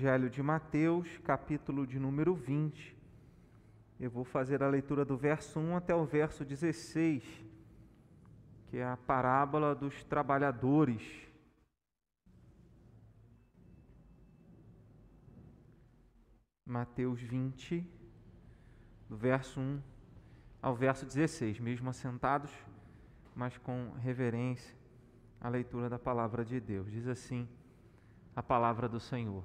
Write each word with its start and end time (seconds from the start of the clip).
Evangelho 0.00 0.30
de 0.30 0.42
Mateus, 0.42 1.18
capítulo 1.18 1.86
de 1.86 1.98
número 1.98 2.34
20. 2.34 2.96
Eu 4.00 4.10
vou 4.10 4.24
fazer 4.24 4.62
a 4.62 4.66
leitura 4.66 5.04
do 5.04 5.14
verso 5.14 5.60
1 5.60 5.76
até 5.76 5.94
o 5.94 6.06
verso 6.06 6.42
16, 6.42 7.22
que 8.70 8.78
é 8.78 8.84
a 8.86 8.96
parábola 8.96 9.74
dos 9.74 10.02
trabalhadores. 10.04 11.02
Mateus 16.64 17.20
20, 17.20 17.86
do 19.06 19.18
verso 19.18 19.60
1 19.60 19.82
ao 20.62 20.74
verso 20.74 21.04
16, 21.04 21.60
mesmo 21.60 21.90
assentados, 21.90 22.50
mas 23.34 23.58
com 23.58 23.90
reverência 23.98 24.74
à 25.38 25.50
leitura 25.50 25.90
da 25.90 25.98
palavra 25.98 26.42
de 26.42 26.58
Deus. 26.58 26.90
Diz 26.90 27.06
assim 27.06 27.46
a 28.34 28.42
palavra 28.42 28.88
do 28.88 28.98
Senhor 28.98 29.44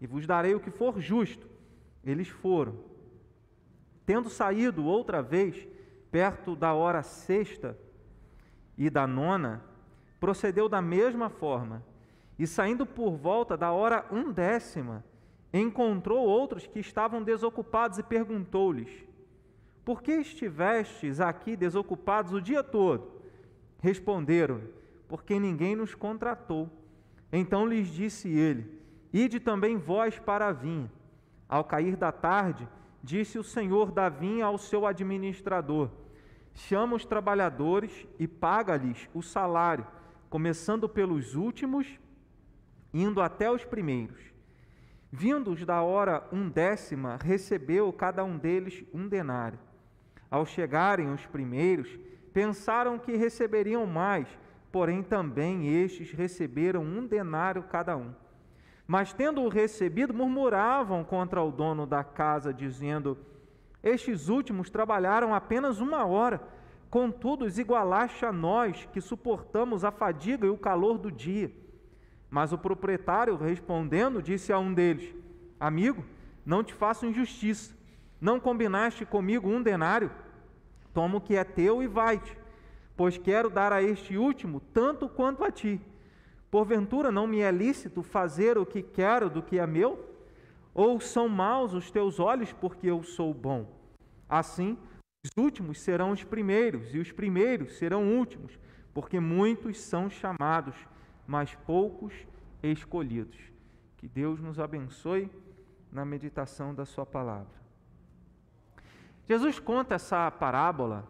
e 0.00 0.06
vos 0.06 0.26
darei 0.26 0.54
o 0.54 0.60
que 0.60 0.70
for 0.70 1.00
justo. 1.00 1.46
Eles 2.04 2.28
foram. 2.28 2.74
Tendo 4.06 4.28
saído 4.28 4.84
outra 4.84 5.22
vez, 5.22 5.66
perto 6.10 6.54
da 6.54 6.74
hora 6.74 7.02
sexta 7.02 7.78
e 8.76 8.90
da 8.90 9.06
nona, 9.06 9.64
procedeu 10.20 10.68
da 10.68 10.82
mesma 10.82 11.28
forma, 11.28 11.82
e 12.38 12.46
saindo 12.46 12.84
por 12.84 13.12
volta 13.16 13.56
da 13.56 13.72
hora 13.72 14.06
undécima, 14.10 15.04
encontrou 15.52 16.26
outros 16.26 16.66
que 16.66 16.80
estavam 16.80 17.22
desocupados 17.22 17.98
e 17.98 18.02
perguntou-lhes: 18.02 18.90
Por 19.84 20.02
que 20.02 20.12
estivestes 20.12 21.20
aqui 21.20 21.56
desocupados 21.56 22.32
o 22.32 22.40
dia 22.40 22.62
todo? 22.62 23.20
Responderam: 23.80 24.60
Porque 25.08 25.38
ninguém 25.38 25.76
nos 25.76 25.94
contratou. 25.94 26.68
Então 27.32 27.66
lhes 27.66 27.88
disse 27.88 28.28
ele: 28.28 28.83
Ide 29.14 29.38
também 29.38 29.76
vós 29.76 30.18
para 30.18 30.48
a 30.48 30.52
vinha. 30.52 30.90
Ao 31.48 31.62
cair 31.62 31.96
da 31.96 32.10
tarde, 32.10 32.68
disse 33.00 33.38
o 33.38 33.44
senhor 33.44 33.92
da 33.92 34.08
vinha 34.08 34.44
ao 34.44 34.58
seu 34.58 34.84
administrador: 34.84 35.88
Chama 36.52 36.96
os 36.96 37.04
trabalhadores 37.04 38.08
e 38.18 38.26
paga-lhes 38.26 39.08
o 39.14 39.22
salário, 39.22 39.86
começando 40.28 40.88
pelos 40.88 41.36
últimos, 41.36 41.86
indo 42.92 43.22
até 43.22 43.48
os 43.48 43.64
primeiros. 43.64 44.20
Vindos 45.12 45.64
da 45.64 45.80
hora 45.80 46.26
undécima, 46.32 47.16
recebeu 47.22 47.92
cada 47.92 48.24
um 48.24 48.36
deles 48.36 48.82
um 48.92 49.06
denário. 49.06 49.60
Ao 50.28 50.44
chegarem 50.44 51.12
os 51.12 51.24
primeiros, 51.24 51.88
pensaram 52.32 52.98
que 52.98 53.14
receberiam 53.14 53.86
mais, 53.86 54.26
porém 54.72 55.04
também 55.04 55.68
estes 55.68 56.10
receberam 56.10 56.82
um 56.82 57.06
denário 57.06 57.62
cada 57.62 57.96
um. 57.96 58.12
Mas 58.86 59.12
tendo-o 59.12 59.48
recebido, 59.48 60.12
murmuravam 60.12 61.02
contra 61.02 61.42
o 61.42 61.50
dono 61.50 61.86
da 61.86 62.04
casa, 62.04 62.52
dizendo: 62.52 63.16
Estes 63.82 64.28
últimos 64.28 64.68
trabalharam 64.68 65.34
apenas 65.34 65.80
uma 65.80 66.04
hora, 66.04 66.42
contudo 66.90 67.44
os 67.44 67.58
igualaste 67.58 68.26
a 68.26 68.32
nós, 68.32 68.86
que 68.92 69.00
suportamos 69.00 69.84
a 69.84 69.90
fadiga 69.90 70.46
e 70.46 70.50
o 70.50 70.58
calor 70.58 70.98
do 70.98 71.10
dia. 71.10 71.50
Mas 72.30 72.52
o 72.52 72.58
proprietário, 72.58 73.36
respondendo, 73.36 74.22
disse 74.22 74.52
a 74.52 74.58
um 74.58 74.74
deles: 74.74 75.14
Amigo, 75.58 76.04
não 76.44 76.62
te 76.62 76.74
faço 76.74 77.06
injustiça. 77.06 77.74
Não 78.20 78.38
combinaste 78.38 79.04
comigo 79.04 79.48
um 79.48 79.62
denário? 79.62 80.10
Toma 80.92 81.16
o 81.16 81.20
que 81.20 81.36
é 81.36 81.44
teu 81.44 81.82
e 81.82 81.86
vai-te, 81.86 82.36
pois 82.96 83.18
quero 83.18 83.50
dar 83.50 83.72
a 83.72 83.82
este 83.82 84.16
último 84.16 84.60
tanto 84.72 85.08
quanto 85.08 85.42
a 85.42 85.50
ti. 85.50 85.80
Porventura 86.54 87.10
não 87.10 87.26
me 87.26 87.40
é 87.40 87.50
lícito 87.50 88.00
fazer 88.00 88.56
o 88.56 88.64
que 88.64 88.80
quero 88.80 89.28
do 89.28 89.42
que 89.42 89.58
é 89.58 89.66
meu? 89.66 90.08
Ou 90.72 91.00
são 91.00 91.28
maus 91.28 91.74
os 91.74 91.90
teus 91.90 92.20
olhos 92.20 92.52
porque 92.52 92.86
eu 92.86 93.02
sou 93.02 93.34
bom? 93.34 93.66
Assim, 94.28 94.78
os 95.24 95.32
últimos 95.36 95.80
serão 95.80 96.12
os 96.12 96.22
primeiros, 96.22 96.94
e 96.94 97.00
os 97.00 97.10
primeiros 97.10 97.76
serão 97.76 98.06
últimos, 98.16 98.56
porque 98.94 99.18
muitos 99.18 99.80
são 99.80 100.08
chamados, 100.08 100.76
mas 101.26 101.52
poucos 101.66 102.14
escolhidos. 102.62 103.40
Que 103.96 104.06
Deus 104.06 104.40
nos 104.40 104.60
abençoe 104.60 105.28
na 105.90 106.04
meditação 106.04 106.72
da 106.72 106.84
Sua 106.84 107.04
palavra. 107.04 107.60
Jesus 109.28 109.58
conta 109.58 109.96
essa 109.96 110.30
parábola, 110.30 111.04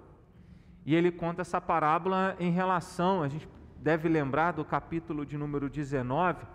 e 0.86 0.94
ele 0.94 1.12
conta 1.12 1.42
essa 1.42 1.60
parábola 1.60 2.34
em 2.40 2.50
relação, 2.50 3.22
a 3.22 3.28
gente 3.28 3.46
deve 3.84 4.08
lembrar 4.08 4.52
do 4.52 4.64
capítulo 4.64 5.26
de 5.26 5.36
número 5.36 5.68
19, 5.68 6.46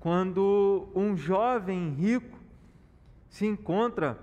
quando 0.00 0.88
um 0.94 1.14
jovem 1.14 1.90
rico 1.90 2.38
se 3.28 3.44
encontra 3.44 4.18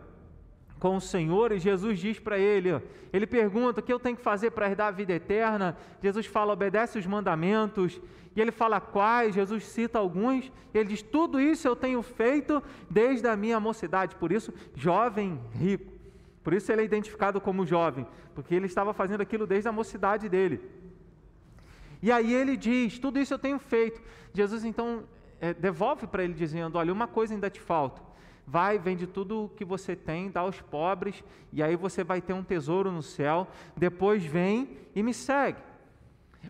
com 0.79 0.97
o 0.97 1.01
Senhor 1.01 1.51
e 1.51 1.59
Jesus 1.59 1.99
diz 1.99 2.17
para 2.17 2.39
ele, 2.39 2.81
ele 3.13 3.27
pergunta: 3.27 3.81
"O 3.81 3.83
que 3.83 3.93
eu 3.93 3.99
tenho 3.99 4.17
que 4.17 4.23
fazer 4.23 4.49
para 4.49 4.67
herdar 4.67 4.87
a 4.87 4.91
vida 4.91 5.13
eterna?" 5.13 5.77
Jesus 6.01 6.25
fala: 6.25 6.53
"Obedece 6.53 6.97
os 6.97 7.05
mandamentos." 7.05 8.01
E 8.35 8.41
ele 8.41 8.51
fala 8.51 8.81
quais, 8.81 9.35
Jesus 9.35 9.67
cita 9.67 9.99
alguns, 9.99 10.51
ele 10.73 10.89
diz: 10.89 11.03
"Tudo 11.03 11.39
isso 11.39 11.67
eu 11.67 11.75
tenho 11.75 12.01
feito 12.01 12.63
desde 12.89 13.27
a 13.27 13.35
minha 13.35 13.59
mocidade." 13.59 14.15
Por 14.15 14.31
isso, 14.31 14.51
jovem 14.73 15.39
rico. 15.51 15.93
Por 16.43 16.51
isso 16.51 16.71
ele 16.71 16.81
é 16.81 16.85
identificado 16.85 17.39
como 17.39 17.63
jovem, 17.63 18.07
porque 18.33 18.55
ele 18.55 18.65
estava 18.65 18.91
fazendo 18.91 19.21
aquilo 19.21 19.45
desde 19.45 19.69
a 19.69 19.71
mocidade 19.71 20.27
dele. 20.27 20.82
E 22.03 22.11
aí 22.11 22.33
ele 22.33 22.57
diz: 22.57 22.99
Tudo 22.99 23.17
isso 23.17 23.33
eu 23.33 23.39
tenho 23.39 23.57
feito. 23.57 24.01
Jesus 24.33 24.65
então 24.65 25.05
é, 25.39 25.53
devolve 25.53 26.05
para 26.05 26.21
ele, 26.21 26.33
dizendo: 26.33 26.77
Olha, 26.77 26.91
uma 26.91 27.07
coisa 27.07 27.33
ainda 27.33 27.49
te 27.49 27.61
falta. 27.61 28.01
Vai, 28.45 28.77
vende 28.77 29.07
tudo 29.07 29.45
o 29.45 29.49
que 29.49 29.63
você 29.63 29.95
tem, 29.95 30.29
dá 30.29 30.41
aos 30.41 30.59
pobres, 30.59 31.23
e 31.53 31.63
aí 31.63 31.77
você 31.77 32.03
vai 32.03 32.21
ter 32.21 32.33
um 32.33 32.43
tesouro 32.43 32.91
no 32.91 33.01
céu. 33.01 33.47
Depois 33.77 34.25
vem 34.25 34.77
e 34.93 35.01
me 35.01 35.13
segue. 35.13 35.61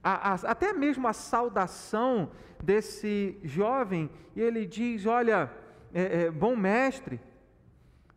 A, 0.04 0.32
a, 0.32 0.34
até 0.34 0.74
mesmo 0.74 1.08
a 1.08 1.14
saudação 1.14 2.32
desse 2.64 3.38
jovem, 3.44 4.10
e 4.36 4.42
ele 4.42 4.66
diz: 4.66 5.06
Olha, 5.06 5.52
é, 5.94 6.24
é, 6.24 6.32
bom 6.32 6.56
mestre. 6.56 7.22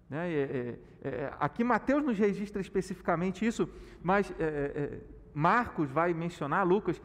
Né? 0.08 0.32
É, 0.32 0.78
é, 1.04 1.08
é 1.08 1.32
aqui 1.38 1.62
Mateus 1.62 2.03
nos 2.03 2.18
registra 2.18 2.62
especificamente 2.62 3.44
isso, 3.44 3.68
mas 4.03 4.32
Marcos 5.34 5.91
vai 5.91 6.14
mencionar, 6.14 6.66
Lucas, 6.66 6.98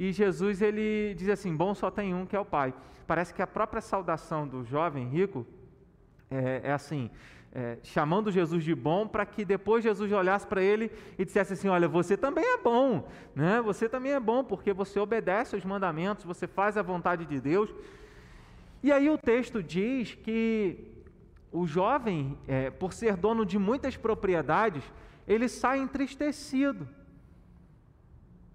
e 0.00 0.12
Jesus 0.12 0.62
ele 0.62 1.12
diz 1.14 1.28
assim: 1.28 1.54
bom 1.54 1.74
só 1.74 1.90
tem 1.90 2.14
um 2.14 2.24
que 2.24 2.34
é 2.34 2.40
o 2.40 2.44
Pai. 2.44 2.72
Parece 3.06 3.34
que 3.34 3.42
a 3.42 3.46
própria 3.46 3.82
saudação 3.82 4.48
do 4.48 4.64
jovem 4.64 5.06
rico 5.06 5.46
é, 6.30 6.62
é 6.64 6.72
assim, 6.72 7.10
é, 7.52 7.76
chamando 7.82 8.32
Jesus 8.32 8.64
de 8.64 8.74
bom, 8.74 9.06
para 9.06 9.26
que 9.26 9.44
depois 9.44 9.84
Jesus 9.84 10.10
olhasse 10.10 10.46
para 10.46 10.62
ele 10.62 10.90
e 11.18 11.24
dissesse 11.26 11.52
assim: 11.52 11.68
Olha, 11.68 11.86
você 11.86 12.16
também 12.16 12.42
é 12.42 12.56
bom, 12.56 13.06
né? 13.34 13.60
você 13.60 13.90
também 13.90 14.12
é 14.12 14.20
bom, 14.20 14.42
porque 14.42 14.72
você 14.72 14.98
obedece 14.98 15.54
aos 15.54 15.66
mandamentos, 15.66 16.24
você 16.24 16.46
faz 16.46 16.78
a 16.78 16.82
vontade 16.82 17.26
de 17.26 17.38
Deus. 17.38 17.68
E 18.82 18.90
aí 18.90 19.10
o 19.10 19.18
texto 19.18 19.62
diz 19.62 20.14
que 20.14 20.78
o 21.52 21.66
jovem, 21.66 22.38
é, 22.48 22.70
por 22.70 22.94
ser 22.94 23.18
dono 23.18 23.44
de 23.44 23.58
muitas 23.58 23.98
propriedades, 23.98 24.82
ele 25.28 25.46
sai 25.46 25.78
entristecido. 25.78 26.88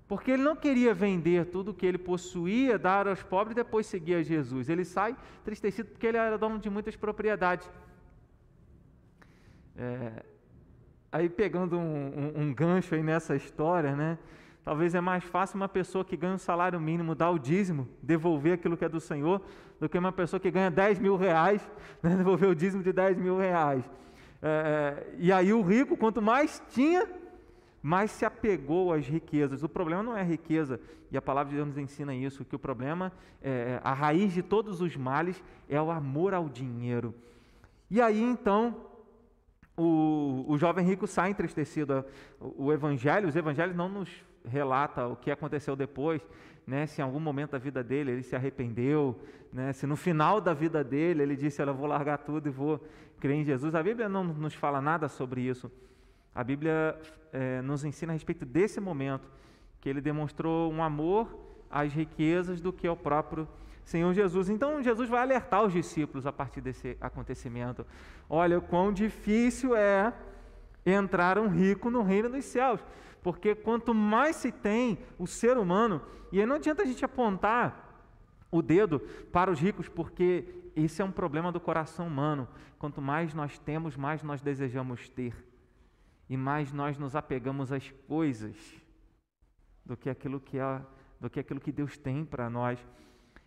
Porque 0.07 0.31
ele 0.31 0.43
não 0.43 0.55
queria 0.55 0.93
vender 0.93 1.45
tudo 1.47 1.73
que 1.73 1.85
ele 1.85 1.97
possuía, 1.97 2.77
dar 2.77 3.07
aos 3.07 3.23
pobres 3.23 3.53
e 3.53 3.55
depois 3.55 3.87
seguir 3.87 4.15
a 4.15 4.23
Jesus. 4.23 4.69
Ele 4.69 4.85
sai 4.85 5.15
tristecido 5.43 5.89
porque 5.89 6.05
ele 6.05 6.17
era 6.17 6.37
dono 6.37 6.59
de 6.59 6.69
muitas 6.69 6.95
propriedades. 6.95 7.69
É, 9.75 10.23
aí 11.11 11.27
pegando 11.27 11.77
um, 11.77 12.33
um, 12.35 12.41
um, 12.41 12.53
gancho 12.53 12.93
aí 12.93 13.01
nessa 13.01 13.35
história, 13.35 13.95
né? 13.95 14.17
Talvez 14.63 14.95
é 14.95 15.01
mais 15.01 15.23
fácil 15.23 15.57
uma 15.57 15.67
pessoa 15.67 16.05
que 16.05 16.15
ganha 16.15 16.35
um 16.35 16.39
salário 16.39 16.79
mínimo 16.79 17.15
dar 17.15 17.31
o 17.31 17.39
dízimo, 17.39 17.87
devolver 18.01 18.53
aquilo 18.53 18.77
que 18.77 18.85
é 18.85 18.89
do 18.89 18.99
Senhor, 18.99 19.41
do 19.79 19.89
que 19.89 19.97
uma 19.97 20.11
pessoa 20.11 20.39
que 20.39 20.49
ganha 20.49 20.71
10 20.71 20.99
mil 20.99 21.15
reais, 21.15 21.67
né? 22.01 22.15
devolver 22.15 22.49
o 22.49 22.55
dízimo 22.55 22.83
de 22.83 22.93
10 22.93 23.17
mil 23.17 23.37
reais. 23.37 23.83
É, 24.41 24.47
é, 24.47 25.15
e 25.17 25.31
aí 25.31 25.51
o 25.51 25.61
rico, 25.61 25.97
quanto 25.97 26.21
mais 26.21 26.61
tinha, 26.69 27.07
mais 27.85 28.09
se 28.09 28.25
apegou 28.25 28.91
às 28.91 29.05
riquezas. 29.05 29.61
O 29.61 29.69
problema 29.69 30.01
não 30.01 30.17
é 30.17 30.21
a 30.21 30.23
riqueza, 30.23 30.81
e 31.11 31.15
a 31.15 31.21
palavra 31.21 31.51
de 31.51 31.57
Deus 31.57 31.67
nos 31.67 31.77
ensina 31.77 32.15
isso, 32.15 32.43
que 32.43 32.55
o 32.55 32.59
problema, 32.59 33.11
é, 33.43 33.79
a 33.83 33.93
raiz 33.93 34.33
de 34.33 34.41
todos 34.41 34.81
os 34.81 34.97
males 34.97 35.43
é 35.69 35.79
o 35.79 35.91
amor 35.91 36.33
ao 36.33 36.49
dinheiro. 36.49 37.13
E 37.91 38.01
aí 38.01 38.23
então, 38.23 38.75
o, 39.77 40.45
o 40.47 40.57
jovem 40.57 40.83
rico 40.83 41.05
sai 41.05 41.29
entristecido. 41.29 42.03
O, 42.39 42.65
o 42.65 42.73
evangelho, 42.73 43.27
os 43.27 43.35
evangelhos 43.35 43.75
não 43.75 43.87
nos 43.87 44.09
relata 44.43 45.05
o 45.05 45.15
que 45.15 45.29
aconteceu 45.29 45.75
depois, 45.75 46.27
né, 46.65 46.87
se 46.87 47.01
em 47.01 47.03
algum 47.03 47.19
momento 47.19 47.51
da 47.51 47.59
vida 47.59 47.83
dele 47.83 48.13
ele 48.13 48.23
se 48.23 48.35
arrependeu, 48.35 49.15
né, 49.53 49.73
se 49.73 49.85
no 49.85 49.95
final 49.95 50.41
da 50.41 50.55
vida 50.55 50.83
dele 50.83 51.21
ele 51.21 51.35
disse, 51.35 51.61
eu 51.61 51.71
vou 51.75 51.85
largar 51.85 52.17
tudo 52.17 52.47
e 52.47 52.51
vou 52.51 52.83
crer 53.19 53.35
em 53.35 53.43
Jesus. 53.43 53.75
A 53.75 53.83
Bíblia 53.83 54.09
não 54.09 54.23
nos 54.23 54.55
fala 54.55 54.81
nada 54.81 55.07
sobre 55.07 55.41
isso. 55.41 55.71
A 56.35 56.43
Bíblia 56.43 56.99
é, 57.31 57.61
nos 57.61 57.85
ensina 57.85 58.11
a 58.11 58.13
respeito 58.13 58.45
desse 58.45 58.81
momento, 58.81 59.31
que 59.79 59.87
ele 59.87 60.01
demonstrou 60.01 60.69
um 60.69 60.83
amor 60.83 61.39
às 61.71 61.93
riquezas 61.93 62.59
do 62.59 62.73
que 62.73 62.85
ao 62.85 62.97
próprio 62.97 63.47
Senhor 63.85 64.13
Jesus. 64.13 64.49
Então 64.49 64.83
Jesus 64.83 65.07
vai 65.09 65.21
alertar 65.21 65.63
os 65.63 65.71
discípulos 65.71 66.27
a 66.27 66.33
partir 66.33 66.59
desse 66.59 66.97
acontecimento. 66.99 67.85
Olha, 68.29 68.59
quão 68.59 68.91
difícil 68.91 69.75
é 69.75 70.13
entrar 70.85 71.39
um 71.39 71.47
rico 71.47 71.89
no 71.89 72.03
reino 72.03 72.29
dos 72.29 72.43
céus. 72.45 72.83
Porque 73.23 73.55
quanto 73.55 73.93
mais 73.93 74.35
se 74.35 74.51
tem 74.51 74.99
o 75.17 75.25
ser 75.25 75.57
humano, 75.57 76.01
e 76.31 76.39
aí 76.39 76.45
não 76.45 76.57
adianta 76.57 76.83
a 76.83 76.85
gente 76.85 77.03
apontar 77.03 78.03
o 78.51 78.61
dedo 78.61 78.99
para 79.31 79.49
os 79.49 79.59
ricos, 79.59 79.87
porque 79.87 80.45
esse 80.75 81.01
é 81.01 81.05
um 81.05 81.11
problema 81.11 81.51
do 81.51 81.59
coração 81.59 82.07
humano. 82.07 82.47
Quanto 82.77 83.01
mais 83.01 83.33
nós 83.33 83.57
temos, 83.57 83.95
mais 83.95 84.21
nós 84.21 84.41
desejamos 84.41 85.09
ter 85.09 85.33
e 86.29 86.35
mais 86.35 86.71
nós 86.71 86.97
nos 86.97 87.15
apegamos 87.15 87.71
às 87.71 87.89
coisas 88.07 88.55
do 89.85 89.95
que 89.95 90.09
aquilo 90.09 90.39
que 90.39 90.57
é, 90.57 90.81
do 91.19 91.29
que 91.29 91.39
aquilo 91.39 91.59
que 91.59 91.71
Deus 91.71 91.97
tem 91.97 92.25
para 92.25 92.49
nós. 92.49 92.79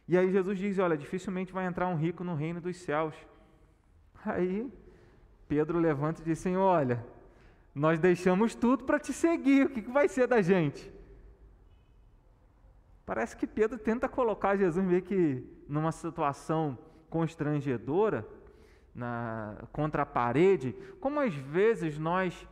E 0.06 0.16
aí 0.16 0.30
Jesus 0.30 0.58
diz: 0.58 0.78
Olha, 0.78 0.96
dificilmente 0.96 1.52
vai 1.52 1.66
entrar 1.66 1.88
um 1.88 1.96
rico 1.96 2.22
no 2.22 2.34
reino 2.34 2.60
dos 2.60 2.76
céus. 2.76 3.14
Aí 4.25 4.72
Pedro 5.48 5.78
levanta 5.78 6.20
e 6.20 6.25
diz: 6.25 6.38
Senhor, 6.38 6.62
olha, 6.62 7.04
nós 7.75 7.98
deixamos 7.98 8.54
tudo 8.54 8.84
para 8.84 8.98
te 8.98 9.12
seguir, 9.12 9.66
o 9.66 9.70
que, 9.70 9.82
que 9.82 9.90
vai 9.90 10.08
ser 10.08 10.26
da 10.26 10.40
gente? 10.40 10.92
Parece 13.04 13.36
que 13.36 13.46
Pedro 13.46 13.78
tenta 13.78 14.08
colocar 14.08 14.56
Jesus 14.56 14.84
meio 14.84 15.00
que 15.00 15.42
numa 15.66 15.92
situação 15.92 16.78
constrangedora, 17.08 18.26
na, 18.94 19.56
contra 19.72 20.02
a 20.02 20.06
parede, 20.06 20.75
como 21.00 21.20
às 21.20 21.34
vezes 21.34 21.98
nós 21.98 22.46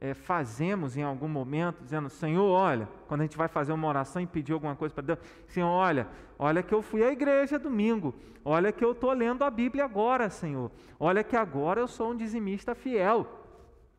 é, 0.00 0.14
fazemos 0.14 0.96
em 0.96 1.02
algum 1.02 1.28
momento, 1.28 1.82
dizendo, 1.82 2.08
Senhor, 2.08 2.48
olha, 2.48 2.88
quando 3.08 3.22
a 3.22 3.24
gente 3.24 3.36
vai 3.36 3.48
fazer 3.48 3.72
uma 3.72 3.88
oração 3.88 4.22
e 4.22 4.26
pedir 4.26 4.52
alguma 4.52 4.76
coisa 4.76 4.94
para 4.94 5.02
Deus, 5.02 5.18
Senhor, 5.48 5.68
olha, 5.68 6.06
olha 6.38 6.62
que 6.62 6.72
eu 6.72 6.80
fui 6.80 7.02
à 7.02 7.10
igreja 7.10 7.58
domingo, 7.58 8.14
olha 8.44 8.70
que 8.70 8.84
eu 8.84 8.92
estou 8.92 9.12
lendo 9.12 9.42
a 9.42 9.50
Bíblia 9.50 9.84
agora, 9.84 10.30
Senhor, 10.30 10.70
olha 11.00 11.24
que 11.24 11.36
agora 11.36 11.80
eu 11.80 11.88
sou 11.88 12.12
um 12.12 12.16
dizimista 12.16 12.74
fiel. 12.74 13.26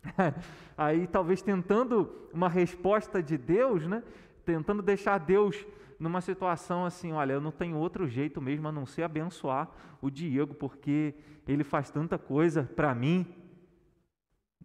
Aí 0.77 1.05
talvez 1.07 1.41
tentando 1.41 2.09
uma 2.33 2.47
resposta 2.47 3.21
de 3.21 3.37
Deus, 3.37 3.85
né? 3.85 4.01
tentando 4.45 4.81
deixar 4.81 5.17
Deus 5.17 5.65
numa 5.99 6.21
situação 6.21 6.85
assim, 6.85 7.11
olha, 7.11 7.33
eu 7.33 7.41
não 7.41 7.51
tenho 7.51 7.75
outro 7.75 8.07
jeito 8.07 8.41
mesmo 8.41 8.69
a 8.69 8.71
não 8.71 8.85
ser 8.85 9.03
abençoar 9.03 9.69
o 10.01 10.09
Diego, 10.09 10.53
porque 10.55 11.13
ele 11.45 11.63
faz 11.65 11.91
tanta 11.91 12.17
coisa 12.17 12.63
para 12.63 12.95
mim. 12.95 13.27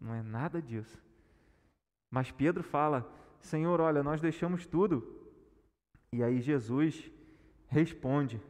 Não 0.01 0.15
é 0.15 0.23
nada 0.23 0.63
disso. 0.63 1.04
Mas 2.15 2.31
Pedro 2.31 2.63
fala: 2.63 3.11
Senhor, 3.41 3.81
olha, 3.81 4.01
nós 4.01 4.21
deixamos 4.21 4.65
tudo. 4.67 5.05
E 6.13 6.23
aí 6.23 6.41
Jesus 6.41 7.11
responde. 7.67 8.41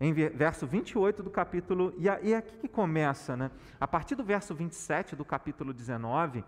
Em 0.00 0.14
verso 0.14 0.66
28 0.66 1.22
do 1.22 1.28
capítulo, 1.28 1.92
e 1.98 2.08
é 2.08 2.36
aqui 2.36 2.56
que 2.56 2.68
começa, 2.68 3.36
né? 3.36 3.50
A 3.78 3.86
partir 3.86 4.14
do 4.14 4.24
verso 4.24 4.54
27 4.54 5.14
do 5.14 5.24
capítulo 5.26 5.74
19, 5.74 6.42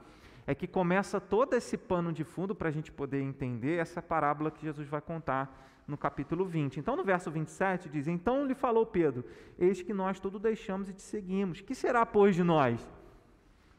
é 0.47 0.55
que 0.55 0.67
começa 0.67 1.21
todo 1.21 1.55
esse 1.55 1.77
pano 1.77 2.13
de 2.13 2.25
fundo 2.25 2.55
para 2.55 2.69
a 2.69 2.73
gente 2.73 2.91
poder 2.91 3.21
entender 3.21 3.79
essa 3.79 4.01
parábola 4.01 4.51
que 4.51 4.63
Jesus 4.63 4.89
vai 4.89 5.03
contar 5.03 5.83
no 5.87 5.99
capítulo 5.99 6.47
20. 6.47 6.81
Então, 6.81 6.97
no 6.97 7.05
verso 7.05 7.31
27 7.31 7.91
diz: 7.91 8.07
Então 8.07 8.47
lhe 8.47 8.55
falou 8.55 8.87
Pedro: 8.87 9.23
Eis 9.59 9.83
que 9.83 9.93
nós 9.93 10.19
tudo 10.19 10.39
deixamos 10.39 10.89
e 10.89 10.95
te 10.95 11.03
seguimos. 11.03 11.61
Que 11.61 11.75
será, 11.75 12.07
pois, 12.07 12.35
de 12.35 12.43
nós? 12.43 12.89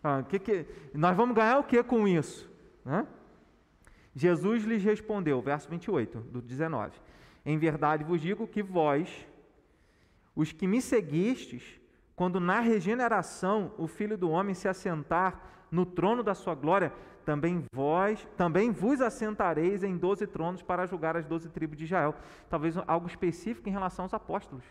Ah, 0.03 0.23
que 0.23 0.39
que, 0.39 0.65
nós 0.93 1.15
vamos 1.15 1.35
ganhar 1.35 1.59
o 1.59 1.63
que 1.63 1.81
com 1.83 2.07
isso? 2.07 2.49
Né? 2.83 3.05
Jesus 4.15 4.63
lhes 4.63 4.83
respondeu, 4.83 5.41
verso 5.41 5.69
28 5.69 6.19
do 6.19 6.41
19: 6.41 6.99
Em 7.45 7.57
verdade 7.57 8.03
vos 8.03 8.19
digo 8.19 8.47
que 8.47 8.63
vós, 8.63 9.27
os 10.35 10.51
que 10.51 10.67
me 10.67 10.81
seguistes, 10.81 11.79
quando 12.15 12.39
na 12.39 12.59
regeneração 12.59 13.73
o 13.77 13.87
Filho 13.87 14.17
do 14.17 14.29
Homem 14.29 14.53
se 14.53 14.67
assentar 14.67 15.67
no 15.71 15.85
trono 15.85 16.23
da 16.23 16.33
sua 16.33 16.53
glória, 16.53 16.91
também 17.23 17.63
vós, 17.71 18.27
também 18.35 18.71
vos 18.71 18.99
assentareis 18.99 19.83
em 19.83 19.95
doze 19.97 20.27
tronos 20.27 20.61
para 20.61 20.85
julgar 20.85 21.15
as 21.15 21.25
doze 21.25 21.49
tribos 21.49 21.77
de 21.77 21.85
Israel. 21.85 22.15
Talvez 22.49 22.75
algo 22.87 23.07
específico 23.07 23.69
em 23.69 23.71
relação 23.71 24.05
aos 24.05 24.13
apóstolos. 24.13 24.63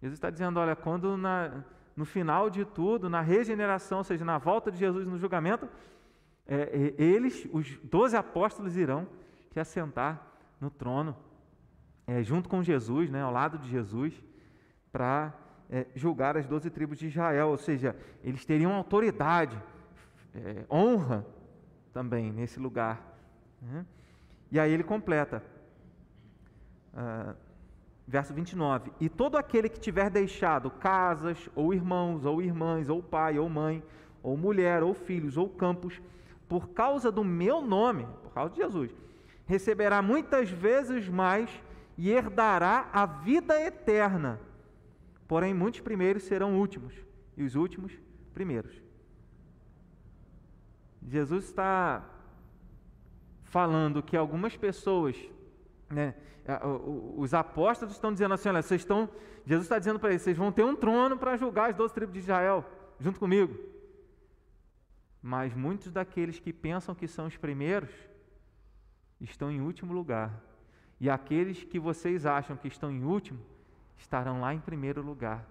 Jesus 0.00 0.16
está 0.16 0.30
dizendo: 0.30 0.58
olha, 0.58 0.74
quando 0.74 1.16
na, 1.16 1.62
no 1.96 2.04
final 2.04 2.48
de 2.48 2.64
tudo, 2.64 3.10
na 3.10 3.20
regeneração, 3.20 3.98
ou 3.98 4.04
seja, 4.04 4.24
na 4.24 4.38
volta 4.38 4.70
de 4.70 4.78
Jesus 4.78 5.06
no 5.06 5.18
julgamento, 5.18 5.68
é, 6.46 6.94
é, 6.98 7.02
eles, 7.02 7.48
os 7.52 7.78
doze 7.84 8.16
apóstolos, 8.16 8.76
irão 8.76 9.06
se 9.50 9.60
assentar 9.60 10.26
no 10.60 10.70
trono, 10.70 11.16
é, 12.06 12.22
junto 12.22 12.48
com 12.48 12.62
Jesus, 12.62 13.10
né, 13.10 13.22
ao 13.22 13.32
lado 13.32 13.58
de 13.58 13.68
Jesus, 13.68 14.14
para 14.90 15.32
é, 15.68 15.86
julgar 15.94 16.36
as 16.36 16.46
doze 16.46 16.70
tribos 16.70 16.98
de 16.98 17.06
Israel, 17.06 17.48
ou 17.48 17.56
seja, 17.56 17.96
eles 18.22 18.44
teriam 18.44 18.74
autoridade, 18.74 19.60
é, 20.34 20.64
honra 20.70 21.24
também 21.92 22.32
nesse 22.32 22.58
lugar. 22.58 23.00
Né? 23.62 23.86
E 24.50 24.58
aí 24.58 24.72
ele 24.72 24.82
completa. 24.82 25.42
Uh, 26.92 27.36
Verso 28.10 28.34
29: 28.34 28.90
E 28.98 29.08
todo 29.08 29.36
aquele 29.36 29.68
que 29.68 29.78
tiver 29.78 30.10
deixado 30.10 30.68
casas, 30.68 31.48
ou 31.54 31.72
irmãos, 31.72 32.24
ou 32.24 32.42
irmãs, 32.42 32.88
ou 32.88 33.00
pai, 33.00 33.38
ou 33.38 33.48
mãe, 33.48 33.84
ou 34.20 34.36
mulher, 34.36 34.82
ou 34.82 34.92
filhos, 34.92 35.36
ou 35.36 35.48
campos, 35.48 36.02
por 36.48 36.70
causa 36.70 37.12
do 37.12 37.22
meu 37.22 37.60
nome, 37.60 38.08
por 38.20 38.32
causa 38.32 38.52
de 38.52 38.60
Jesus, 38.60 38.90
receberá 39.46 40.02
muitas 40.02 40.50
vezes 40.50 41.08
mais 41.08 41.48
e 41.96 42.10
herdará 42.10 42.88
a 42.92 43.06
vida 43.06 43.54
eterna. 43.62 44.40
Porém, 45.28 45.54
muitos 45.54 45.78
primeiros 45.78 46.24
serão 46.24 46.58
últimos, 46.58 46.92
e 47.36 47.44
os 47.44 47.54
últimos 47.54 47.92
primeiros. 48.34 48.82
Jesus 51.06 51.44
está 51.44 52.04
falando 53.44 54.02
que 54.02 54.16
algumas 54.16 54.56
pessoas 54.56 55.16
né, 55.90 56.14
os 57.16 57.34
apóstolos 57.34 57.94
estão 57.94 58.12
dizendo 58.12 58.34
assim: 58.34 58.48
olha, 58.48 58.62
vocês 58.62 58.80
estão. 58.80 59.08
Jesus 59.44 59.66
está 59.66 59.78
dizendo 59.78 59.98
para 59.98 60.10
eles: 60.10 60.22
vocês 60.22 60.36
vão 60.36 60.52
ter 60.52 60.64
um 60.64 60.76
trono 60.76 61.16
para 61.18 61.36
julgar 61.36 61.70
as 61.70 61.76
doze 61.76 61.92
tribos 61.92 62.14
de 62.14 62.20
Israel, 62.20 62.64
junto 62.98 63.18
comigo. 63.18 63.58
Mas 65.22 65.54
muitos 65.54 65.92
daqueles 65.92 66.38
que 66.38 66.52
pensam 66.52 66.94
que 66.94 67.06
são 67.06 67.26
os 67.26 67.36
primeiros 67.36 67.90
estão 69.20 69.50
em 69.50 69.60
último 69.60 69.92
lugar. 69.92 70.40
E 70.98 71.10
aqueles 71.10 71.62
que 71.64 71.78
vocês 71.78 72.24
acham 72.24 72.56
que 72.56 72.68
estão 72.68 72.90
em 72.90 73.04
último 73.04 73.40
estarão 73.98 74.40
lá 74.40 74.54
em 74.54 74.60
primeiro 74.60 75.02
lugar 75.02 75.46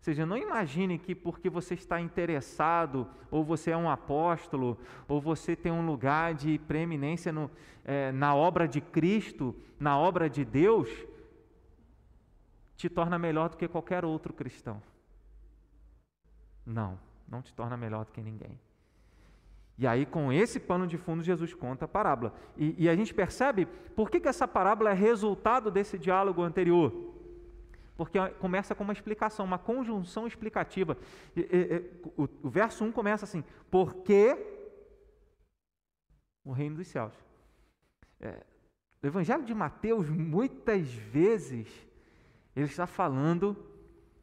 seja, 0.00 0.24
não 0.24 0.36
imagine 0.36 0.98
que 0.98 1.14
porque 1.14 1.50
você 1.50 1.74
está 1.74 2.00
interessado, 2.00 3.08
ou 3.30 3.44
você 3.44 3.70
é 3.70 3.76
um 3.76 3.90
apóstolo, 3.90 4.78
ou 5.08 5.20
você 5.20 5.56
tem 5.56 5.72
um 5.72 5.84
lugar 5.84 6.34
de 6.34 6.58
preeminência 6.60 7.32
no, 7.32 7.50
é, 7.84 8.12
na 8.12 8.34
obra 8.34 8.68
de 8.68 8.80
Cristo, 8.80 9.54
na 9.78 9.98
obra 9.98 10.30
de 10.30 10.44
Deus, 10.44 10.88
te 12.76 12.88
torna 12.88 13.18
melhor 13.18 13.48
do 13.48 13.56
que 13.56 13.66
qualquer 13.66 14.04
outro 14.04 14.32
cristão. 14.32 14.82
Não, 16.64 16.98
não 17.28 17.42
te 17.42 17.54
torna 17.54 17.76
melhor 17.76 18.04
do 18.04 18.12
que 18.12 18.20
ninguém. 18.20 18.58
E 19.78 19.86
aí, 19.86 20.06
com 20.06 20.32
esse 20.32 20.58
pano 20.58 20.86
de 20.86 20.96
fundo, 20.96 21.22
Jesus 21.22 21.52
conta 21.52 21.84
a 21.84 21.88
parábola. 21.88 22.34
E, 22.56 22.84
e 22.84 22.88
a 22.88 22.96
gente 22.96 23.12
percebe 23.12 23.66
por 23.94 24.10
que, 24.10 24.20
que 24.20 24.28
essa 24.28 24.48
parábola 24.48 24.90
é 24.90 24.94
resultado 24.94 25.70
desse 25.70 25.98
diálogo 25.98 26.42
anterior 26.42 27.15
porque 27.96 28.18
começa 28.40 28.74
com 28.74 28.84
uma 28.84 28.92
explicação, 28.92 29.44
uma 29.44 29.58
conjunção 29.58 30.26
explicativa. 30.26 30.96
O, 32.16 32.48
verso 32.48 32.84
1 32.84 32.92
começa 32.92 33.24
assim: 33.24 33.42
porque 33.70 34.36
o 36.44 36.52
reino 36.52 36.76
dos 36.76 36.86
céus. 36.88 37.12
É, 38.20 38.44
o 39.02 39.06
Evangelho 39.06 39.44
de 39.44 39.54
Mateus, 39.54 40.08
muitas 40.08 40.88
vezes, 40.88 41.68
ele 42.54 42.66
está 42.66 42.86
falando 42.86 43.56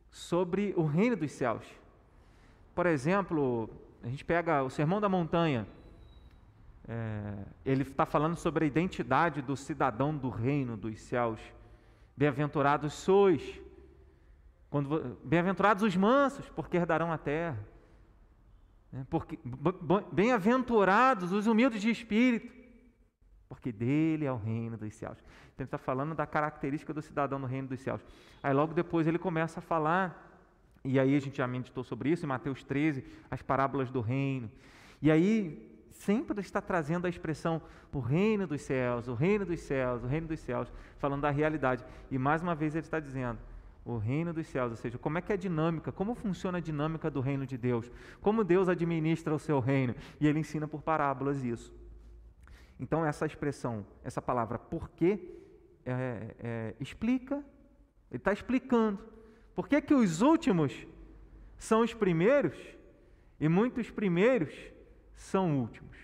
sobre 0.09 0.73
o 0.75 0.85
reino 0.85 1.15
dos 1.15 1.31
céus. 1.31 1.65
Por 2.75 2.85
exemplo, 2.85 3.69
a 4.03 4.07
gente 4.07 4.25
pega 4.25 4.63
o 4.63 4.69
Sermão 4.69 4.99
da 4.99 5.07
Montanha, 5.07 5.67
é, 6.87 7.45
ele 7.65 7.83
está 7.83 8.05
falando 8.05 8.35
sobre 8.35 8.65
a 8.65 8.67
identidade 8.67 9.41
do 9.41 9.55
cidadão 9.55 10.15
do 10.15 10.29
reino 10.29 10.75
dos 10.75 10.99
céus. 10.99 11.39
Bem-aventurados 12.15 12.93
sois, 12.93 13.41
bem-aventurados 15.23 15.83
os 15.83 15.95
mansos, 15.95 16.47
porque 16.49 16.77
herdarão 16.77 17.11
a 17.11 17.17
terra. 17.17 17.59
Né? 18.91 19.05
Porque 19.09 19.39
bem-aventurados 20.11 21.31
os 21.31 21.47
humildes 21.47 21.81
de 21.81 21.89
espírito, 21.89 22.53
porque 23.49 23.71
dele 23.71 24.25
é 24.25 24.31
o 24.31 24.37
reino 24.37 24.77
dos 24.77 24.93
céus. 24.93 25.17
Então 25.19 25.63
ele 25.63 25.65
está 25.65 25.77
falando 25.77 26.13
da 26.13 26.25
característica 26.25 26.93
do 26.93 27.01
cidadão 27.01 27.39
no 27.39 27.47
reino 27.47 27.67
dos 27.67 27.79
céus. 27.79 28.05
Aí 28.41 28.53
logo 28.53 28.73
depois 28.73 29.07
ele 29.07 29.17
começa 29.17 29.59
a 29.59 29.61
falar, 29.61 30.39
e 30.83 30.99
aí 30.99 31.15
a 31.15 31.19
gente 31.19 31.37
já 31.37 31.47
meditou 31.47 31.83
sobre 31.83 32.09
isso, 32.09 32.25
em 32.25 32.29
Mateus 32.29 32.63
13, 32.63 33.03
as 33.31 33.41
parábolas 33.41 33.89
do 33.89 34.01
reino. 34.01 34.51
E 35.01 35.09
aí 35.09 35.72
sempre 35.93 36.41
está 36.41 36.59
trazendo 36.59 37.05
a 37.05 37.09
expressão 37.09 37.61
o 37.93 37.99
reino 37.99 38.45
dos 38.47 38.61
céus, 38.61 39.07
o 39.07 39.13
reino 39.13 39.45
dos 39.45 39.59
céus, 39.61 40.03
o 40.03 40.07
reino 40.07 40.27
dos 40.27 40.39
céus, 40.39 40.71
falando 40.97 41.21
da 41.21 41.29
realidade. 41.29 41.85
E 42.09 42.17
mais 42.17 42.41
uma 42.41 42.55
vez 42.55 42.75
ele 42.75 42.85
está 42.85 42.99
dizendo, 42.99 43.39
o 43.85 43.97
reino 43.97 44.33
dos 44.33 44.47
céus, 44.47 44.71
ou 44.71 44.77
seja, 44.77 44.97
como 44.97 45.17
é 45.17 45.21
que 45.21 45.31
é 45.31 45.35
a 45.35 45.37
dinâmica, 45.37 45.91
como 45.91 46.15
funciona 46.15 46.57
a 46.57 46.61
dinâmica 46.61 47.09
do 47.11 47.21
reino 47.21 47.45
de 47.45 47.57
Deus, 47.57 47.91
como 48.21 48.43
Deus 48.43 48.67
administra 48.67 49.33
o 49.33 49.39
seu 49.39 49.59
reino, 49.59 49.95
e 50.19 50.27
ele 50.27 50.39
ensina 50.39 50.67
por 50.67 50.81
parábolas 50.81 51.43
isso. 51.43 51.73
Então, 52.79 53.05
essa 53.05 53.25
expressão, 53.25 53.85
essa 54.03 54.21
palavra 54.21 54.57
porque, 54.57 55.37
é, 55.85 56.35
é, 56.39 56.75
explica, 56.79 57.35
ele 58.09 58.17
está 58.17 58.33
explicando, 58.33 58.99
por 59.53 59.67
que, 59.67 59.81
que 59.81 59.93
os 59.93 60.21
últimos 60.21 60.87
são 61.57 61.81
os 61.81 61.93
primeiros 61.93 62.57
e 63.39 63.47
muitos 63.47 63.91
primeiros 63.91 64.72
são 65.15 65.59
últimos. 65.59 65.97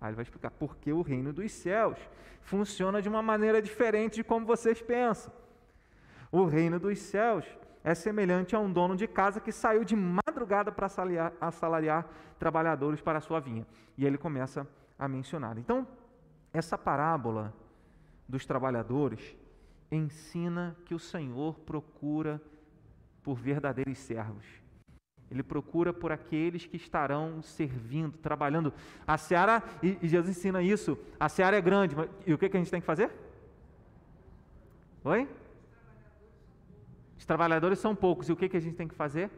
Aí 0.00 0.08
ele 0.08 0.16
vai 0.16 0.22
explicar 0.22 0.50
porque 0.50 0.92
o 0.92 1.02
reino 1.02 1.32
dos 1.32 1.50
céus 1.52 1.98
funciona 2.42 3.02
de 3.02 3.08
uma 3.08 3.22
maneira 3.22 3.60
diferente 3.60 4.16
de 4.16 4.24
como 4.24 4.46
vocês 4.46 4.80
pensam. 4.80 5.32
O 6.30 6.44
reino 6.44 6.78
dos 6.78 6.98
céus 6.98 7.44
é 7.82 7.94
semelhante 7.94 8.54
a 8.54 8.58
um 8.58 8.70
dono 8.70 8.96
de 8.96 9.06
casa 9.06 9.40
que 9.40 9.52
saiu 9.52 9.84
de 9.84 9.96
madrugada 9.96 10.72
para 10.72 10.86
assalariar, 10.86 11.32
assalariar 11.40 12.08
trabalhadores 12.38 13.00
para 13.00 13.18
a 13.18 13.20
sua 13.20 13.40
vinha. 13.40 13.66
E 13.96 14.04
ele 14.04 14.18
começa 14.18 14.66
a 14.98 15.08
mencionar. 15.08 15.56
Então, 15.56 15.86
essa 16.52 16.76
parábola 16.76 17.54
dos 18.28 18.44
trabalhadores 18.44 19.36
ensina 19.90 20.76
que 20.84 20.94
o 20.94 20.98
Senhor 20.98 21.58
procura 21.60 22.40
por 23.22 23.36
verdadeiros 23.36 23.98
servos. 23.98 24.44
Ele 25.30 25.42
procura 25.42 25.92
por 25.92 26.12
aqueles 26.12 26.66
que 26.66 26.76
estarão 26.76 27.42
servindo, 27.42 28.16
trabalhando. 28.18 28.72
A 29.06 29.18
seara, 29.18 29.62
e, 29.82 29.98
Jesus 30.02 30.36
ensina 30.36 30.62
isso, 30.62 30.96
a 31.18 31.28
seara 31.28 31.56
é 31.56 31.60
grande, 31.60 31.96
mas, 31.96 32.08
e 32.26 32.32
o 32.32 32.38
que, 32.38 32.48
que 32.48 32.56
a 32.56 32.60
gente 32.60 32.70
tem 32.70 32.80
que 32.80 32.86
fazer? 32.86 33.10
Oi? 35.04 35.28
Os 37.18 37.24
trabalhadores 37.24 37.78
são 37.78 37.94
poucos, 37.94 38.28
e 38.28 38.32
o 38.32 38.36
que, 38.36 38.48
que 38.48 38.56
a 38.56 38.60
gente 38.60 38.76
tem 38.76 38.86
que 38.86 38.94
fazer? 38.94 39.30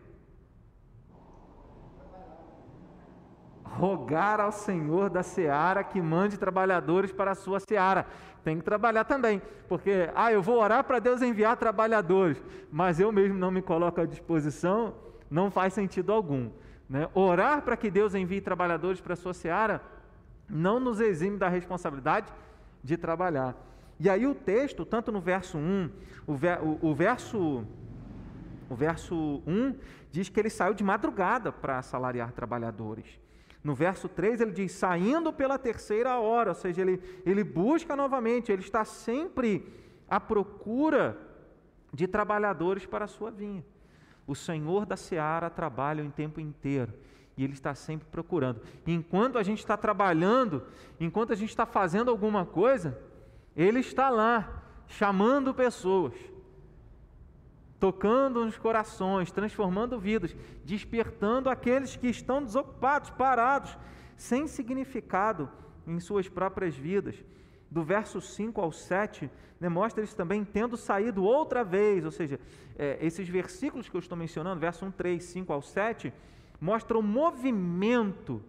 Rogar 3.65 4.41
ao 4.41 4.53
Senhor 4.53 5.09
da 5.09 5.23
seara 5.23 5.83
que 5.85 6.03
mande 6.03 6.37
trabalhadores 6.37 7.13
para 7.13 7.31
a 7.31 7.35
sua 7.35 7.61
seara. 7.61 8.07
Tem 8.45 8.59
que 8.59 8.65
trabalhar 8.65 9.05
também, 9.05 9.41
porque, 9.69 10.11
ah, 10.15 10.31
eu 10.31 10.43
vou 10.43 10.59
orar 10.59 10.85
para 10.85 10.99
Deus 10.99 11.23
enviar 11.23 11.57
trabalhadores, 11.57 12.43
mas 12.71 13.01
eu 13.01 13.11
mesmo 13.11 13.39
não 13.39 13.51
me 13.51 13.63
coloco 13.63 14.01
à 14.03 14.05
disposição 14.05 15.08
não 15.31 15.51
faz 15.51 15.75
sentido 15.75 16.13
algum. 16.13 16.51
Né? 16.89 17.09
Orar 17.15 17.63
para 17.63 17.77
que 17.77 17.91
Deus 17.91 18.15
envie 18.15 18.41
trabalhadores 18.41 19.01
para 19.01 19.13
a 19.13 19.17
sua 19.17 19.35
seara 19.35 19.83
não 20.49 20.81
nos 20.81 21.01
exime 21.01 21.37
da 21.37 21.49
responsabilidade 21.49 22.33
de 22.83 22.97
trabalhar. 22.97 23.55
E 24.01 24.09
aí 24.09 24.27
o 24.27 24.35
texto, 24.35 24.85
tanto 24.87 25.13
no 25.13 25.21
verso 25.21 25.59
1, 25.59 25.91
o, 26.27 26.35
ver, 26.35 26.59
o, 26.63 26.79
o 26.81 26.95
verso 26.95 27.65
o 28.71 28.75
verso 28.75 29.43
1 29.47 29.75
diz 30.11 30.29
que 30.29 30.39
ele 30.39 30.51
saiu 30.51 30.75
de 30.75 30.85
madrugada 30.85 31.51
para 31.51 31.79
assalariar 31.79 32.33
trabalhadores. 32.33 33.19
No 33.65 33.75
verso 33.75 34.09
3 34.09 34.41
ele 34.41 34.53
diz: 34.53 34.73
saindo 34.73 35.33
pela 35.33 35.59
terceira 35.59 36.19
hora, 36.19 36.51
ou 36.51 36.55
seja, 36.55 36.83
ele, 36.83 37.01
ele 37.25 37.43
busca 37.43 37.97
novamente, 37.97 38.53
ele 38.53 38.63
está 38.63 38.85
sempre 38.85 39.67
à 40.09 40.21
procura 40.21 41.19
de 41.93 42.07
trabalhadores 42.07 42.87
para 42.87 43.07
a 43.07 43.09
sua 43.09 43.31
vinha. 43.31 43.65
O 44.29 44.35
Senhor 44.35 44.85
da 44.85 44.95
seara 44.95 45.49
trabalha 45.49 46.05
o 46.05 46.11
tempo 46.11 46.39
inteiro 46.39 46.93
e 47.35 47.43
Ele 47.43 47.55
está 47.55 47.75
sempre 47.75 48.07
procurando. 48.11 48.61
enquanto 48.87 49.39
a 49.39 49.43
gente 49.43 49.61
está 49.61 49.75
trabalhando, 49.75 50.65
enquanto 51.01 51.33
a 51.33 51.35
gente 51.35 51.49
está 51.49 51.65
fazendo 51.65 52.11
alguma 52.11 52.45
coisa, 52.45 53.01
Ele 53.57 53.81
está 53.81 54.11
lá, 54.11 54.63
chamando 54.87 55.55
pessoas, 55.55 56.13
tocando 57.81 58.45
nos 58.45 58.59
corações, 58.59 59.33
transformando 59.33 59.99
vidas, 59.99 60.37
despertando 60.63 61.49
aqueles 61.49 61.97
que 61.97 62.09
estão 62.09 62.45
desocupados, 62.45 63.09
parados, 63.09 63.79
sem 64.15 64.47
significado 64.47 65.49
em 65.87 65.99
suas 66.01 66.29
próprias 66.29 66.77
vidas 66.77 67.25
do 67.71 67.83
verso 67.83 68.21
5 68.21 68.61
ao 68.61 68.73
7, 68.73 69.31
demonstra 69.61 70.03
isso 70.03 70.17
também 70.17 70.45
tendo 70.45 70.77
saído 70.77 71.25
outra 71.25 71.63
vez, 71.63 72.05
ou 72.05 72.11
seja, 72.11 72.41
é, 72.79 72.99
esses 73.01 73.29
versículos 73.29 73.89
que 73.89 73.97
eu 73.97 74.01
estou 74.01 74.17
mencionando, 74.17 74.61
verso 74.61 74.87
1, 74.87 74.91
3, 74.93 75.23
5 75.23 75.53
ao 75.53 75.63
7, 75.63 76.13
mostram 76.61 77.01
o 77.01 77.03
movimento 77.03 78.43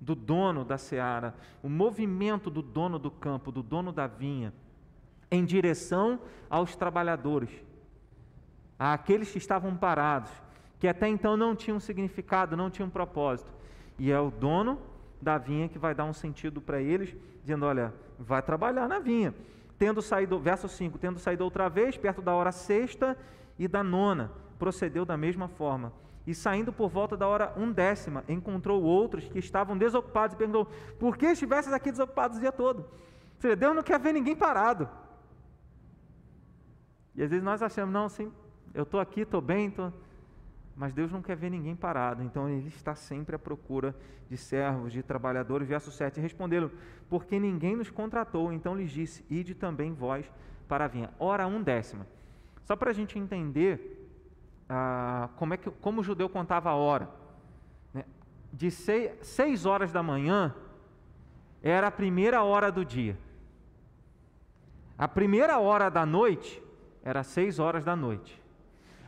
do 0.00 0.14
dono 0.14 0.64
da 0.64 0.76
seara, 0.76 1.34
o 1.62 1.68
movimento 1.68 2.50
do 2.50 2.62
dono 2.62 2.98
do 2.98 3.10
campo, 3.10 3.50
do 3.50 3.62
dono 3.62 3.92
da 3.92 4.06
vinha, 4.06 4.52
em 5.30 5.44
direção 5.44 6.20
aos 6.48 6.76
trabalhadores, 6.76 7.50
àqueles 8.78 9.30
que 9.30 9.38
estavam 9.38 9.76
parados, 9.76 10.30
que 10.78 10.86
até 10.86 11.08
então 11.08 11.36
não 11.36 11.56
tinham 11.56 11.80
significado, 11.80 12.56
não 12.56 12.70
tinham 12.70 12.90
propósito. 12.90 13.52
E 13.98 14.12
é 14.12 14.20
o 14.20 14.30
dono 14.30 14.78
da 15.26 15.36
vinha 15.36 15.68
que 15.68 15.76
vai 15.76 15.92
dar 15.92 16.04
um 16.04 16.12
sentido 16.12 16.60
para 16.60 16.80
eles, 16.80 17.16
dizendo: 17.42 17.66
olha, 17.66 17.92
vai 18.16 18.40
trabalhar 18.40 18.86
na 18.86 19.00
vinha. 19.00 19.34
Tendo 19.76 20.00
saído, 20.00 20.38
verso 20.38 20.68
5, 20.68 20.98
tendo 20.98 21.18
saído 21.18 21.42
outra 21.42 21.68
vez, 21.68 21.96
perto 21.98 22.22
da 22.22 22.32
hora 22.32 22.52
sexta 22.52 23.18
e 23.58 23.66
da 23.66 23.82
nona, 23.82 24.30
procedeu 24.56 25.04
da 25.04 25.16
mesma 25.16 25.48
forma. 25.48 25.92
E 26.24 26.32
saindo 26.32 26.72
por 26.72 26.88
volta 26.88 27.16
da 27.16 27.26
hora 27.26 27.52
undécima, 27.56 28.24
encontrou 28.28 28.80
outros 28.82 29.28
que 29.28 29.40
estavam 29.40 29.76
desocupados 29.76 30.34
e 30.34 30.38
perguntou: 30.38 30.66
por 30.96 31.16
que 31.16 31.26
estivesses 31.26 31.72
aqui 31.72 31.90
desocupados 31.90 32.38
o 32.38 32.40
dia 32.40 32.52
todo? 32.52 32.88
Seja, 33.40 33.56
Deus 33.56 33.74
não 33.74 33.82
quer 33.82 33.98
ver 33.98 34.12
ninguém 34.12 34.36
parado. 34.36 34.88
E 37.16 37.22
às 37.22 37.30
vezes 37.30 37.44
nós 37.44 37.62
achamos, 37.62 37.92
não, 37.92 38.08
sim, 38.08 38.32
eu 38.72 38.84
estou 38.84 39.00
aqui, 39.00 39.22
estou 39.22 39.40
bem, 39.40 39.68
estou. 39.68 39.90
Tô 39.90 39.96
mas 40.76 40.92
Deus 40.92 41.10
não 41.10 41.22
quer 41.22 41.36
ver 41.36 41.48
ninguém 41.48 41.74
parado, 41.74 42.22
então 42.22 42.48
Ele 42.50 42.68
está 42.68 42.94
sempre 42.94 43.34
à 43.34 43.38
procura 43.38 43.96
de 44.28 44.36
servos, 44.36 44.92
de 44.92 45.02
trabalhadores. 45.02 45.66
Verso 45.66 45.90
7: 45.90 46.20
Responderam, 46.20 46.70
porque 47.08 47.40
ninguém 47.40 47.74
nos 47.74 47.90
contratou, 47.90 48.52
então 48.52 48.76
lhes 48.76 48.90
disse: 48.90 49.24
Ide 49.30 49.54
também 49.54 49.94
vós 49.94 50.30
para 50.68 50.84
a 50.84 50.88
vinha. 50.88 51.10
Ora, 51.18 51.46
um 51.46 51.62
décima. 51.62 52.06
Só 52.62 52.76
para 52.76 52.90
a 52.90 52.92
gente 52.92 53.18
entender 53.18 54.06
ah, 54.68 55.30
como, 55.36 55.54
é 55.54 55.56
que, 55.56 55.70
como 55.70 56.02
o 56.02 56.04
judeu 56.04 56.28
contava 56.28 56.68
a 56.68 56.74
hora. 56.74 57.08
Né? 57.94 58.04
De 58.52 58.70
seis, 58.70 59.12
seis 59.22 59.64
horas 59.64 59.90
da 59.90 60.02
manhã 60.02 60.54
era 61.62 61.86
a 61.86 61.90
primeira 61.90 62.42
hora 62.42 62.70
do 62.70 62.84
dia. 62.84 63.16
A 64.98 65.08
primeira 65.08 65.58
hora 65.58 65.90
da 65.90 66.04
noite 66.04 66.62
era 67.02 67.22
seis 67.22 67.58
horas 67.58 67.82
da 67.82 67.96
noite 67.96 68.44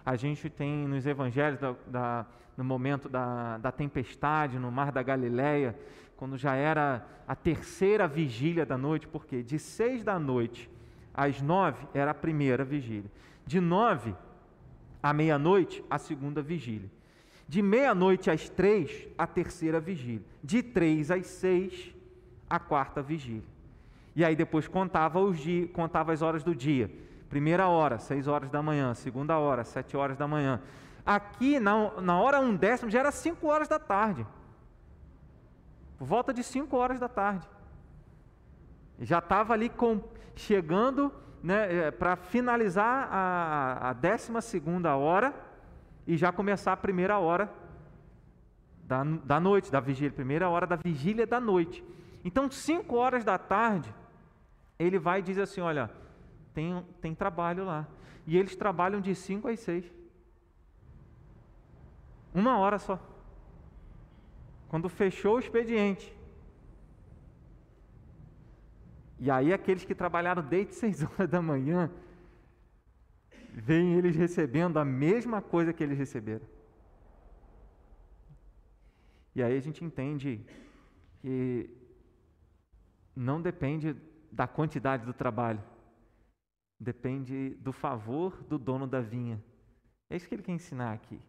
a 0.09 0.17
gente 0.17 0.49
tem 0.49 0.88
nos 0.88 1.07
evangelhos, 1.07 1.61
da, 1.61 1.75
da, 1.87 2.27
no 2.57 2.65
momento 2.65 3.11
da, 3.11 3.59
da 3.59 3.71
tempestade 3.71 4.59
no 4.59 4.73
mar 4.73 4.91
da 4.91 5.03
Galileia, 5.03 5.79
quando 6.17 6.38
já 6.38 6.55
era 6.55 7.07
a 7.27 7.37
terceira 7.37 8.09
vigília 8.09 8.65
da 8.65 8.79
noite, 8.79 9.07
porque 9.07 9.43
de 9.43 9.59
seis 9.59 10.03
da 10.03 10.19
noite 10.19 10.71
às 11.12 11.43
nove 11.43 11.87
era 11.93 12.12
a 12.12 12.15
primeira 12.15 12.65
vigília, 12.65 13.11
de 13.47 13.61
nove 13.61 14.15
à 15.03 15.12
meia-noite, 15.12 15.85
a 15.91 15.99
segunda 15.99 16.41
vigília, 16.41 16.91
de 17.47 17.61
meia-noite 17.61 18.31
às 18.31 18.49
três, 18.49 19.07
a 19.19 19.27
terceira 19.27 19.79
vigília, 19.79 20.25
de 20.43 20.62
três 20.62 21.11
às 21.11 21.27
seis, 21.27 21.95
a 22.49 22.59
quarta 22.59 23.03
vigília. 23.03 23.45
E 24.17 24.25
aí 24.25 24.35
depois 24.35 24.67
contava, 24.67 25.21
os 25.21 25.38
dias, 25.38 25.69
contava 25.71 26.15
as 26.15 26.23
horas 26.23 26.43
do 26.43 26.55
dia 26.55 26.91
Primeira 27.28 27.68
hora, 27.68 27.99
seis 27.99 28.26
horas 28.26 28.50
da 28.50 28.62
manhã. 28.62 28.94
Segunda 28.94 29.38
hora, 29.38 29.64
sete 29.64 29.97
horas 29.97 30.16
da 30.16 30.26
manhã. 30.26 30.61
Aqui, 31.04 31.61
na, 31.61 32.00
na 32.00 32.18
hora 32.18 32.40
um 32.40 32.54
décimo, 32.54 32.90
já 32.90 33.00
era 33.00 33.11
cinco 33.11 33.49
horas 33.49 33.68
da 33.68 33.78
tarde. 33.78 34.26
Por 35.99 36.06
volta 36.06 36.32
de 36.32 36.42
cinco 36.42 36.76
horas 36.76 36.99
da 36.99 37.08
tarde. 37.08 37.49
Já 39.00 39.18
estava 39.18 39.52
ali 39.52 39.68
com, 39.68 40.00
chegando 40.35 41.12
né, 41.42 41.87
é, 41.87 41.90
para 41.90 42.16
finalizar 42.16 43.08
a, 43.11 43.90
a 43.90 43.92
décima 43.92 44.40
segunda 44.40 44.97
hora 44.97 45.35
e 46.06 46.16
já 46.16 46.32
começar 46.32 46.73
a 46.73 46.76
primeira 46.76 47.18
hora 47.18 47.52
da, 48.85 49.04
da 49.04 49.38
noite, 49.38 49.70
da 49.70 49.80
vigília. 49.80 50.12
Primeira 50.12 50.49
hora 50.49 50.66
da 50.66 50.76
vigília 50.76 51.26
da 51.26 51.38
noite. 51.38 51.85
Então, 52.25 52.50
cinco 52.50 52.97
horas 52.97 53.25
da 53.25 53.38
tarde, 53.38 53.94
ele 54.78 54.99
vai 54.99 55.20
e 55.20 55.23
diz 55.23 55.38
assim: 55.38 55.61
Olha, 55.61 55.90
tem, 56.59 56.85
tem 57.00 57.15
trabalho 57.15 57.65
lá. 57.65 57.87
E 58.27 58.37
eles 58.37 58.57
trabalham 58.57 59.00
de 59.00 59.15
cinco 59.15 59.47
às 59.47 59.61
seis. 59.61 59.85
Uma 62.35 62.59
hora 62.59 62.81
só. 62.81 63.00
Quando 64.69 64.88
fechou 64.88 65.37
o 65.37 65.38
expediente. 65.38 66.12
E 69.21 69.31
aí 69.31 69.53
aqueles 69.53 69.85
que 69.85 69.95
trabalharam 69.95 70.43
desde 70.43 70.75
seis 70.83 71.05
horas 71.05 71.31
da 71.31 71.41
manhã, 71.41 71.88
veem 73.53 73.95
eles 73.95 74.17
recebendo 74.17 74.79
a 74.79 74.85
mesma 74.85 75.41
coisa 75.41 75.73
que 75.73 75.85
eles 75.85 75.97
receberam. 75.97 76.47
E 79.33 79.43
aí 79.45 79.57
a 79.57 79.61
gente 79.61 79.85
entende 79.85 80.45
que 81.21 81.71
não 83.15 83.41
depende 83.41 83.97
da 84.33 84.49
quantidade 84.49 85.07
do 85.07 85.12
trabalho, 85.12 85.62
depende 86.78 87.50
do 87.61 87.73
favor 87.73 88.42
do 88.44 88.58
dono 88.58 88.87
da 88.87 89.00
vinha. 89.00 89.42
É 90.08 90.16
isso 90.16 90.28
que 90.28 90.35
ele 90.35 90.42
quer 90.42 90.52
ensinar 90.52 90.92
aqui. 90.92 91.20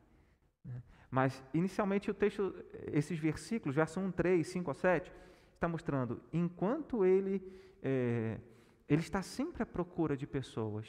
Né? 0.64 0.82
Mas, 1.10 1.44
inicialmente, 1.54 2.12
o 2.12 2.14
texto, 2.14 2.56
esses 2.92 3.18
versículos, 3.18 3.76
verso 3.76 4.00
1, 4.00 4.12
3, 4.12 4.48
5 4.48 4.72
a 4.72 4.74
7, 4.74 5.12
está 5.56 5.68
mostrando, 5.68 6.22
enquanto 6.32 7.04
ele, 7.04 7.42
é, 7.82 8.40
ele 8.88 9.02
está 9.02 9.22
sempre 9.22 9.64
à 9.64 9.66
procura 9.66 10.16
de 10.16 10.28
pessoas, 10.28 10.88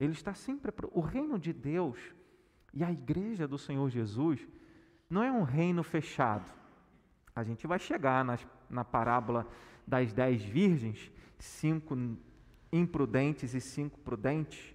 ele 0.00 0.12
está 0.12 0.34
sempre, 0.34 0.72
o 0.92 1.00
reino 1.00 1.38
de 1.38 1.52
Deus 1.52 1.98
e 2.72 2.82
a 2.82 2.90
igreja 2.90 3.46
do 3.46 3.56
Senhor 3.56 3.88
Jesus 3.88 4.46
não 5.08 5.22
é 5.22 5.30
um 5.30 5.42
reino 5.42 5.82
fechado. 5.82 6.50
A 7.34 7.44
gente 7.44 7.66
vai 7.66 7.78
chegar 7.78 8.24
nas, 8.24 8.46
na 8.68 8.84
parábola 8.84 9.46
das 9.86 10.12
dez 10.12 10.42
virgens, 10.42 11.12
cinco 11.38 11.96
imprudentes 12.76 13.54
e 13.54 13.60
cinco 13.60 13.98
prudentes, 14.00 14.74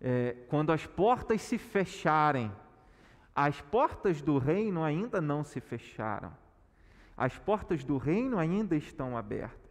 é, 0.00 0.36
quando 0.48 0.72
as 0.72 0.86
portas 0.86 1.42
se 1.42 1.58
fecharem, 1.58 2.52
as 3.34 3.60
portas 3.60 4.22
do 4.22 4.38
reino 4.38 4.82
ainda 4.82 5.20
não 5.20 5.44
se 5.44 5.60
fecharam. 5.60 6.32
As 7.16 7.38
portas 7.38 7.84
do 7.84 7.96
reino 7.96 8.38
ainda 8.38 8.76
estão 8.76 9.16
abertas. 9.16 9.66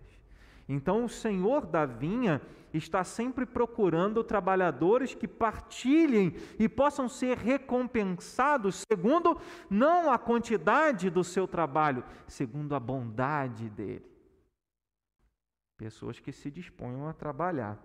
Então, 0.67 1.05
o 1.05 1.09
Senhor 1.09 1.65
da 1.65 1.85
vinha 1.85 2.41
está 2.73 3.03
sempre 3.03 3.45
procurando 3.45 4.23
trabalhadores 4.23 5.13
que 5.13 5.27
partilhem 5.27 6.35
e 6.57 6.67
possam 6.67 7.07
ser 7.07 7.37
recompensados 7.37 8.83
segundo 8.91 9.39
não 9.69 10.11
a 10.11 10.17
quantidade 10.17 11.09
do 11.09 11.23
seu 11.23 11.47
trabalho, 11.47 12.03
segundo 12.27 12.73
a 12.75 12.79
bondade 12.79 13.69
dele. 13.69 14.14
Pessoas 15.77 16.20
que 16.20 16.32
se 16.32 16.50
disponham 16.50 17.08
a 17.08 17.13
trabalhar. 17.13 17.77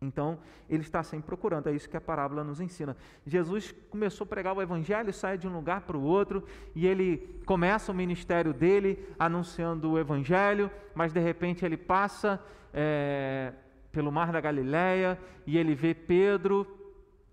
Então, 0.00 0.38
ele 0.68 0.82
está 0.82 1.02
sempre 1.02 1.26
procurando, 1.26 1.68
é 1.68 1.72
isso 1.72 1.88
que 1.88 1.96
a 1.96 2.00
parábola 2.00 2.44
nos 2.44 2.60
ensina. 2.60 2.96
Jesus 3.26 3.72
começou 3.90 4.24
a 4.24 4.28
pregar 4.28 4.56
o 4.56 4.62
evangelho, 4.62 5.12
sai 5.12 5.36
de 5.36 5.48
um 5.48 5.52
lugar 5.52 5.80
para 5.80 5.96
o 5.96 6.02
outro, 6.02 6.44
e 6.74 6.86
ele 6.86 7.18
começa 7.44 7.90
o 7.90 7.94
ministério 7.94 8.54
dele 8.54 9.04
anunciando 9.18 9.90
o 9.90 9.98
evangelho, 9.98 10.70
mas 10.94 11.12
de 11.12 11.18
repente 11.18 11.64
ele 11.64 11.76
passa 11.76 12.40
é, 12.72 13.52
pelo 13.90 14.12
mar 14.12 14.30
da 14.30 14.40
Galileia 14.40 15.18
e 15.44 15.58
ele 15.58 15.74
vê 15.74 15.94
Pedro, 15.94 16.66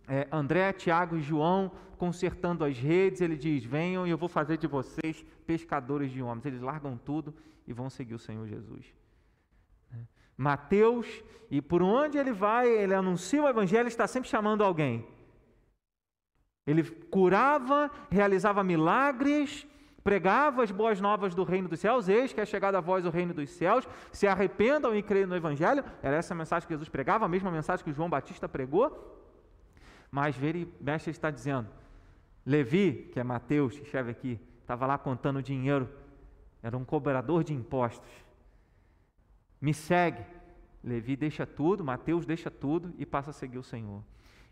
é, 0.08 0.28
André, 0.32 0.74
Tiago 0.74 1.18
e 1.18 1.22
João 1.22 1.72
consertando 1.98 2.64
as 2.64 2.78
redes. 2.78 3.22
Ele 3.22 3.36
diz: 3.36 3.64
Venham 3.64 4.08
e 4.08 4.10
eu 4.10 4.18
vou 4.18 4.30
fazer 4.30 4.58
de 4.58 4.66
vocês 4.68 5.24
pescadores 5.46 6.12
de 6.12 6.22
homens. 6.22 6.46
Eles 6.46 6.62
largam 6.62 6.98
tudo 6.98 7.34
e 7.68 7.74
vão 7.74 7.90
seguir 7.90 8.16
o 8.16 8.20
Senhor 8.20 8.48
Jesus. 8.48 8.94
Mateus, 10.38 11.08
e 11.50 11.62
por 11.62 11.82
onde 11.82 12.18
ele 12.18 12.34
vai, 12.34 12.68
ele 12.68 12.94
anuncia 12.94 13.42
o 13.42 13.48
evangelho, 13.48 13.88
está 13.88 14.08
sempre 14.08 14.30
chamando 14.30 14.64
alguém. 14.64 15.08
Ele 16.66 16.84
curava, 16.84 17.92
realizava 18.10 18.64
milagres, 18.64 19.68
pregava 20.04 20.64
as 20.64 20.72
boas 20.72 21.00
novas 21.00 21.34
do 21.34 21.44
reino 21.44 21.68
dos 21.68 21.80
céus, 21.80 22.10
eis 22.10 22.34
que 22.34 22.42
é 22.42 22.46
chegada 22.46 22.78
a 22.78 22.82
voz 22.82 23.04
do 23.04 23.10
reino 23.10 23.34
dos 23.34 23.50
céus, 23.50 23.88
se 24.12 24.28
arrependam 24.28 24.96
e 24.96 25.02
creem 25.02 25.26
no 25.26 25.36
evangelho. 25.36 25.84
Era 26.02 26.18
essa 26.18 26.34
a 26.34 26.38
mensagem 26.38 26.68
que 26.68 26.74
Jesus 26.74 26.90
pregava, 26.90 27.26
a 27.26 27.30
mesma 27.30 27.52
mensagem 27.52 27.84
que 27.84 27.94
João 27.94 28.10
Batista 28.10 28.48
pregou. 28.50 29.14
Mas 30.12 30.36
ver 30.36 30.68
mestre 30.80 31.12
está 31.12 31.30
dizendo, 31.30 31.68
Levi, 32.46 33.10
que 33.12 33.20
é 33.20 33.24
Mateus, 33.24 33.76
que 33.76 33.84
escreve 33.84 34.12
aqui, 34.12 34.40
estava 34.62 34.86
lá 34.86 34.98
contando 34.98 35.42
dinheiro, 35.42 35.90
era 36.62 36.78
um 36.78 36.86
cobrador 36.86 37.44
de 37.44 37.54
impostos. 37.54 38.10
Me 39.60 39.74
segue. 39.74 40.24
Levi 40.86 41.16
deixa 41.16 41.48
tudo, 41.48 41.84
Mateus 41.84 42.28
deixa 42.28 42.52
tudo 42.52 42.94
e 43.00 43.06
passa 43.08 43.32
a 43.32 43.34
seguir 43.34 43.58
o 43.58 43.64
Senhor. 43.64 44.04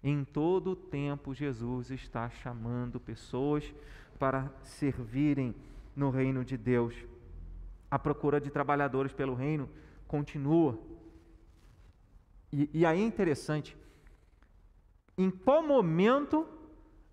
Em 0.03 0.25
todo 0.25 0.71
o 0.71 0.75
tempo, 0.75 1.31
Jesus 1.31 1.91
está 1.91 2.27
chamando 2.27 2.99
pessoas 2.99 3.71
para 4.17 4.51
servirem 4.63 5.55
no 5.95 6.09
reino 6.09 6.43
de 6.43 6.57
Deus. 6.57 6.95
A 7.89 7.99
procura 7.99 8.41
de 8.41 8.49
trabalhadores 8.49 9.13
pelo 9.13 9.35
reino 9.35 9.69
continua. 10.07 10.79
E, 12.51 12.67
e 12.73 12.83
aí 12.83 12.99
é 12.99 13.05
interessante, 13.05 13.77
em 15.15 15.29
qual 15.29 15.61
momento 15.61 16.47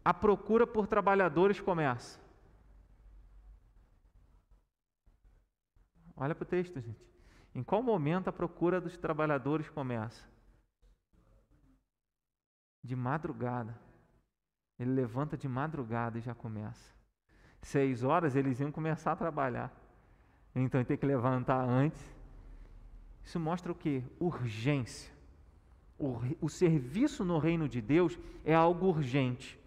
a 0.03 0.15
procura 0.15 0.67
por 0.67 0.87
trabalhadores 0.87 1.61
começa? 1.61 2.19
Olha 6.17 6.35
para 6.35 6.45
o 6.45 6.47
texto, 6.47 6.81
gente. 6.81 7.10
Em 7.61 7.63
qual 7.63 7.83
momento 7.83 8.29
a 8.29 8.33
procura 8.33 8.81
dos 8.81 8.97
trabalhadores 8.97 9.69
começa? 9.69 10.27
De 12.83 12.97
madrugada. 12.97 13.79
Ele 14.79 14.93
levanta 14.93 15.37
de 15.37 15.47
madrugada 15.47 16.17
e 16.17 16.23
já 16.23 16.35
começa. 16.35 16.95
Seis 17.61 18.03
horas 18.03 18.35
eles 18.35 18.61
iam 18.61 18.73
começar 18.73 19.13
a 19.13 19.17
trabalhar. 19.17 19.71
Então 20.55 20.81
ele 20.81 20.87
tem 20.87 20.97
que 20.97 21.05
levantar 21.05 21.63
antes. 21.63 22.03
Isso 23.23 23.39
mostra 23.39 23.71
o 23.71 23.75
que? 23.75 24.03
Urgência. 24.19 25.13
O, 25.99 26.17
o 26.41 26.49
serviço 26.49 27.27
no 27.27 27.37
reino 27.37 27.69
de 27.69 27.83
Deus 27.83 28.19
é 28.43 28.55
algo 28.55 28.87
urgente. 28.87 29.60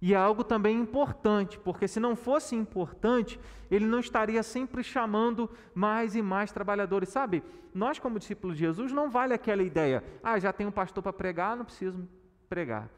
E 0.00 0.12
é 0.12 0.16
algo 0.16 0.44
também 0.44 0.78
importante, 0.78 1.58
porque 1.58 1.88
se 1.88 1.98
não 1.98 2.14
fosse 2.14 2.54
importante, 2.54 3.40
ele 3.70 3.86
não 3.86 3.98
estaria 3.98 4.42
sempre 4.42 4.82
chamando 4.82 5.50
mais 5.74 6.14
e 6.14 6.20
mais 6.20 6.52
trabalhadores. 6.52 7.08
Sabe, 7.08 7.42
nós, 7.74 7.98
como 7.98 8.18
discípulos 8.18 8.56
de 8.56 8.64
Jesus, 8.64 8.92
não 8.92 9.10
vale 9.10 9.32
aquela 9.32 9.62
ideia: 9.62 10.04
ah, 10.22 10.38
já 10.38 10.52
tem 10.52 10.66
um 10.66 10.70
pastor 10.70 11.02
para 11.02 11.12
pregar, 11.12 11.56
não 11.56 11.64
preciso 11.64 12.06
pregar. 12.48 12.90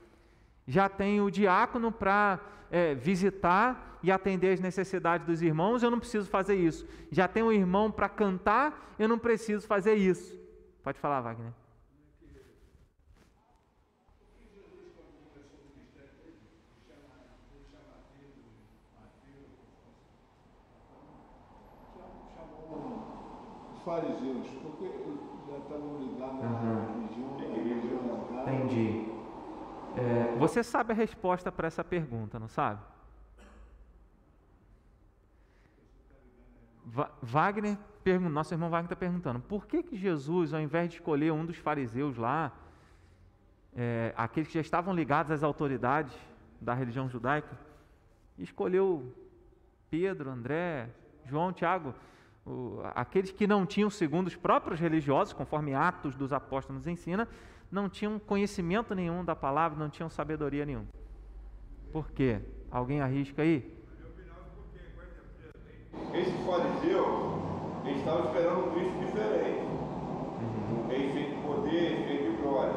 Já 0.66 0.88
tenho 0.88 1.24
o 1.24 1.30
diácono 1.30 1.92
para 1.92 2.40
é, 2.70 2.94
visitar 2.94 3.98
e 4.02 4.12
atender 4.12 4.52
as 4.52 4.60
necessidades 4.60 5.26
dos 5.26 5.42
irmãos, 5.42 5.82
eu 5.82 5.90
não 5.90 5.98
preciso 5.98 6.28
fazer 6.28 6.56
isso. 6.56 6.86
Já 7.10 7.26
tenho 7.26 7.46
um 7.46 7.52
irmão 7.52 7.90
para 7.90 8.08
cantar, 8.08 8.94
eu 8.98 9.08
não 9.08 9.18
preciso 9.18 9.66
fazer 9.66 9.94
isso. 9.94 10.38
Pode 10.82 10.98
falar, 10.98 11.20
Wagner. 11.20 11.52
Fariseus, 23.88 24.46
porque 24.62 24.84
já 25.50 25.58
estavam 25.58 25.98
ligados 25.98 26.44
uhum. 26.44 26.78
à 26.78 26.92
religião, 26.92 27.38
Entendi. 28.42 29.08
É, 29.96 30.36
você 30.36 30.62
sabe 30.62 30.92
a 30.92 30.94
resposta 30.94 31.50
para 31.50 31.66
essa 31.66 31.82
pergunta, 31.82 32.38
não 32.38 32.48
sabe? 32.48 32.80
Va 36.84 37.10
Wagner, 37.22 37.78
nosso 38.30 38.54
irmão 38.54 38.70
Wagner 38.70 38.86
está 38.86 38.96
perguntando, 38.96 39.40
por 39.40 39.66
que, 39.66 39.82
que 39.82 39.96
Jesus, 39.96 40.54
ao 40.54 40.60
invés 40.60 40.88
de 40.90 40.96
escolher 40.96 41.30
um 41.32 41.44
dos 41.44 41.56
fariseus 41.56 42.16
lá, 42.16 42.52
é, 43.74 44.14
aqueles 44.16 44.48
que 44.48 44.54
já 44.54 44.60
estavam 44.60 44.94
ligados 44.94 45.32
às 45.32 45.42
autoridades 45.42 46.14
da 46.60 46.74
religião 46.74 47.08
judaica, 47.08 47.58
escolheu 48.38 49.14
Pedro, 49.90 50.30
André, 50.30 50.88
João, 51.26 51.52
Tiago, 51.52 51.94
aqueles 52.94 53.30
que 53.30 53.46
não 53.46 53.66
tinham, 53.66 53.90
segundo 53.90 54.26
os 54.26 54.36
próprios 54.36 54.80
religiosos, 54.80 55.32
conforme 55.32 55.74
Atos 55.74 56.14
dos 56.14 56.32
Apóstolos 56.32 56.82
nos 56.82 56.86
ensina, 56.86 57.28
não 57.70 57.88
tinham 57.88 58.18
conhecimento 58.18 58.94
nenhum 58.94 59.24
da 59.24 59.36
palavra, 59.36 59.78
não 59.78 59.90
tinham 59.90 60.08
sabedoria 60.08 60.64
nenhuma. 60.64 60.86
Por 61.92 62.10
quê? 62.10 62.40
Alguém 62.70 63.00
arrisca 63.00 63.42
aí? 63.42 63.78
Esse 66.14 66.32
fariseu, 66.44 67.38
ele 67.84 67.98
estava 67.98 68.28
esperando 68.28 68.66
um 68.66 68.70
Cristo 68.72 68.98
diferente. 68.98 69.60
Uhum. 69.60 70.84
Um 70.84 70.88
rei 70.88 71.12
cheio 71.12 71.36
de 71.36 71.42
poder, 71.42 72.06
cheio 72.06 72.30
de 72.30 72.42
glória. 72.42 72.74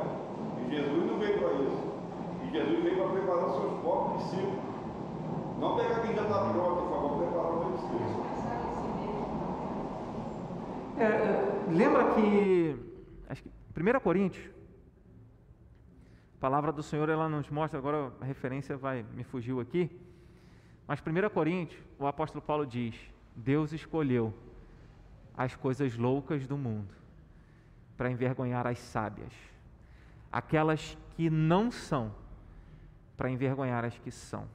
E 0.60 0.72
Jesus 0.72 1.06
não 1.08 1.20
veio 1.20 1.40
para 1.40 1.54
isso. 1.54 1.84
E 2.44 2.52
Jesus 2.52 2.84
veio 2.84 2.98
para 2.98 3.10
preparar 3.10 3.46
os 3.46 3.56
seus 3.56 3.80
próprios 3.82 4.24
discípulos. 4.24 4.60
Não 5.60 5.76
pegar 5.76 6.02
quem 6.02 6.16
já 6.16 6.24
está 6.24 6.50
pronto, 6.52 6.82
por 6.84 6.90
favor, 6.90 7.18
preparar 7.20 7.52
os 7.52 7.76
discípulos. 7.76 8.21
É, 11.02 11.72
lembra 11.72 12.14
que, 12.14 12.76
acho 13.28 13.42
que 13.42 13.50
1 13.50 14.00
Coríntios, 14.02 14.48
a 16.38 16.40
palavra 16.40 16.72
do 16.72 16.84
Senhor 16.84 17.10
ela 17.10 17.28
nos 17.28 17.50
mostra, 17.50 17.80
agora 17.80 18.14
a 18.22 18.24
referência 18.24 18.78
vai 18.78 19.02
me 19.02 19.24
fugiu 19.24 19.60
aqui, 19.60 19.90
mas 20.88 21.00
1 21.02 21.30
Coríntios, 21.34 21.82
o 21.98 22.06
apóstolo 22.06 22.40
Paulo 22.40 22.68
diz: 22.68 22.96
Deus 23.36 23.74
escolheu 23.74 24.32
as 25.36 25.56
coisas 25.56 25.98
loucas 25.98 26.46
do 26.46 26.56
mundo 26.56 26.94
para 27.98 28.12
envergonhar 28.12 28.68
as 28.68 28.78
sábias, 28.78 29.34
aquelas 30.32 30.96
que 31.16 31.32
não 31.32 31.72
são, 31.72 32.14
para 33.18 33.28
envergonhar 33.28 33.84
as 33.84 33.98
que 33.98 34.12
são, 34.12 34.48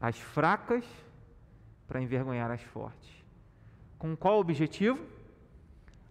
as 0.00 0.18
fracas 0.18 0.84
para 1.86 2.02
envergonhar 2.02 2.50
as 2.50 2.62
fortes. 2.62 3.19
Com 4.00 4.16
qual 4.16 4.40
objetivo? 4.40 4.98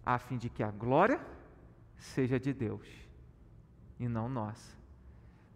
A 0.06 0.16
fim 0.16 0.38
de 0.38 0.48
que 0.48 0.62
a 0.62 0.70
glória 0.70 1.20
seja 1.98 2.38
de 2.38 2.52
Deus 2.54 2.86
e 3.98 4.08
não 4.08 4.28
nossa. 4.28 4.78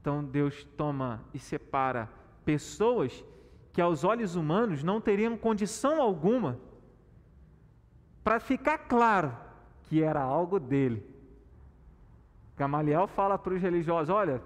Então 0.00 0.22
Deus 0.22 0.64
toma 0.76 1.22
e 1.32 1.38
separa 1.38 2.10
pessoas 2.44 3.24
que 3.72 3.80
aos 3.80 4.02
olhos 4.02 4.34
humanos 4.34 4.82
não 4.82 5.00
teriam 5.00 5.38
condição 5.38 6.02
alguma 6.02 6.58
para 8.24 8.40
ficar 8.40 8.78
claro 8.78 9.36
que 9.84 10.02
era 10.02 10.20
algo 10.20 10.58
dele. 10.58 11.06
Gamaliel 12.56 13.06
fala 13.06 13.38
para 13.38 13.54
os 13.54 13.62
religiosos: 13.62 14.12
olha, 14.12 14.42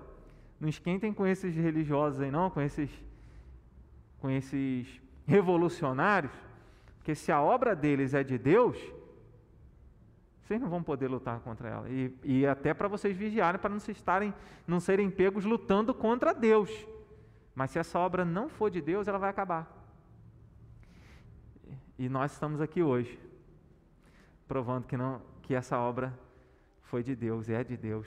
não 0.60 0.68
esquentem 0.68 1.10
com 1.10 1.26
esses 1.26 1.54
religiosos 1.54 2.20
aí, 2.20 2.30
não, 2.30 2.50
com 2.50 2.60
esses, 2.60 2.90
com 4.20 4.28
esses 4.28 5.00
revolucionários, 5.26 6.32
porque 7.08 7.14
se 7.14 7.32
a 7.32 7.40
obra 7.40 7.74
deles 7.74 8.12
é 8.12 8.22
de 8.22 8.36
Deus, 8.36 8.76
vocês 10.42 10.60
não 10.60 10.68
vão 10.68 10.82
poder 10.82 11.08
lutar 11.08 11.40
contra 11.40 11.66
ela. 11.66 11.88
E, 11.88 12.14
e 12.22 12.46
até 12.46 12.74
para 12.74 12.86
vocês 12.86 13.16
vigiarem, 13.16 13.58
para 13.58 13.70
não, 13.70 13.80
se 13.80 13.92
estarem, 13.92 14.34
não 14.66 14.78
serem 14.78 15.10
pegos 15.10 15.46
lutando 15.46 15.94
contra 15.94 16.34
Deus. 16.34 16.70
Mas 17.54 17.70
se 17.70 17.78
essa 17.78 17.98
obra 17.98 18.26
não 18.26 18.50
for 18.50 18.70
de 18.70 18.82
Deus, 18.82 19.08
ela 19.08 19.16
vai 19.16 19.30
acabar. 19.30 19.74
E 21.98 22.10
nós 22.10 22.32
estamos 22.32 22.60
aqui 22.60 22.82
hoje, 22.82 23.18
provando 24.46 24.86
que, 24.86 24.94
não, 24.94 25.22
que 25.40 25.54
essa 25.54 25.78
obra 25.78 26.12
foi 26.82 27.02
de 27.02 27.16
Deus, 27.16 27.48
é 27.48 27.64
de 27.64 27.74
Deus. 27.74 28.06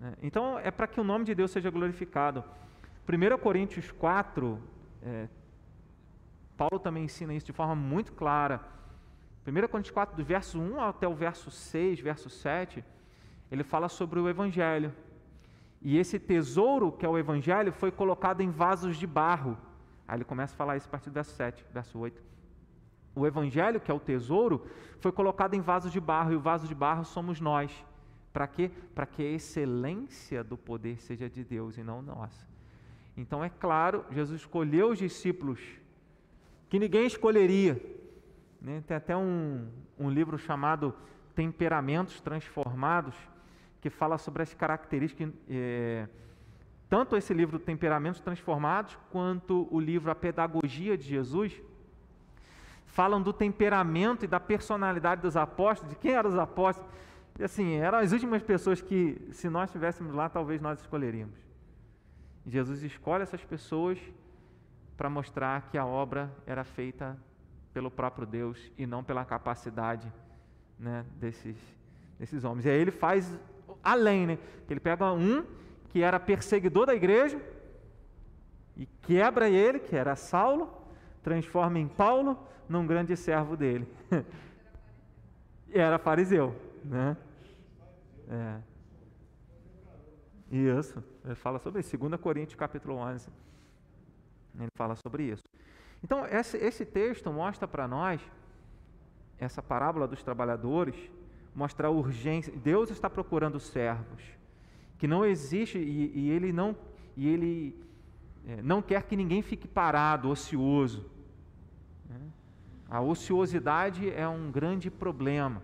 Né? 0.00 0.14
Então, 0.20 0.58
é 0.58 0.72
para 0.72 0.88
que 0.88 1.00
o 1.00 1.04
nome 1.04 1.24
de 1.24 1.32
Deus 1.32 1.52
seja 1.52 1.70
glorificado. 1.70 2.42
1 3.08 3.38
Coríntios 3.38 3.92
4, 3.92 4.60
é, 5.00 5.28
Paulo 6.56 6.78
também 6.78 7.04
ensina 7.04 7.34
isso 7.34 7.46
de 7.46 7.52
forma 7.52 7.74
muito 7.74 8.12
clara. 8.12 8.60
1 9.46 9.68
Coríntios 9.68 9.92
4, 9.92 10.16
do 10.16 10.24
verso 10.24 10.58
1 10.58 10.80
até 10.80 11.06
o 11.06 11.14
verso 11.14 11.50
6, 11.50 12.00
verso 12.00 12.28
7, 12.28 12.84
ele 13.50 13.62
fala 13.62 13.88
sobre 13.88 14.18
o 14.18 14.28
Evangelho. 14.28 14.92
E 15.80 15.98
esse 15.98 16.18
tesouro, 16.18 16.90
que 16.90 17.06
é 17.06 17.08
o 17.08 17.18
Evangelho, 17.18 17.72
foi 17.72 17.92
colocado 17.92 18.40
em 18.40 18.50
vasos 18.50 18.96
de 18.96 19.06
barro. 19.06 19.56
Aí 20.08 20.16
ele 20.16 20.24
começa 20.24 20.54
a 20.54 20.56
falar 20.56 20.76
isso 20.76 20.88
a 20.88 20.90
partir 20.90 21.10
do 21.10 21.14
verso 21.14 21.34
7, 21.34 21.64
verso 21.72 21.98
8. 21.98 22.20
O 23.14 23.26
Evangelho, 23.26 23.80
que 23.80 23.90
é 23.90 23.94
o 23.94 24.00
tesouro, 24.00 24.66
foi 24.98 25.12
colocado 25.12 25.54
em 25.54 25.60
vasos 25.60 25.92
de 25.92 26.00
barro, 26.00 26.32
e 26.32 26.36
o 26.36 26.40
vaso 26.40 26.66
de 26.66 26.74
barro 26.74 27.04
somos 27.04 27.40
nós. 27.40 27.72
Para 28.32 28.46
quê? 28.46 28.70
Para 28.94 29.06
que 29.06 29.22
a 29.22 29.30
excelência 29.30 30.42
do 30.42 30.56
poder 30.56 31.00
seja 31.00 31.28
de 31.28 31.44
Deus 31.44 31.78
e 31.78 31.82
não 31.82 32.02
nossa. 32.02 32.46
Então 33.16 33.42
é 33.42 33.48
claro, 33.48 34.04
Jesus 34.10 34.40
escolheu 34.40 34.90
os 34.90 34.98
discípulos 34.98 35.60
que 36.68 36.78
ninguém 36.78 37.06
escolheria. 37.06 37.80
Né? 38.60 38.82
Tem 38.86 38.96
até 38.96 39.16
um, 39.16 39.68
um 39.98 40.10
livro 40.10 40.38
chamado 40.38 40.94
Temperamentos 41.34 42.20
Transformados, 42.20 43.14
que 43.80 43.90
fala 43.90 44.18
sobre 44.18 44.42
as 44.42 44.52
características. 44.54 45.32
É, 45.48 46.08
tanto 46.88 47.16
esse 47.16 47.34
livro 47.34 47.58
Temperamentos 47.58 48.20
Transformados, 48.20 48.96
quanto 49.10 49.68
o 49.70 49.78
livro 49.78 50.10
A 50.10 50.14
Pedagogia 50.14 50.96
de 50.96 51.04
Jesus, 51.04 51.52
falam 52.86 53.20
do 53.20 53.32
temperamento 53.32 54.24
e 54.24 54.28
da 54.28 54.40
personalidade 54.40 55.20
dos 55.20 55.36
apóstolos, 55.36 55.92
de 55.92 55.98
quem 56.00 56.12
eram 56.12 56.30
os 56.30 56.38
apóstolos. 56.38 56.90
E 57.38 57.44
assim, 57.44 57.74
eram 57.74 57.98
as 57.98 58.12
últimas 58.12 58.42
pessoas 58.42 58.80
que, 58.80 59.20
se 59.32 59.50
nós 59.50 59.68
estivéssemos 59.68 60.14
lá, 60.14 60.28
talvez 60.28 60.60
nós 60.60 60.80
escolheríamos. 60.80 61.38
Jesus 62.46 62.82
escolhe 62.82 63.22
essas 63.22 63.44
pessoas 63.44 63.98
para 64.96 65.10
mostrar 65.10 65.68
que 65.70 65.76
a 65.76 65.84
obra 65.84 66.32
era 66.46 66.64
feita 66.64 67.16
pelo 67.72 67.90
próprio 67.90 68.26
Deus 68.26 68.72
e 68.78 68.86
não 68.86 69.04
pela 69.04 69.24
capacidade 69.24 70.10
né, 70.78 71.04
desses, 71.16 71.56
desses 72.18 72.44
homens. 72.44 72.64
E 72.64 72.70
aí 72.70 72.80
ele 72.80 72.90
faz 72.90 73.38
além, 73.82 74.26
né? 74.26 74.38
Ele 74.68 74.80
pega 74.80 75.12
um 75.12 75.44
que 75.90 76.02
era 76.02 76.18
perseguidor 76.18 76.86
da 76.86 76.94
igreja 76.94 77.40
e 78.76 78.86
quebra 79.02 79.48
ele, 79.48 79.78
que 79.78 79.94
era 79.94 80.16
Saulo, 80.16 80.70
transforma 81.22 81.78
em 81.78 81.88
Paulo 81.88 82.38
num 82.68 82.86
grande 82.86 83.16
servo 83.16 83.56
dele. 83.56 83.86
era 85.72 85.98
fariseu, 85.98 86.54
né? 86.84 87.16
É. 88.28 88.60
Isso, 90.50 91.02
ele 91.24 91.34
fala 91.34 91.58
sobre 91.58 91.80
isso, 91.80 91.96
2 91.96 92.20
Coríntios 92.20 92.58
capítulo 92.58 92.94
11, 92.96 93.28
ele 94.64 94.70
fala 94.76 94.96
sobre 94.96 95.24
isso. 95.24 95.44
Então, 96.02 96.26
esse, 96.26 96.56
esse 96.56 96.84
texto 96.84 97.32
mostra 97.32 97.66
para 97.66 97.88
nós, 97.88 98.20
essa 99.38 99.62
parábola 99.62 100.06
dos 100.06 100.22
trabalhadores, 100.22 100.94
mostra 101.54 101.88
a 101.88 101.90
urgência. 101.90 102.52
Deus 102.56 102.90
está 102.90 103.08
procurando 103.08 103.58
servos 103.58 104.22
que 104.98 105.06
não 105.06 105.24
existe 105.24 105.78
e, 105.78 106.12
e 106.14 106.30
ele 106.30 106.52
não 106.52 106.76
e 107.16 107.28
ele 107.28 107.86
é, 108.46 108.62
não 108.62 108.80
quer 108.80 109.02
que 109.04 109.16
ninguém 109.16 109.42
fique 109.42 109.66
parado, 109.66 110.28
ocioso. 110.28 111.10
Né? 112.08 112.20
A 112.88 113.00
ociosidade 113.00 114.10
é 114.10 114.28
um 114.28 114.50
grande 114.50 114.90
problema. 114.90 115.62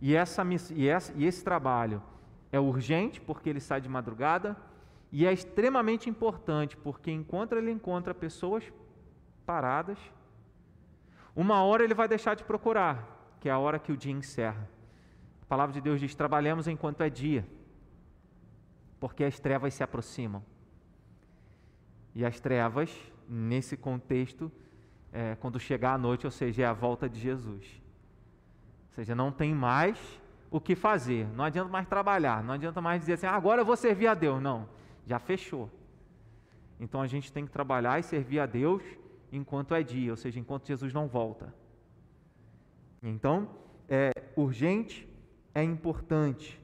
E, 0.00 0.14
essa, 0.14 0.44
e, 0.74 0.88
e 1.16 1.24
esse 1.24 1.44
trabalho 1.44 2.02
é 2.50 2.58
urgente 2.58 3.20
porque 3.20 3.48
ele 3.48 3.60
sai 3.60 3.80
de 3.80 3.88
madrugada 3.88 4.56
e 5.12 5.26
é 5.26 5.32
extremamente 5.32 6.08
importante 6.08 6.76
porque 6.76 7.10
enquanto 7.10 7.52
ele 7.54 7.70
encontra 7.70 8.14
pessoas 8.14 8.64
paradas, 9.44 9.98
uma 11.34 11.62
hora 11.62 11.82
ele 11.82 11.94
vai 11.94 12.06
deixar 12.06 12.34
de 12.34 12.44
procurar 12.44 13.18
que 13.40 13.48
é 13.48 13.52
a 13.52 13.58
hora 13.58 13.78
que 13.78 13.90
o 13.90 13.96
dia 13.96 14.12
encerra. 14.12 14.68
A 15.42 15.46
palavra 15.46 15.72
de 15.72 15.80
Deus 15.80 15.98
diz: 15.98 16.14
trabalhemos 16.14 16.68
enquanto 16.68 17.00
é 17.00 17.08
dia, 17.08 17.46
porque 19.00 19.24
as 19.24 19.40
trevas 19.40 19.74
se 19.74 19.82
aproximam. 19.82 20.44
E 22.14 22.24
as 22.24 22.38
trevas, 22.38 22.94
nesse 23.28 23.76
contexto, 23.76 24.52
é, 25.12 25.36
quando 25.36 25.58
chegar 25.58 25.94
a 25.94 25.98
noite, 25.98 26.26
ou 26.26 26.30
seja, 26.30 26.62
é 26.62 26.66
a 26.66 26.72
volta 26.72 27.08
de 27.08 27.18
Jesus. 27.18 27.82
Ou 28.88 28.94
seja, 28.94 29.14
não 29.14 29.32
tem 29.32 29.54
mais 29.54 30.20
o 30.50 30.60
que 30.60 30.74
fazer, 30.74 31.28
não 31.34 31.44
adianta 31.44 31.70
mais 31.70 31.86
trabalhar, 31.86 32.42
não 32.42 32.54
adianta 32.54 32.80
mais 32.80 33.00
dizer 33.00 33.12
assim, 33.14 33.26
ah, 33.26 33.34
agora 33.34 33.60
eu 33.60 33.64
vou 33.64 33.76
servir 33.76 34.08
a 34.08 34.14
Deus. 34.14 34.42
Não, 34.42 34.68
já 35.06 35.18
fechou. 35.18 35.70
Então 36.78 37.00
a 37.00 37.06
gente 37.06 37.32
tem 37.32 37.44
que 37.44 37.52
trabalhar 37.52 37.98
e 37.98 38.02
servir 38.02 38.40
a 38.40 38.46
Deus 38.46 38.82
enquanto 39.32 39.74
é 39.74 39.82
dia, 39.82 40.10
ou 40.10 40.16
seja, 40.16 40.40
enquanto 40.40 40.66
Jesus 40.66 40.92
não 40.92 41.06
volta. 41.06 41.54
Então, 43.02 43.48
é 43.88 44.10
urgente, 44.36 45.08
é 45.54 45.62
importante. 45.62 46.60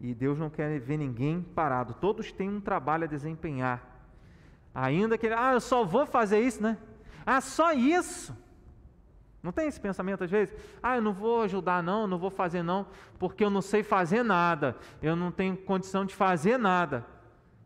E 0.00 0.14
Deus 0.14 0.38
não 0.38 0.48
quer 0.48 0.80
ver 0.80 0.96
ninguém 0.96 1.42
parado. 1.42 1.94
Todos 1.94 2.32
têm 2.32 2.48
um 2.48 2.60
trabalho 2.60 3.04
a 3.04 3.06
desempenhar. 3.06 3.86
Ainda 4.74 5.18
que, 5.18 5.26
ah, 5.26 5.52
eu 5.52 5.60
só 5.60 5.84
vou 5.84 6.06
fazer 6.06 6.40
isso, 6.40 6.62
né? 6.62 6.78
Ah, 7.26 7.40
só 7.40 7.72
isso. 7.72 8.34
Não 9.42 9.52
tem 9.52 9.66
esse 9.68 9.80
pensamento 9.80 10.24
às 10.24 10.30
vezes? 10.30 10.54
Ah, 10.82 10.96
eu 10.96 11.02
não 11.02 11.12
vou 11.12 11.42
ajudar 11.42 11.82
não, 11.82 12.06
não 12.06 12.18
vou 12.18 12.30
fazer 12.30 12.62
não, 12.62 12.86
porque 13.18 13.42
eu 13.42 13.50
não 13.50 13.62
sei 13.62 13.82
fazer 13.82 14.22
nada. 14.22 14.76
Eu 15.00 15.16
não 15.16 15.32
tenho 15.32 15.56
condição 15.56 16.04
de 16.04 16.14
fazer 16.14 16.58
nada. 16.58 17.06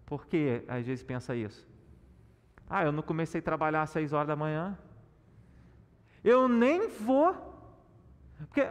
Por 0.06 0.26
que 0.26 0.62
às 0.68 0.86
vezes 0.86 1.02
pensa 1.02 1.34
isso? 1.34 1.66
Ah, 2.68 2.84
eu 2.84 2.92
não 2.92 3.02
comecei 3.02 3.40
a 3.40 3.42
trabalhar 3.42 3.82
às 3.82 3.90
seis 3.90 4.12
horas 4.12 4.28
da 4.28 4.36
manhã. 4.36 4.78
Eu 6.22 6.48
nem 6.48 6.88
vou. 6.88 7.52
Porque 8.38 8.62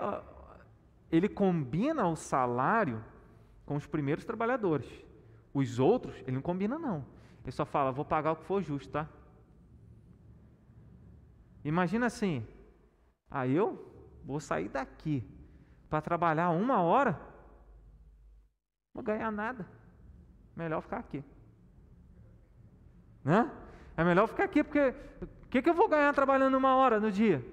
ele 1.12 1.28
combina 1.28 2.08
o 2.08 2.16
salário 2.16 3.04
com 3.66 3.76
os 3.76 3.86
primeiros 3.86 4.24
trabalhadores. 4.24 4.88
Os 5.54 5.78
outros, 5.78 6.16
ele 6.22 6.32
não 6.32 6.42
combina, 6.42 6.80
não. 6.80 7.06
Ele 7.44 7.52
só 7.52 7.66
fala, 7.66 7.92
vou 7.92 8.06
pagar 8.06 8.32
o 8.32 8.36
que 8.38 8.46
for 8.46 8.62
justo, 8.63 8.92
tá? 8.92 9.08
Imagina 11.63 12.08
assim, 12.08 12.46
ah, 13.36 13.48
eu 13.48 13.84
vou 14.24 14.39
sair 14.39 14.69
daqui 14.69 15.28
para 15.89 16.02
trabalhar 16.02 16.52
uma 16.52 16.82
hora, 16.82 17.13
não 18.93 19.02
vou 19.02 19.04
ganhar 19.04 19.32
nada. 19.32 19.67
Melhor 20.56 20.82
ficar 20.82 20.98
aqui. 20.98 21.24
Né? 23.24 23.50
É 23.98 24.04
melhor 24.04 24.28
ficar 24.28 24.43
aqui, 24.43 24.63
porque 24.63 24.93
que, 25.54 25.62
que 25.62 25.69
eu 25.69 25.74
vou 25.76 25.88
ganhar 25.88 26.12
trabalhando 26.15 26.56
uma 26.56 26.76
hora 26.76 27.00
no 27.00 27.12
dia? 27.12 27.46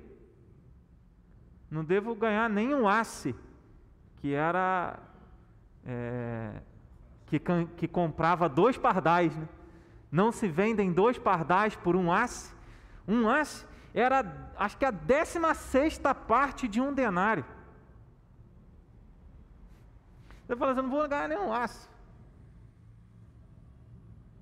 Não 1.71 1.85
devo 1.85 2.15
ganhar 2.15 2.49
nem 2.49 2.75
um 2.75 2.89
asse, 2.89 3.35
que 4.17 4.33
era. 4.33 4.99
É, 5.85 6.63
que, 7.27 7.39
que 7.77 7.87
comprava 7.87 8.49
dois 8.49 8.79
pardais. 8.79 9.37
Né? 9.37 9.47
Não 10.11 10.33
se 10.33 10.49
vendem 10.49 10.91
dois 10.93 11.19
pardais 11.19 11.77
por 11.77 11.95
um 11.95 12.11
asse? 12.11 12.55
Um 13.07 13.29
asse 13.29 13.67
era, 13.93 14.53
acho 14.57 14.77
que 14.79 14.85
a 14.85 14.91
décima 14.91 15.55
sexta 15.55 16.15
parte 16.15 16.69
de 16.69 16.81
um 16.81 16.93
denário. 16.93 17.45
Você 20.47 20.57
fala 20.57 20.73
assim, 20.73 20.83
não 20.83 20.91
vou 20.91 21.09
ganhar 21.09 21.29
nenhum 21.29 21.53
asse. 21.53 21.89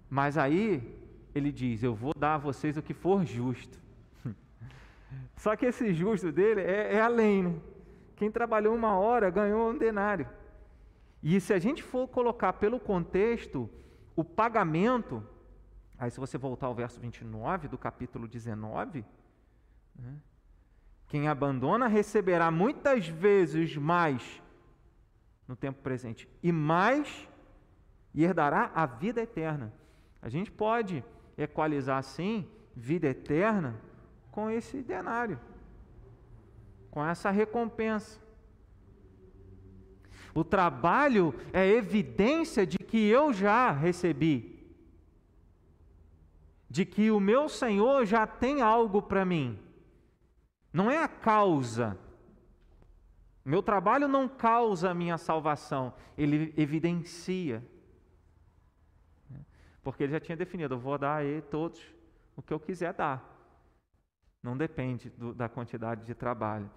Mas 0.08 0.38
aí 0.38 0.98
ele 1.34 1.52
diz: 1.52 1.82
Eu 1.82 1.94
vou 1.94 2.12
dar 2.16 2.34
a 2.34 2.38
vocês 2.38 2.76
o 2.76 2.82
que 2.82 2.94
for 2.94 3.24
justo. 3.24 3.78
Só 5.37 5.54
que 5.54 5.66
esse 5.66 5.92
justo 5.92 6.32
dele 6.32 6.62
é, 6.62 6.94
é 6.94 7.00
além. 7.00 7.42
Né? 7.42 7.61
Quem 8.16 8.30
trabalhou 8.30 8.74
uma 8.74 8.96
hora 8.98 9.30
ganhou 9.30 9.70
um 9.70 9.76
denário. 9.76 10.28
E 11.22 11.40
se 11.40 11.52
a 11.52 11.58
gente 11.58 11.82
for 11.82 12.08
colocar 12.08 12.54
pelo 12.54 12.78
contexto, 12.78 13.68
o 14.14 14.24
pagamento, 14.24 15.22
aí 15.98 16.11
se 16.11 16.18
você 16.18 16.38
voltar 16.38 16.66
ao 16.66 16.74
verso 16.74 17.00
29 17.00 17.68
do 17.68 17.76
capítulo 17.76 18.26
19, 18.26 19.00
né? 19.00 19.17
Quem 21.08 21.26
abandona 21.26 21.87
receberá 21.87 22.50
muitas 22.50 23.08
vezes 23.08 23.76
mais 23.76 24.42
no 25.46 25.56
tempo 25.56 25.80
presente 25.82 26.28
e 26.42 26.52
mais 26.52 27.26
e 28.14 28.24
herdará 28.24 28.70
a 28.74 28.84
vida 28.84 29.22
eterna. 29.22 29.72
A 30.20 30.28
gente 30.28 30.50
pode 30.50 31.02
equalizar 31.37 31.98
assim 31.98 32.46
vida 32.76 33.08
eterna 33.08 33.80
com 34.30 34.50
esse 34.50 34.82
denário, 34.82 35.40
com 36.90 37.04
essa 37.04 37.30
recompensa. 37.30 38.20
O 40.34 40.44
trabalho 40.44 41.34
é 41.52 41.66
evidência 41.66 42.66
de 42.66 42.78
que 42.78 43.08
eu 43.08 43.32
já 43.32 43.70
recebi, 43.70 44.62
de 46.68 46.84
que 46.84 47.11
o 47.11 47.18
meu 47.18 47.48
Senhor 47.48 48.04
já 48.04 48.26
tem 48.26 48.61
algo 48.61 49.00
para 49.00 49.24
mim. 49.24 49.58
Não 50.72 50.90
é 50.90 51.02
a 51.02 51.09
causa. 51.09 51.98
Meu 53.44 53.62
trabalho 53.62 54.07
não 54.07 54.28
causa 54.28 54.90
a 54.90 54.94
minha 54.94 55.16
salvação, 55.16 55.94
ele 56.16 56.52
evidencia. 56.57 57.64
Porque 59.83 60.02
ele 60.02 60.12
já 60.12 60.20
tinha 60.20 60.37
definido: 60.37 60.74
eu 60.74 60.78
vou 60.78 60.98
dar 60.98 61.16
a 61.16 61.24
ele 61.24 61.40
todos 61.42 61.81
o 62.37 62.42
que 62.42 62.52
eu 62.52 62.61
quiser 62.61 62.92
dar. 62.92 63.37
Não 64.42 64.57
depende 64.57 65.11
do, 65.11 65.33
da 65.35 65.48
quantidade 65.48 66.04
de 66.04 66.14
trabalho. 66.14 66.70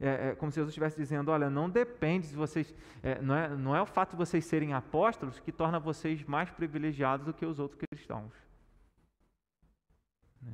É, 0.00 0.30
é, 0.30 0.34
como 0.34 0.50
se 0.50 0.56
Jesus 0.56 0.70
estivesse 0.70 0.96
dizendo: 0.96 1.30
olha, 1.30 1.50
não 1.50 1.68
depende 1.68 2.28
de 2.28 2.36
vocês, 2.36 2.74
é, 3.02 3.20
não, 3.20 3.34
é, 3.34 3.48
não 3.48 3.76
é 3.76 3.82
o 3.82 3.86
fato 3.86 4.10
de 4.10 4.16
vocês 4.16 4.44
serem 4.44 4.72
apóstolos 4.72 5.38
que 5.38 5.52
torna 5.52 5.78
vocês 5.78 6.24
mais 6.24 6.50
privilegiados 6.50 7.26
do 7.26 7.34
que 7.34 7.44
os 7.44 7.58
outros 7.58 7.80
cristãos. 7.80 8.32
Né? 10.40 10.52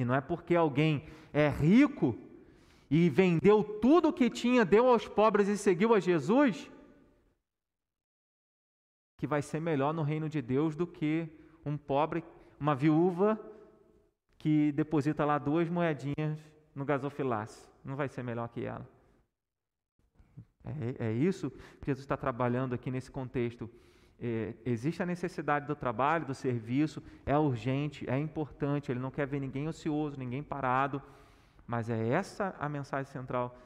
E 0.00 0.04
não 0.04 0.14
é 0.14 0.20
porque 0.22 0.56
alguém 0.56 1.04
é 1.30 1.46
rico 1.50 2.16
e 2.90 3.10
vendeu 3.10 3.62
tudo 3.62 4.08
o 4.08 4.12
que 4.14 4.30
tinha, 4.30 4.64
deu 4.64 4.88
aos 4.88 5.06
pobres 5.06 5.46
e 5.46 5.58
seguiu 5.58 5.94
a 5.94 6.00
Jesus, 6.00 6.70
que 9.18 9.26
vai 9.26 9.42
ser 9.42 9.60
melhor 9.60 9.92
no 9.92 10.02
reino 10.02 10.26
de 10.26 10.40
Deus 10.40 10.74
do 10.74 10.86
que 10.86 11.28
um 11.66 11.76
pobre, 11.76 12.24
uma 12.58 12.74
viúva 12.74 13.38
que 14.38 14.72
deposita 14.72 15.22
lá 15.26 15.36
duas 15.36 15.68
moedinhas 15.68 16.40
no 16.74 16.86
gasofilácio. 16.86 17.70
Não 17.84 17.94
vai 17.94 18.08
ser 18.08 18.22
melhor 18.22 18.48
que 18.48 18.64
ela. 18.64 18.88
É, 20.98 21.08
é 21.08 21.12
isso 21.12 21.50
que 21.50 21.88
Jesus 21.88 22.04
está 22.04 22.16
trabalhando 22.16 22.74
aqui 22.74 22.90
nesse 22.90 23.10
contexto. 23.10 23.68
É, 24.22 24.54
existe 24.66 25.02
a 25.02 25.06
necessidade 25.06 25.66
do 25.66 25.74
trabalho, 25.74 26.26
do 26.26 26.34
serviço, 26.34 27.02
é 27.24 27.36
urgente, 27.36 28.08
é 28.08 28.18
importante. 28.18 28.92
Ele 28.92 29.00
não 29.00 29.10
quer 29.10 29.26
ver 29.26 29.40
ninguém 29.40 29.66
ocioso, 29.66 30.18
ninguém 30.18 30.42
parado. 30.42 31.02
Mas 31.66 31.88
é 31.88 32.08
essa 32.08 32.54
a 32.58 32.68
mensagem 32.68 33.10
central 33.10 33.56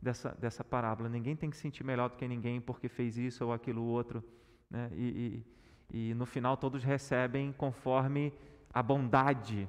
dessa, 0.00 0.36
dessa 0.40 0.64
parábola. 0.64 1.08
Ninguém 1.08 1.36
tem 1.36 1.48
que 1.50 1.56
se 1.56 1.62
sentir 1.62 1.84
melhor 1.84 2.10
do 2.10 2.16
que 2.16 2.26
ninguém 2.26 2.60
porque 2.60 2.88
fez 2.88 3.16
isso 3.16 3.44
ou 3.44 3.52
aquilo 3.52 3.82
outro. 3.84 4.24
Né? 4.68 4.90
E, 4.94 5.44
e, 5.92 6.10
e 6.10 6.14
no 6.14 6.26
final 6.26 6.56
todos 6.56 6.82
recebem 6.82 7.52
conforme 7.52 8.32
a 8.72 8.82
bondade 8.82 9.68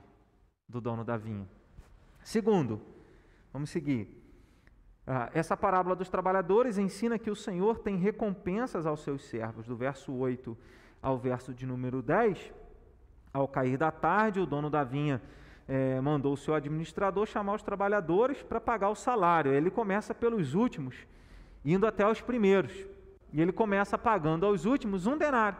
do 0.67 0.79
dono 0.79 1.03
da 1.03 1.17
vinha. 1.17 1.47
Segundo, 2.23 2.81
vamos 3.51 3.69
seguir. 3.69 4.20
Ah, 5.05 5.29
essa 5.33 5.57
parábola 5.57 5.95
dos 5.95 6.09
trabalhadores 6.09 6.77
ensina 6.77 7.17
que 7.17 7.31
o 7.31 7.35
Senhor 7.35 7.79
tem 7.79 7.97
recompensas 7.97 8.85
aos 8.85 9.01
seus 9.01 9.23
servos, 9.25 9.65
do 9.65 9.75
verso 9.75 10.13
8 10.13 10.57
ao 11.01 11.17
verso 11.17 11.53
de 11.53 11.65
número 11.65 12.01
10. 12.01 12.53
Ao 13.33 13.47
cair 13.47 13.77
da 13.77 13.91
tarde, 13.91 14.39
o 14.39 14.45
dono 14.45 14.69
da 14.69 14.83
vinha 14.83 15.21
eh, 15.67 15.99
mandou 16.01 16.33
o 16.33 16.37
seu 16.37 16.53
administrador 16.53 17.25
chamar 17.25 17.55
os 17.55 17.63
trabalhadores 17.63 18.43
para 18.43 18.61
pagar 18.61 18.89
o 18.89 18.95
salário. 18.95 19.51
Ele 19.51 19.71
começa 19.71 20.13
pelos 20.13 20.53
últimos, 20.53 20.95
indo 21.65 21.87
até 21.87 22.07
os 22.07 22.21
primeiros. 22.21 22.73
E 23.33 23.41
ele 23.41 23.51
começa 23.51 23.97
pagando 23.97 24.45
aos 24.45 24.65
últimos 24.65 25.07
um 25.07 25.17
denário. 25.17 25.57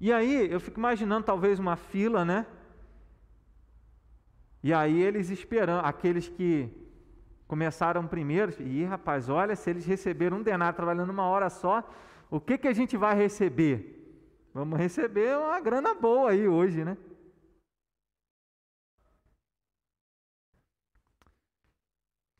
E 0.00 0.12
aí 0.12 0.50
eu 0.50 0.58
fico 0.58 0.80
imaginando 0.80 1.26
talvez 1.26 1.58
uma 1.58 1.76
fila, 1.76 2.24
né? 2.24 2.46
E 4.62 4.72
aí 4.72 5.00
eles 5.00 5.30
esperando, 5.30 5.84
aqueles 5.84 6.26
que 6.28 6.70
começaram 7.50 8.06
primeiro, 8.06 8.54
e 8.62 8.84
rapaz, 8.84 9.28
olha, 9.28 9.56
se 9.56 9.68
eles 9.68 9.84
receberam 9.84 10.36
um 10.38 10.42
denário 10.42 10.76
trabalhando 10.76 11.10
uma 11.10 11.26
hora 11.26 11.50
só, 11.50 11.82
o 12.30 12.40
que, 12.40 12.56
que 12.56 12.68
a 12.68 12.72
gente 12.72 12.96
vai 12.96 13.14
receber? 13.16 13.78
Vamos 14.54 14.78
receber 14.78 15.36
uma 15.36 15.60
grana 15.60 15.92
boa 15.92 16.30
aí 16.30 16.46
hoje, 16.46 16.84
né? 16.84 16.96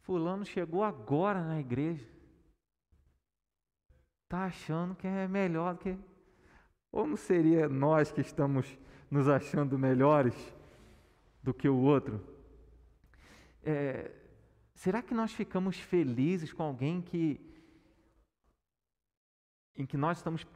Fulano 0.03 0.45
chegou 0.45 0.85
agora 0.85 1.43
na 1.43 1.59
igreja. 1.59 2.09
Está 4.25 4.45
achando 4.45 4.95
que 4.95 5.09
é 5.09 5.27
melhor 5.27 5.75
do 5.75 5.81
que. 5.81 5.99
Ou 6.93 7.05
não 7.05 7.17
seria 7.17 7.69
nós 7.69 8.13
que 8.13 8.21
estamos 8.21 8.79
nos 9.11 9.29
achando 9.29 9.77
melhores? 9.77 10.35
do 11.43 11.55
que 11.55 11.69
o 11.69 11.77
outro. 11.77 12.21
É, 13.63 14.11
será 14.81 15.03
que 15.03 15.13
nós 15.13 15.31
ficamos 15.31 15.79
felizes 15.79 16.55
com 16.55 16.63
alguém 16.63 17.03
que 17.03 17.39
em 19.77 19.85
que 19.85 19.99
nós 19.99 20.17
estamos 20.19 20.47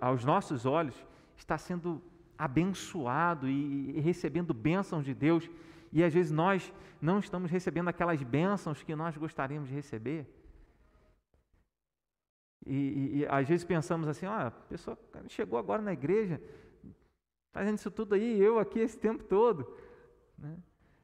aos 0.00 0.24
nossos 0.24 0.66
olhos 0.66 0.96
está 1.36 1.56
sendo 1.56 2.02
abençoado 2.36 3.48
e, 3.48 4.00
recebendo 4.00 4.52
bênçãos 4.52 5.04
de 5.04 5.14
Deus 5.14 5.48
e 5.92 6.02
às 6.02 6.12
vezes 6.12 6.32
nós 6.32 6.72
não 7.00 7.20
estamos 7.20 7.52
recebendo 7.52 7.86
aquelas 7.86 8.20
bênçãos 8.20 8.82
que 8.82 8.96
nós 8.96 9.16
gostaríamos 9.16 9.68
de 9.68 9.76
receber? 9.76 10.26
E, 12.66 12.74
e, 12.74 13.18
e, 13.18 13.26
às 13.26 13.48
vezes 13.48 13.64
pensamos 13.64 14.08
assim, 14.08 14.26
ah, 14.26 14.48
a 14.48 14.50
pessoa 14.50 14.98
chegou 15.28 15.56
agora 15.56 15.80
na 15.80 15.92
igreja, 15.92 16.42
fazendo 17.52 17.78
isso 17.78 17.92
tudo 17.92 18.16
aí, 18.16 18.40
eu 18.40 18.58
aqui 18.58 18.80
esse 18.80 18.98
tempo 18.98 19.22
todo. 19.22 19.72
Né? 20.36 20.58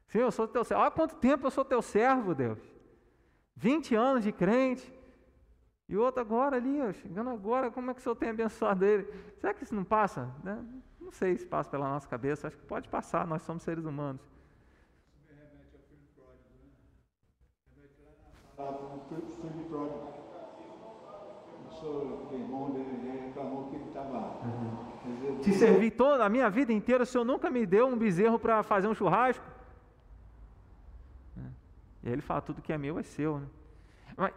Senhor, 0.07 0.25
eu 0.25 0.31
sou 0.31 0.47
teu 0.47 0.63
servo. 0.63 0.83
Olha 0.83 0.91
quanto 0.91 1.15
tempo 1.15 1.47
eu 1.47 1.51
sou 1.51 1.65
teu 1.65 1.81
servo, 1.81 2.33
Deus. 2.35 2.59
20 3.55 3.95
anos 3.95 4.23
de 4.23 4.31
crente. 4.31 4.93
E 5.87 5.95
outro 5.95 6.19
agora 6.19 6.57
ali, 6.57 6.81
ó, 6.81 6.91
chegando 6.91 7.29
agora, 7.29 7.69
como 7.69 7.91
é 7.91 7.93
que 7.93 7.99
o 7.99 8.03
Senhor 8.03 8.15
tem 8.15 8.29
abençoado 8.29 8.83
ele? 8.83 9.07
Será 9.39 9.53
que 9.53 9.63
isso 9.63 9.75
não 9.75 9.83
passa? 9.83 10.31
Né? 10.43 10.63
Não 10.99 11.11
sei 11.11 11.37
se 11.37 11.45
passa 11.45 11.69
pela 11.69 11.87
nossa 11.87 12.07
cabeça, 12.07 12.47
acho 12.47 12.57
que 12.57 12.65
pode 12.65 12.89
passar, 12.89 13.27
nós 13.27 13.43
somos 13.43 13.61
seres 13.61 13.85
humanos. 13.85 14.21
Uhum. 24.43 25.39
Te 25.41 25.53
servi 25.53 25.91
toda 25.91 26.25
a 26.25 26.29
minha 26.29 26.49
vida 26.49 26.73
inteira, 26.73 27.03
o 27.03 27.05
Senhor 27.05 27.23
nunca 27.23 27.51
me 27.51 27.63
deu 27.65 27.85
um 27.87 27.97
bezerro 27.97 28.39
para 28.39 28.63
fazer 28.63 28.87
um 28.87 28.95
churrasco. 28.95 29.45
E 32.05 32.07
aí 32.07 32.13
ele 32.13 32.21
fala: 32.21 32.39
tudo 32.39 32.61
que 32.61 32.71
é 32.71 32.77
meu 32.77 32.99
é 32.99 33.03
seu. 33.03 33.39
Né? 33.39 33.47
Mas 34.15 34.33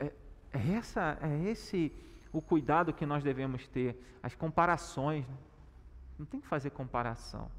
é, 0.00 0.12
é, 0.52 0.72
essa, 0.72 1.18
é 1.20 1.44
esse 1.44 1.92
o 2.32 2.40
cuidado 2.40 2.94
que 2.94 3.04
nós 3.04 3.22
devemos 3.22 3.68
ter, 3.68 4.18
as 4.22 4.34
comparações. 4.34 5.28
Né? 5.28 5.36
Não 6.18 6.24
tem 6.24 6.40
que 6.40 6.46
fazer 6.46 6.70
comparação. 6.70 7.50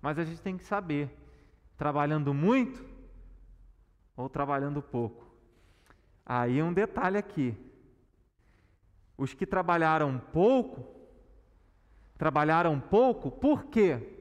Mas 0.00 0.18
a 0.18 0.24
gente 0.24 0.40
tem 0.40 0.56
que 0.56 0.64
saber, 0.64 1.10
trabalhando 1.76 2.32
muito 2.32 2.84
ou 4.16 4.28
trabalhando 4.28 4.80
pouco. 4.80 5.26
Aí 6.24 6.62
um 6.62 6.72
detalhe 6.72 7.18
aqui. 7.18 7.56
Os 9.18 9.34
que 9.34 9.44
trabalharam 9.44 10.18
pouco, 10.32 10.86
trabalharam 12.16 12.78
pouco, 12.80 13.30
por 13.30 13.64
quê? 13.64 14.19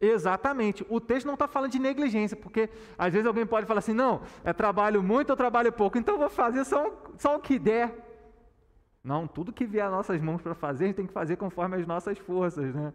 Exatamente. 0.00 0.84
O 0.88 1.00
texto 1.00 1.26
não 1.26 1.34
está 1.34 1.48
falando 1.48 1.72
de 1.72 1.78
negligência, 1.78 2.36
porque 2.36 2.68
às 2.98 3.12
vezes 3.12 3.26
alguém 3.26 3.46
pode 3.46 3.66
falar 3.66 3.78
assim: 3.78 3.94
não, 3.94 4.22
é 4.44 4.52
trabalho 4.52 5.02
muito 5.02 5.30
ou 5.30 5.36
trabalho 5.36 5.72
pouco, 5.72 5.96
então 5.96 6.18
vou 6.18 6.28
fazer 6.28 6.64
só, 6.64 6.92
só 7.16 7.36
o 7.36 7.40
que 7.40 7.58
der. 7.58 8.04
Não, 9.02 9.26
tudo 9.26 9.52
que 9.52 9.64
vier 9.64 9.86
às 9.86 9.92
nossas 9.92 10.20
mãos 10.20 10.42
para 10.42 10.54
fazer, 10.54 10.84
a 10.84 10.86
gente 10.88 10.96
tem 10.96 11.06
que 11.06 11.12
fazer 11.12 11.36
conforme 11.36 11.76
as 11.76 11.86
nossas 11.86 12.18
forças. 12.18 12.74
Né? 12.74 12.92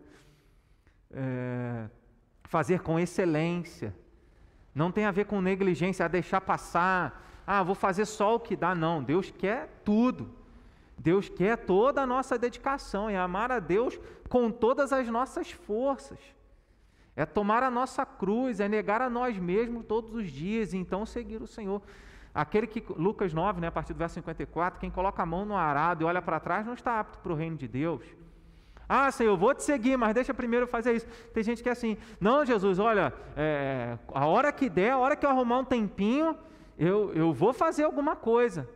É, 1.09 1.89
fazer 2.43 2.81
com 2.81 2.99
excelência. 2.99 3.95
Não 4.75 4.91
tem 4.91 5.05
a 5.05 5.11
ver 5.11 5.25
com 5.25 5.41
negligência, 5.41 6.05
a 6.05 6.09
deixar 6.09 6.41
passar. 6.41 7.25
Ah, 7.47 7.63
vou 7.63 7.75
fazer 7.75 8.05
só 8.05 8.35
o 8.35 8.39
que 8.39 8.55
dá. 8.55 8.75
Não, 8.75 9.01
Deus 9.01 9.31
quer 9.31 9.81
tudo. 9.83 10.29
Deus 10.97 11.29
quer 11.29 11.57
toda 11.57 12.01
a 12.01 12.05
nossa 12.05 12.37
dedicação 12.37 13.09
e 13.09 13.15
amar 13.15 13.51
a 13.51 13.59
Deus 13.59 13.99
com 14.29 14.51
todas 14.51 14.93
as 14.93 15.07
nossas 15.07 15.49
forças. 15.49 16.19
É 17.15 17.25
tomar 17.25 17.61
a 17.63 17.69
nossa 17.69 18.05
cruz, 18.05 18.59
é 18.59 18.69
negar 18.69 19.01
a 19.01 19.09
nós 19.09 19.37
mesmos 19.37 19.85
todos 19.85 20.13
os 20.15 20.31
dias 20.31 20.73
e 20.73 20.77
então 20.77 21.05
seguir 21.05 21.41
o 21.41 21.47
Senhor. 21.47 21.81
Aquele 22.33 22.65
que, 22.65 22.81
Lucas 22.93 23.33
9, 23.33 23.59
né, 23.59 23.67
a 23.67 23.71
partir 23.71 23.93
do 23.93 23.97
verso 23.97 24.15
54, 24.15 24.79
quem 24.79 24.89
coloca 24.89 25.21
a 25.21 25.25
mão 25.25 25.43
no 25.43 25.55
arado 25.55 26.03
e 26.03 26.05
olha 26.05 26.21
para 26.21 26.39
trás 26.39 26.65
não 26.65 26.73
está 26.73 26.99
apto 26.99 27.19
para 27.19 27.33
o 27.33 27.35
reino 27.35 27.57
de 27.57 27.67
Deus. 27.67 28.03
Ah, 28.87 29.11
Senhor, 29.11 29.37
vou 29.37 29.53
te 29.53 29.63
seguir, 29.63 29.97
mas 29.97 30.13
deixa 30.13 30.33
primeiro 30.33 30.67
fazer 30.67 30.93
isso. 30.93 31.07
Tem 31.33 31.43
gente 31.43 31.61
que 31.61 31.69
é 31.69 31.71
assim, 31.71 31.97
não, 32.19 32.45
Jesus, 32.45 32.79
olha, 32.79 33.13
é, 33.35 33.97
a 34.13 34.25
hora 34.25 34.51
que 34.51 34.69
der, 34.69 34.91
a 34.91 34.97
hora 34.97 35.15
que 35.15 35.25
eu 35.25 35.29
arrumar 35.29 35.59
um 35.59 35.65
tempinho, 35.65 36.37
eu, 36.77 37.13
eu 37.13 37.33
vou 37.33 37.53
fazer 37.53 37.83
alguma 37.83 38.15
coisa. 38.15 38.67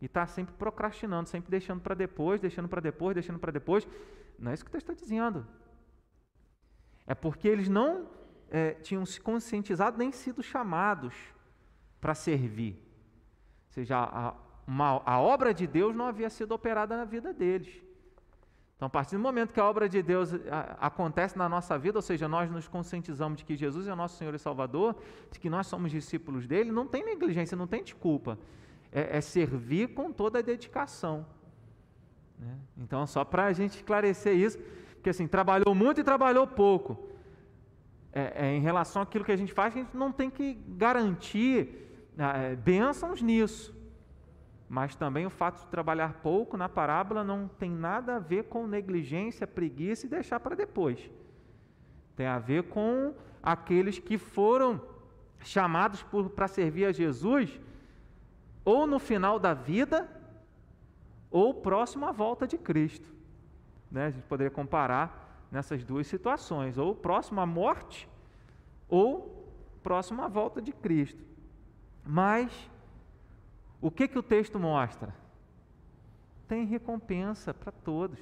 E 0.00 0.06
está 0.06 0.26
sempre 0.26 0.54
procrastinando, 0.54 1.28
sempre 1.28 1.50
deixando 1.50 1.80
para 1.80 1.94
depois, 1.94 2.40
deixando 2.40 2.68
para 2.68 2.80
depois, 2.80 3.14
deixando 3.14 3.38
para 3.38 3.52
depois. 3.52 3.86
Não 4.38 4.50
é 4.50 4.54
isso 4.54 4.64
que 4.64 4.70
o 4.70 4.72
texto 4.72 4.90
está 4.90 5.04
dizendo. 5.04 5.46
É 7.06 7.14
porque 7.14 7.46
eles 7.46 7.68
não 7.68 8.06
é, 8.50 8.72
tinham 8.74 9.04
se 9.06 9.20
conscientizado 9.20 9.96
nem 9.98 10.12
sido 10.12 10.42
chamados 10.42 11.14
para 12.00 12.14
servir. 12.14 12.74
Ou 13.68 13.72
seja, 13.72 13.98
a, 13.98 14.34
uma, 14.66 15.02
a 15.04 15.20
obra 15.20 15.54
de 15.54 15.66
Deus 15.66 15.94
não 15.94 16.06
havia 16.06 16.28
sido 16.28 16.52
operada 16.52 16.96
na 16.96 17.04
vida 17.04 17.32
deles. 17.32 17.82
Então, 18.76 18.86
a 18.86 18.90
partir 18.90 19.16
do 19.16 19.22
momento 19.22 19.54
que 19.54 19.60
a 19.60 19.64
obra 19.64 19.88
de 19.88 20.02
Deus 20.02 20.32
acontece 20.78 21.38
na 21.38 21.48
nossa 21.48 21.78
vida, 21.78 21.96
ou 21.96 22.02
seja, 22.02 22.28
nós 22.28 22.50
nos 22.50 22.68
conscientizamos 22.68 23.38
de 23.38 23.44
que 23.44 23.56
Jesus 23.56 23.88
é 23.88 23.92
o 23.92 23.96
nosso 23.96 24.18
Senhor 24.18 24.34
e 24.34 24.38
Salvador, 24.38 24.94
de 25.30 25.40
que 25.40 25.48
nós 25.48 25.66
somos 25.66 25.90
discípulos 25.90 26.46
dele, 26.46 26.70
não 26.70 26.86
tem 26.86 27.02
negligência, 27.02 27.56
não 27.56 27.66
tem 27.66 27.82
desculpa. 27.82 28.38
É, 28.92 29.16
é 29.16 29.20
servir 29.22 29.94
com 29.94 30.12
toda 30.12 30.40
a 30.40 30.42
dedicação. 30.42 31.24
Né? 32.38 32.54
Então, 32.76 33.06
só 33.06 33.24
para 33.24 33.46
a 33.46 33.52
gente 33.54 33.76
esclarecer 33.76 34.36
isso, 34.36 34.58
porque 35.06 35.10
assim, 35.10 35.28
trabalhou 35.28 35.72
muito 35.72 36.00
e 36.00 36.04
trabalhou 36.04 36.48
pouco. 36.48 36.98
É, 38.12 38.46
é, 38.46 38.56
em 38.56 38.60
relação 38.60 39.00
àquilo 39.00 39.24
que 39.24 39.30
a 39.30 39.36
gente 39.36 39.52
faz, 39.52 39.72
a 39.72 39.78
gente 39.78 39.96
não 39.96 40.10
tem 40.10 40.28
que 40.28 40.54
garantir 40.66 42.02
é, 42.18 42.56
bênçãos 42.56 43.22
nisso. 43.22 43.72
Mas 44.68 44.96
também 44.96 45.24
o 45.24 45.30
fato 45.30 45.60
de 45.60 45.68
trabalhar 45.68 46.14
pouco 46.14 46.56
na 46.56 46.68
parábola 46.68 47.22
não 47.22 47.46
tem 47.46 47.70
nada 47.70 48.16
a 48.16 48.18
ver 48.18 48.46
com 48.46 48.66
negligência, 48.66 49.46
preguiça 49.46 50.06
e 50.06 50.08
deixar 50.08 50.40
para 50.40 50.56
depois. 50.56 51.08
Tem 52.16 52.26
a 52.26 52.40
ver 52.40 52.64
com 52.64 53.14
aqueles 53.40 54.00
que 54.00 54.18
foram 54.18 54.82
chamados 55.38 56.04
para 56.34 56.48
servir 56.48 56.86
a 56.86 56.90
Jesus, 56.90 57.60
ou 58.64 58.88
no 58.88 58.98
final 58.98 59.38
da 59.38 59.54
vida, 59.54 60.10
ou 61.30 61.54
próximo 61.54 62.06
à 62.06 62.10
volta 62.10 62.44
de 62.44 62.58
Cristo. 62.58 63.15
Né? 63.90 64.06
A 64.06 64.10
gente 64.10 64.24
poderia 64.24 64.50
comparar 64.50 65.46
nessas 65.50 65.84
duas 65.84 66.06
situações, 66.06 66.76
ou 66.76 66.94
próximo 66.94 67.40
à 67.40 67.46
morte, 67.46 68.08
ou 68.88 69.52
próximo 69.82 70.22
à 70.22 70.28
volta 70.28 70.60
de 70.60 70.72
Cristo. 70.72 71.24
Mas 72.04 72.52
o 73.80 73.90
que, 73.90 74.08
que 74.08 74.18
o 74.18 74.22
texto 74.22 74.58
mostra? 74.58 75.14
Tem 76.48 76.64
recompensa 76.64 77.52
para 77.52 77.72
todos. 77.72 78.18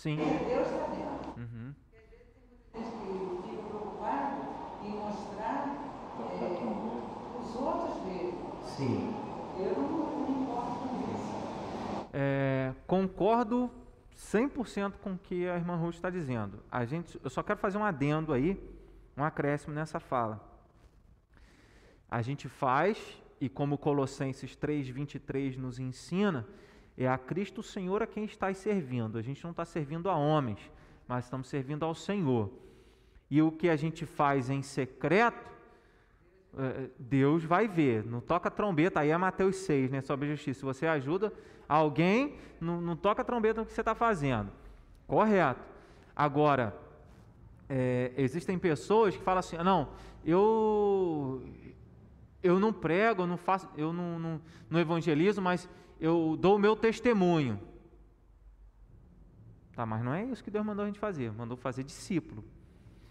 Sim. 0.00 0.16
Deus 0.16 0.66
está 0.66 0.86
vendo. 0.86 1.36
Uhum. 1.36 1.74
Às 1.92 2.08
vezes 2.08 2.26
tem 2.32 2.42
muita 2.48 2.90
gente 2.90 3.42
que 3.42 3.50
fica 3.50 3.68
preocupado 3.68 4.40
em 4.82 4.92
mostrar 4.92 5.92
é, 6.20 7.38
os 7.38 7.54
outros 7.54 8.02
verem. 8.04 8.34
Sim. 8.64 9.14
Eu 9.58 9.76
não, 9.76 9.90
não 9.90 10.42
importo 10.42 10.88
com 10.88 11.00
isso. 11.12 12.08
É, 12.14 12.72
concordo 12.86 13.70
100% 14.16 14.94
com 15.02 15.12
o 15.12 15.18
que 15.18 15.46
a 15.46 15.56
irmã 15.56 15.76
Ruth 15.76 15.96
está 15.96 16.08
dizendo. 16.08 16.60
A 16.72 16.86
gente, 16.86 17.20
eu 17.22 17.28
só 17.28 17.42
quero 17.42 17.58
fazer 17.58 17.76
um 17.76 17.84
adendo 17.84 18.32
aí, 18.32 18.58
um 19.14 19.22
acréscimo 19.22 19.74
nessa 19.74 20.00
fala. 20.00 20.40
A 22.10 22.22
gente 22.22 22.48
faz, 22.48 23.22
e 23.38 23.50
como 23.50 23.76
Colossenses 23.76 24.56
3,23 24.56 25.58
nos 25.58 25.78
ensina, 25.78 26.46
é 27.04 27.08
a 27.08 27.16
Cristo 27.16 27.62
Senhor 27.62 28.02
a 28.02 28.06
quem 28.06 28.24
está 28.24 28.52
servindo. 28.52 29.16
A 29.16 29.22
gente 29.22 29.42
não 29.42 29.52
está 29.52 29.64
servindo 29.64 30.10
a 30.10 30.16
homens, 30.16 30.58
mas 31.08 31.24
estamos 31.24 31.48
servindo 31.48 31.82
ao 31.84 31.94
Senhor. 31.94 32.50
E 33.30 33.40
o 33.40 33.50
que 33.50 33.70
a 33.70 33.76
gente 33.76 34.04
faz 34.04 34.50
em 34.50 34.60
secreto, 34.60 35.50
é, 36.58 36.90
Deus 36.98 37.42
vai 37.42 37.66
ver. 37.66 38.04
Não 38.04 38.20
toca 38.20 38.50
trombeta, 38.50 39.00
aí 39.00 39.10
é 39.10 39.16
Mateus 39.16 39.56
6, 39.56 39.90
né, 39.90 40.00
sobre 40.02 40.28
justiça. 40.28 40.60
Se 40.60 40.64
você 40.64 40.86
ajuda 40.86 41.32
alguém, 41.66 42.36
não, 42.60 42.82
não 42.82 42.94
toca 42.94 43.24
trombeta 43.24 43.60
no 43.60 43.66
que 43.66 43.72
você 43.72 43.80
está 43.80 43.94
fazendo. 43.94 44.50
Correto. 45.06 45.64
Agora, 46.14 46.76
é, 47.66 48.12
existem 48.16 48.58
pessoas 48.58 49.16
que 49.16 49.22
falam 49.22 49.38
assim: 49.38 49.56
não, 49.58 49.88
eu 50.22 51.42
eu 52.42 52.58
não 52.58 52.72
prego, 52.72 53.22
eu 53.22 53.26
não 53.26 53.36
faço, 53.36 53.68
eu 53.76 53.92
não, 53.92 54.18
não, 54.18 54.40
não 54.68 54.80
evangelizo, 54.80 55.40
mas 55.40 55.68
eu 56.00 56.36
dou 56.40 56.56
o 56.56 56.58
meu 56.58 56.74
testemunho. 56.74 57.60
Tá, 59.74 59.84
mas 59.84 60.02
não 60.02 60.14
é 60.14 60.24
isso 60.24 60.42
que 60.42 60.50
Deus 60.50 60.64
mandou 60.64 60.84
a 60.84 60.86
gente 60.86 60.98
fazer, 60.98 61.32
mandou 61.32 61.56
fazer 61.56 61.84
discípulo. 61.84 62.44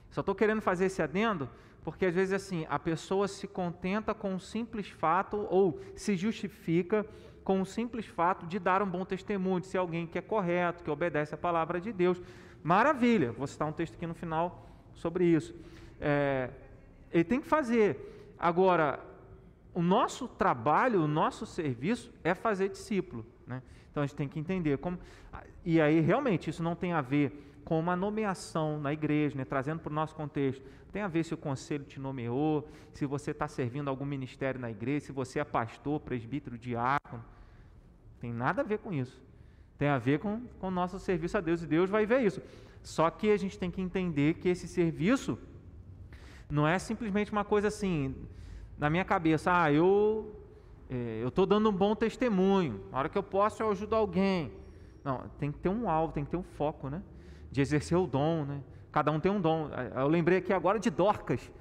Só 0.10 0.21
estou 0.21 0.36
querendo 0.36 0.62
fazer 0.62 0.86
esse 0.86 1.02
adendo, 1.02 1.49
porque 1.84 2.06
às 2.06 2.15
vezes 2.15 2.34
assim, 2.34 2.65
a 2.69 2.80
pessoa 2.80 3.28
se 3.28 3.47
contenta 3.47 4.13
com 4.13 4.34
um 4.34 4.39
simples 4.39 4.88
fato 4.89 5.47
ou 5.49 5.80
se 5.95 6.15
justifica 6.15 7.06
com 7.43 7.60
o 7.60 7.62
um 7.62 7.65
simples 7.65 8.06
fato 8.06 8.45
de 8.45 8.60
dar 8.60 8.82
um 8.82 8.89
bom 8.89 9.06
testemunho, 9.06 9.62
de 9.62 9.67
ser 9.67 9.78
alguém 9.78 10.06
que 10.06 10.17
é 10.17 10.21
correto, 10.21 10.84
que 10.84 10.89
obedece 10.89 11.34
a 11.34 11.38
palavra 11.38 11.80
de 11.80 11.91
Deus. 11.91 12.21
Maravilha, 12.62 13.32
vou 13.32 13.47
citar 13.47 13.67
um 13.67 13.71
texto 13.71 13.95
aqui 13.95 14.06
no 14.06 14.13
final 14.13 14.67
sobre 14.93 15.25
isso. 15.25 15.56
É, 15.99 16.49
ele 17.12 17.23
tem 17.23 17.39
que 17.39 17.47
fazer. 17.47 18.36
Agora, 18.38 18.99
o 19.74 19.82
nosso 19.82 20.28
trabalho, 20.28 21.04
o 21.04 21.08
nosso 21.08 21.46
serviço 21.46 22.12
é 22.24 22.34
fazer 22.34 22.70
discípulo. 22.70 23.26
Né? 23.46 23.62
Então 23.92 24.04
a 24.04 24.06
gente 24.06 24.16
tem 24.16 24.28
que 24.28 24.40
entender 24.40 24.78
como. 24.78 25.00
E 25.64 25.80
aí, 25.80 26.00
realmente, 26.00 26.50
isso 26.50 26.64
não 26.64 26.76
tem 26.76 26.94
a 26.94 27.02
ver 27.02 27.46
com 27.64 27.80
uma 27.80 27.96
nomeação 27.96 28.80
na 28.80 28.92
igreja, 28.92 29.38
né? 29.38 29.46
trazendo 29.46 29.80
para 29.80 29.92
o 29.92 29.94
nosso 29.94 30.16
contexto. 30.16 30.63
Tem 30.92 31.04
a 31.04 31.08
ver 31.08 31.24
se 31.24 31.34
o 31.34 31.38
conselho 31.38 31.84
te 31.84 32.00
nomeou, 32.00 32.67
se 32.94 33.06
você 33.06 33.32
está 33.32 33.48
servindo 33.48 33.90
algum 33.90 34.06
ministério 34.06 34.60
na 34.60 34.72
igreja, 34.72 35.08
se 35.08 35.12
você 35.12 35.40
é 35.40 35.44
pastor, 35.44 36.00
presbítero, 36.00 36.58
diácono. 36.58 37.24
Tem 38.20 38.34
nada 38.34 38.62
a 38.62 38.65
ver 38.65 38.80
com 38.80 38.92
isso. 38.92 39.22
Tem 39.78 39.88
a 39.88 40.00
ver 40.00 40.20
com, 40.20 40.42
com 40.60 40.67
o 40.67 40.72
nosso 40.72 41.00
serviço 41.00 41.38
a 41.38 41.42
Deus, 41.42 41.62
e 41.62 41.67
Deus 41.67 41.90
vai 41.90 42.06
ver 42.06 42.22
isso. 42.22 42.42
Só 42.82 43.10
que 43.10 43.30
a 43.32 43.38
gente 43.38 43.58
tem 43.58 43.70
que 43.70 43.82
entender 43.82 44.36
que 44.36 44.50
esse 44.50 44.67
serviço 44.67 45.38
não 46.50 46.67
é 46.67 46.80
simplesmente 46.80 47.32
uma 47.32 47.46
coisa 47.46 47.67
assim, 47.67 48.15
na 48.80 48.90
minha 48.90 49.04
cabeça, 49.04 49.52
ah, 49.52 49.71
eu 49.71 50.34
é, 50.90 51.23
estou 51.27 51.46
dando 51.46 51.69
um 51.69 51.73
bom 51.73 51.94
testemunho. 51.94 52.82
Na 52.92 53.00
hora 53.00 53.10
que 53.10 53.17
eu 53.17 53.23
posso, 53.23 53.62
eu 53.62 53.69
ajudo 53.69 53.94
alguém. 53.94 54.54
Não, 55.04 55.25
tem 55.38 55.52
que 55.52 55.60
ter 55.60 55.69
um 55.69 55.90
alvo, 55.90 56.13
tem 56.13 56.23
que 56.23 56.32
ter 56.32 56.38
um 56.38 56.44
foco, 56.44 56.90
né? 56.90 57.04
De 57.52 57.60
exercer 57.60 57.98
o 57.98 58.08
dom, 58.08 58.46
né? 58.46 58.63
Cada 58.92 59.12
um 59.12 59.19
tem 59.19 59.32
um 59.32 59.42
dom. 59.42 59.69
Eu 59.96 60.08
lembrei 60.08 60.38
aqui 60.38 60.54
agora 60.54 60.80
de 60.80 60.90
Dorcas, 60.90 61.52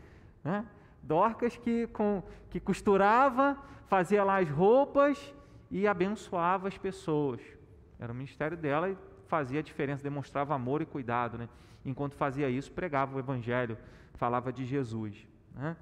né? 0.44 0.64
Dorcas 1.02 1.56
que, 1.56 1.88
com, 1.88 2.22
que 2.50 2.60
costurava, 2.60 3.58
fazia 3.88 4.22
lá 4.22 4.38
as 4.38 4.48
roupas 4.48 5.34
e 5.70 5.88
abençoava 5.88 6.68
as 6.68 6.78
pessoas. 6.78 7.40
Era 7.98 8.12
o 8.12 8.14
ministério 8.14 8.56
dela 8.56 8.90
e 8.90 8.96
fazia 9.26 9.58
a 9.58 9.62
diferença, 9.62 10.02
demonstrava 10.02 10.54
amor 10.54 10.82
e 10.82 10.86
cuidado, 10.86 11.36
né? 11.36 11.48
Enquanto 11.84 12.14
fazia 12.14 12.48
isso, 12.48 12.70
pregava 12.70 13.16
o 13.16 13.18
evangelho, 13.18 13.76
falava 14.14 14.52
de 14.52 14.64
Jesus, 14.64 15.26
né? 15.54 15.76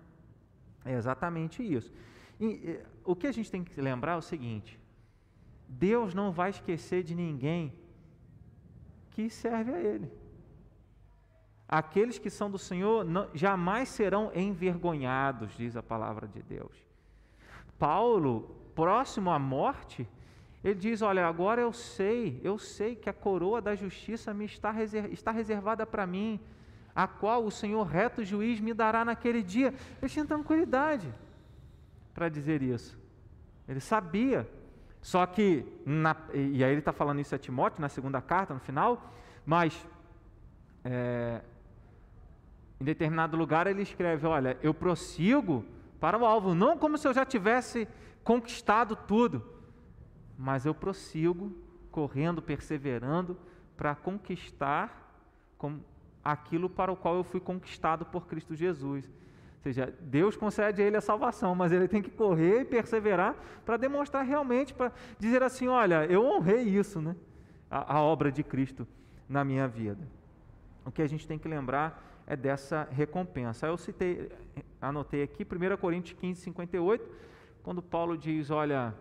É 0.87 0.95
exatamente 0.95 1.62
isso. 1.62 1.93
E, 2.39 2.47
e, 2.47 2.80
o 3.05 3.16
que 3.16 3.26
a 3.26 3.32
gente 3.32 3.51
tem 3.51 3.64
que 3.64 3.80
lembrar 3.80 4.12
é 4.12 4.16
o 4.16 4.22
seguinte: 4.22 4.78
Deus 5.68 6.14
não 6.14 6.30
vai 6.32 6.51
esquecer 6.51 7.03
de 7.03 7.14
ninguém 7.14 7.72
que 9.11 9.28
serve 9.28 9.72
a 9.72 9.80
Ele. 9.80 10.11
Aqueles 11.68 12.18
que 12.18 12.30
são 12.30 12.49
do 12.51 12.59
Senhor 12.59 13.05
não, 13.05 13.28
jamais 13.34 13.89
serão 13.89 14.30
envergonhados, 14.34 15.57
diz 15.57 15.76
a 15.76 15.82
palavra 15.82 16.28
de 16.28 16.41
Deus. 16.43 16.87
Paulo, 17.78 18.57
próximo 18.74 19.30
à 19.30 19.39
morte, 19.39 20.09
ele 20.62 20.78
diz: 20.78 21.03
Olha, 21.03 21.26
agora 21.26 21.61
eu 21.61 21.72
sei, 21.72 22.41
eu 22.45 22.59
sei 22.59 22.95
que 22.95 23.11
a 23.11 23.12
coroa 23.12 23.61
da 23.61 23.74
justiça 23.74 24.32
me 24.32 24.45
está, 24.45 24.70
reserv, 24.70 25.12
está 25.12 25.30
reservada 25.30 25.84
para 25.84 26.07
mim, 26.07 26.41
a 26.97 27.07
qual 27.07 27.44
o 27.44 27.51
Senhor 27.51 27.84
reto 27.84 28.24
juiz 28.24 28.59
me 28.59 28.72
dará 28.72 29.05
naquele 29.05 29.42
dia. 29.42 29.74
Ele 30.01 30.11
tinha 30.11 30.24
tranquilidade 30.24 31.12
para 32.14 32.30
dizer 32.30 32.62
isso. 32.62 32.99
Ele 33.68 33.80
sabia. 33.80 34.51
Só 35.03 35.26
que, 35.26 35.66
na, 35.84 36.16
e 36.32 36.64
aí 36.64 36.70
ele 36.70 36.78
está 36.78 36.94
falando 36.94 37.20
isso 37.20 37.34
a 37.34 37.38
Timóteo 37.38 37.82
na 37.82 37.90
segunda 37.90 38.20
carta, 38.22 38.55
no 38.55 38.61
final, 38.61 39.12
mas 39.44 39.86
é, 40.82 41.42
em 42.80 42.84
determinado 42.84 43.36
lugar 43.36 43.66
ele 43.66 43.82
escreve: 43.82 44.26
Olha, 44.26 44.57
eu 44.62 44.72
prossigo 44.72 45.64
para 46.01 46.18
o 46.18 46.24
alvo, 46.24 46.55
não 46.55 46.78
como 46.78 46.97
se 46.97 47.07
eu 47.07 47.12
já 47.12 47.26
tivesse 47.26 47.86
conquistado 48.24 48.97
tudo, 48.97 49.44
mas 50.36 50.64
eu 50.64 50.74
prossigo 50.74 51.55
correndo, 51.90 52.40
perseverando 52.40 53.38
para 53.76 53.94
conquistar 53.94 55.05
aquilo 56.33 56.68
para 56.68 56.91
o 56.91 56.97
qual 56.97 57.14
eu 57.16 57.24
fui 57.24 57.41
conquistado 57.41 58.05
por 58.05 58.27
Cristo 58.27 58.55
Jesus. 58.55 59.07
Ou 59.07 59.62
seja, 59.62 59.95
Deus 60.01 60.37
concede 60.37 60.83
a 60.83 60.85
ele 60.85 60.97
a 60.97 61.01
salvação, 61.01 61.55
mas 61.55 61.72
ele 61.72 61.89
tem 61.89 62.03
que 62.03 62.11
correr 62.11 62.62
e 62.62 62.64
perseverar 62.64 63.37
para 63.64 63.77
demonstrar 63.77 64.24
realmente, 64.24 64.74
para 64.74 64.93
dizer 65.18 65.43
assim: 65.43 65.68
olha, 65.68 66.05
eu 66.07 66.24
honrei 66.24 66.62
isso, 66.62 67.01
né? 67.01 67.14
A, 67.70 67.97
a 67.97 68.03
obra 68.03 68.31
de 68.31 68.43
Cristo 68.43 68.87
na 69.29 69.45
minha 69.45 69.68
vida. 69.68 70.07
O 70.85 70.91
que 70.91 71.03
a 71.03 71.07
gente 71.07 71.27
tem 71.27 71.39
que 71.39 71.49
lembrar 71.49 72.03
é 72.27 72.37
dessa 72.37 72.89
recompensa. 72.91 73.66
Eu 73.66 73.77
citei, 73.77 74.31
anotei 74.81 75.22
aqui 75.22 75.45
1 75.45 75.77
Coríntios 75.77 76.18
15, 76.18 76.41
58, 76.43 77.09
quando 77.62 77.81
Paulo 77.81 78.16
diz: 78.16 78.51
Olha, 78.51 78.95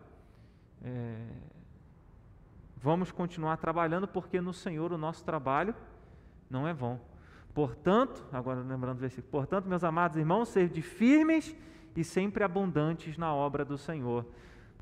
é, 0.83 1.27
vamos 2.77 3.11
continuar 3.11 3.57
trabalhando, 3.57 4.07
porque 4.07 4.39
no 4.39 4.53
Senhor 4.53 4.91
o 4.91 4.97
nosso 4.97 5.23
trabalho 5.23 5.73
não 6.49 6.67
é 6.67 6.73
vão. 6.73 6.99
Portanto, 7.55 8.21
agora 8.33 8.59
lembrando 8.59 8.97
o 8.97 8.99
versículo, 8.99 9.31
portanto, 9.31 9.65
meus 9.65 9.81
amados 9.81 10.17
irmãos, 10.17 10.49
sede 10.49 10.81
firmes 10.81 11.55
e 11.95 12.03
sempre 12.03 12.43
abundantes 12.43 13.17
na 13.17 13.33
obra 13.33 13.63
do 13.63 13.77
Senhor, 13.77 14.25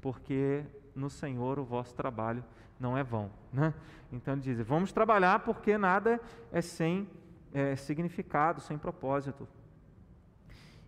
porque 0.02 0.66
no 0.96 1.08
Senhor 1.08 1.60
o 1.60 1.64
vosso 1.64 1.94
trabalho 1.94 2.44
não 2.80 2.98
é 2.98 3.04
vão. 3.04 3.30
Né? 3.54 3.76
Então 4.12 4.34
ele 4.34 4.42
diz: 4.42 4.60
vamos 4.62 4.92
trabalhar 4.92 5.42
porque 5.42 5.78
nada 5.78 6.20
é 6.52 6.62
sem 6.62 7.08
é, 7.54 7.76
significado, 7.76 8.60
sem 8.60 8.76
propósito. 8.76 9.48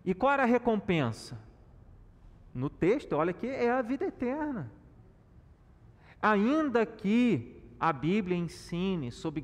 E 0.04 0.12
qual 0.12 0.32
era 0.32 0.42
a 0.42 0.46
recompensa? 0.46 1.38
No 2.52 2.68
texto, 2.68 3.12
olha 3.12 3.30
aqui, 3.30 3.46
é 3.46 3.70
a 3.70 3.80
vida 3.80 4.04
eterna. 4.04 4.72
Ainda 6.20 6.84
que 6.84 7.62
a 7.78 7.92
Bíblia 7.92 8.36
ensine 8.36 9.12
sobre, 9.12 9.40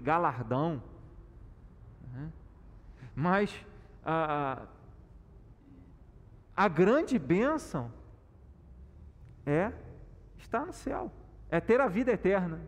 galardão? 0.00 0.82
Mas 3.14 3.64
a, 4.04 4.62
a 6.56 6.68
grande 6.68 7.18
bênção 7.18 7.92
é 9.44 9.72
estar 10.38 10.64
no 10.64 10.72
céu, 10.72 11.12
é 11.50 11.60
ter 11.60 11.80
a 11.80 11.88
vida 11.88 12.12
eterna. 12.12 12.60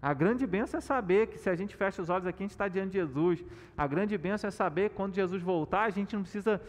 A 0.00 0.14
grande 0.14 0.46
bênção 0.46 0.78
é 0.78 0.80
saber 0.80 1.28
que 1.28 1.38
se 1.38 1.50
a 1.50 1.56
gente 1.56 1.74
fecha 1.74 2.00
os 2.00 2.10
olhos 2.10 2.26
aqui, 2.26 2.42
a 2.42 2.44
gente 2.44 2.52
está 2.52 2.68
diante 2.68 2.92
de 2.92 2.98
Jesus. 2.98 3.44
A 3.76 3.86
grande 3.86 4.16
bênção 4.16 4.46
é 4.46 4.50
saber 4.50 4.90
que 4.90 4.96
quando 4.96 5.14
Jesus 5.14 5.42
voltar, 5.42 5.84
a 5.84 5.90
gente 5.90 6.14
não 6.14 6.22
precisa 6.22 6.60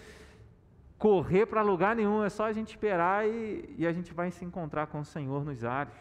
correr 0.98 1.46
para 1.46 1.62
lugar 1.62 1.96
nenhum, 1.96 2.24
é 2.24 2.30
só 2.30 2.46
a 2.46 2.52
gente 2.52 2.70
esperar 2.70 3.28
e, 3.28 3.76
e, 3.78 3.86
a 3.86 3.94
gente 3.94 4.14
vai 4.14 4.32
se 4.32 4.44
encontrar 4.44 4.88
com 4.88 5.00
o 5.00 5.06
Senhor 5.06 5.46
nos 5.46 5.64
ares. 5.64 5.94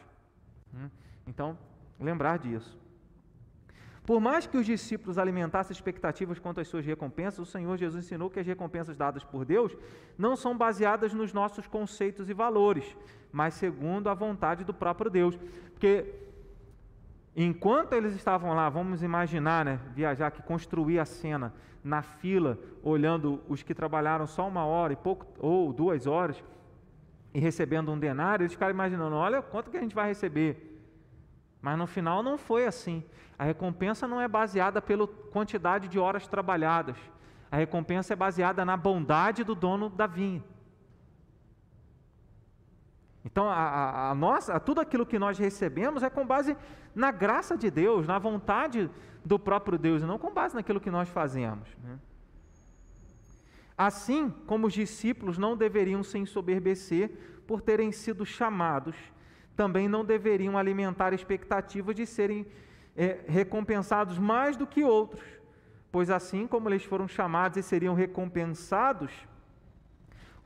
Hum? 0.74 0.88
Então, 1.26 1.58
lembrar 2.00 2.38
disso. 2.38 2.78
Por 4.06 4.20
mais 4.20 4.46
que 4.46 4.56
os 4.56 4.64
discípulos 4.64 5.18
alimentassem 5.18 5.74
expectativas 5.74 6.38
quanto 6.38 6.60
às 6.60 6.68
suas 6.68 6.86
recompensas, 6.86 7.40
o 7.40 7.50
Senhor 7.50 7.76
Jesus 7.76 8.04
ensinou 8.04 8.30
que 8.30 8.38
as 8.38 8.46
recompensas 8.46 8.96
dadas 8.96 9.24
por 9.24 9.44
Deus 9.44 9.76
não 10.16 10.36
são 10.36 10.56
baseadas 10.56 11.12
nos 11.12 11.32
nossos 11.32 11.66
conceitos 11.66 12.30
e 12.30 12.32
valores, 12.32 12.96
mas 13.32 13.54
segundo 13.54 14.08
a 14.08 14.14
vontade 14.14 14.64
do 14.64 14.72
próprio 14.72 15.10
Deus. 15.10 15.36
Porque 15.72 16.06
Enquanto 17.38 17.92
eles 17.92 18.14
estavam 18.14 18.54
lá, 18.54 18.70
vamos 18.70 19.02
imaginar, 19.02 19.62
né, 19.62 19.78
viajar, 19.94 20.30
que 20.30 20.40
construir 20.40 20.98
a 20.98 21.04
cena 21.04 21.52
na 21.84 22.00
fila, 22.00 22.58
olhando 22.82 23.42
os 23.46 23.62
que 23.62 23.74
trabalharam 23.74 24.26
só 24.26 24.48
uma 24.48 24.64
hora 24.64 24.94
e 24.94 24.96
pouco, 24.96 25.26
ou 25.38 25.70
duas 25.70 26.06
horas, 26.06 26.42
e 27.34 27.38
recebendo 27.38 27.92
um 27.92 27.98
denário, 27.98 28.44
eles 28.44 28.54
ficaram 28.54 28.72
imaginando, 28.72 29.14
olha 29.14 29.42
quanto 29.42 29.70
que 29.70 29.76
a 29.76 29.80
gente 29.82 29.94
vai 29.94 30.08
receber. 30.08 30.75
Mas 31.60 31.78
no 31.78 31.86
final 31.86 32.22
não 32.22 32.38
foi 32.38 32.66
assim. 32.66 33.04
A 33.38 33.44
recompensa 33.44 34.06
não 34.06 34.20
é 34.20 34.28
baseada 34.28 34.80
pela 34.80 35.06
quantidade 35.06 35.88
de 35.88 35.98
horas 35.98 36.26
trabalhadas. 36.26 36.96
A 37.50 37.56
recompensa 37.56 38.12
é 38.12 38.16
baseada 38.16 38.64
na 38.64 38.76
bondade 38.76 39.44
do 39.44 39.54
dono 39.54 39.88
da 39.88 40.06
vinha. 40.06 40.42
Então, 43.24 43.48
a, 43.48 43.54
a, 43.54 44.10
a 44.10 44.14
nossa, 44.14 44.58
tudo 44.60 44.80
aquilo 44.80 45.04
que 45.04 45.18
nós 45.18 45.36
recebemos 45.36 46.02
é 46.02 46.08
com 46.08 46.24
base 46.24 46.56
na 46.94 47.10
graça 47.10 47.56
de 47.56 47.70
Deus, 47.70 48.06
na 48.06 48.18
vontade 48.18 48.88
do 49.24 49.38
próprio 49.38 49.76
Deus, 49.76 50.02
e 50.02 50.06
não 50.06 50.18
com 50.18 50.32
base 50.32 50.54
naquilo 50.54 50.80
que 50.80 50.90
nós 50.90 51.08
fazemos. 51.08 51.68
Né? 51.82 51.98
Assim 53.76 54.30
como 54.46 54.68
os 54.68 54.72
discípulos 54.72 55.36
não 55.36 55.56
deveriam 55.56 56.02
se 56.02 56.16
ensoberbecer 56.18 57.42
por 57.46 57.60
terem 57.60 57.90
sido 57.92 58.24
chamados, 58.24 58.96
também 59.56 59.88
não 59.88 60.04
deveriam 60.04 60.58
alimentar 60.58 61.12
expectativas 61.12 61.96
de 61.96 62.06
serem 62.06 62.46
é, 62.96 63.20
recompensados 63.26 64.18
mais 64.18 64.56
do 64.56 64.66
que 64.66 64.84
outros, 64.84 65.24
pois 65.90 66.10
assim 66.10 66.46
como 66.46 66.68
eles 66.68 66.84
foram 66.84 67.08
chamados 67.08 67.56
e 67.56 67.62
seriam 67.62 67.94
recompensados, 67.94 69.10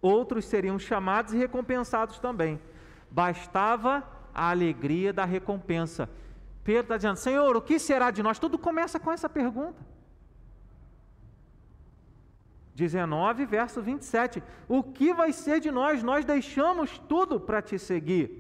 outros 0.00 0.44
seriam 0.44 0.78
chamados 0.78 1.34
e 1.34 1.36
recompensados 1.36 2.18
também. 2.18 2.60
Bastava 3.10 4.08
a 4.32 4.50
alegria 4.50 5.12
da 5.12 5.24
recompensa. 5.24 6.08
Pedro 6.62 6.82
está 6.82 6.96
dizendo: 6.96 7.16
Senhor, 7.16 7.56
o 7.56 7.62
que 7.62 7.78
será 7.78 8.10
de 8.10 8.22
nós? 8.22 8.38
Tudo 8.38 8.56
começa 8.56 9.00
com 9.00 9.10
essa 9.10 9.28
pergunta. 9.28 9.90
19, 12.74 13.44
verso 13.44 13.82
27. 13.82 14.42
O 14.68 14.82
que 14.82 15.12
vai 15.12 15.32
ser 15.32 15.60
de 15.60 15.70
nós? 15.70 16.02
Nós 16.02 16.24
deixamos 16.24 16.98
tudo 16.98 17.40
para 17.40 17.60
te 17.60 17.78
seguir. 17.78 18.39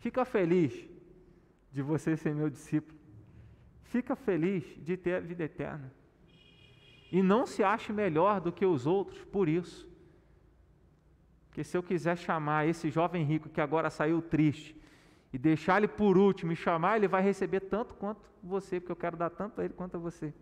Fica 0.00 0.24
feliz 0.24 0.88
de 1.70 1.82
você 1.82 2.16
ser 2.16 2.34
meu 2.34 2.50
discípulo. 2.50 2.98
Fica 3.84 4.16
feliz 4.16 4.64
de 4.82 4.96
ter 4.96 5.14
a 5.14 5.20
vida 5.20 5.44
eterna. 5.44 5.92
E 7.12 7.22
não 7.22 7.46
se 7.46 7.62
ache 7.62 7.92
melhor 7.92 8.40
do 8.40 8.50
que 8.50 8.64
os 8.64 8.86
outros 8.86 9.24
por 9.24 9.48
isso. 9.48 9.88
Porque 11.48 11.62
se 11.62 11.76
eu 11.76 11.82
quiser 11.82 12.16
chamar 12.16 12.66
esse 12.66 12.88
jovem 12.90 13.24
rico 13.24 13.48
que 13.48 13.60
agora 13.60 13.90
saiu 13.90 14.22
triste 14.22 14.74
e 15.32 15.38
deixar 15.38 15.78
ele 15.78 15.88
por 15.88 16.16
último 16.16 16.52
e 16.52 16.56
chamar, 16.56 16.96
ele 16.96 17.08
vai 17.08 17.22
receber 17.22 17.60
tanto 17.60 17.94
quanto 17.94 18.20
você, 18.42 18.80
porque 18.80 18.92
eu 18.92 18.96
quero 18.96 19.16
dar 19.16 19.30
tanto 19.30 19.60
a 19.60 19.64
ele 19.64 19.74
quanto 19.74 19.96
a 19.96 20.00
você. 20.00 20.32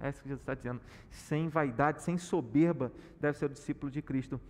É 0.00 0.08
isso 0.08 0.22
que 0.22 0.28
Jesus 0.28 0.40
está 0.40 0.54
dizendo. 0.54 0.80
Sem 1.10 1.48
vaidade, 1.48 2.02
sem 2.02 2.18
soberba, 2.18 2.90
deve 3.20 3.38
ser 3.38 3.46
o 3.46 3.50
discípulo 3.50 3.92
de 3.92 4.02
Cristo. 4.02 4.40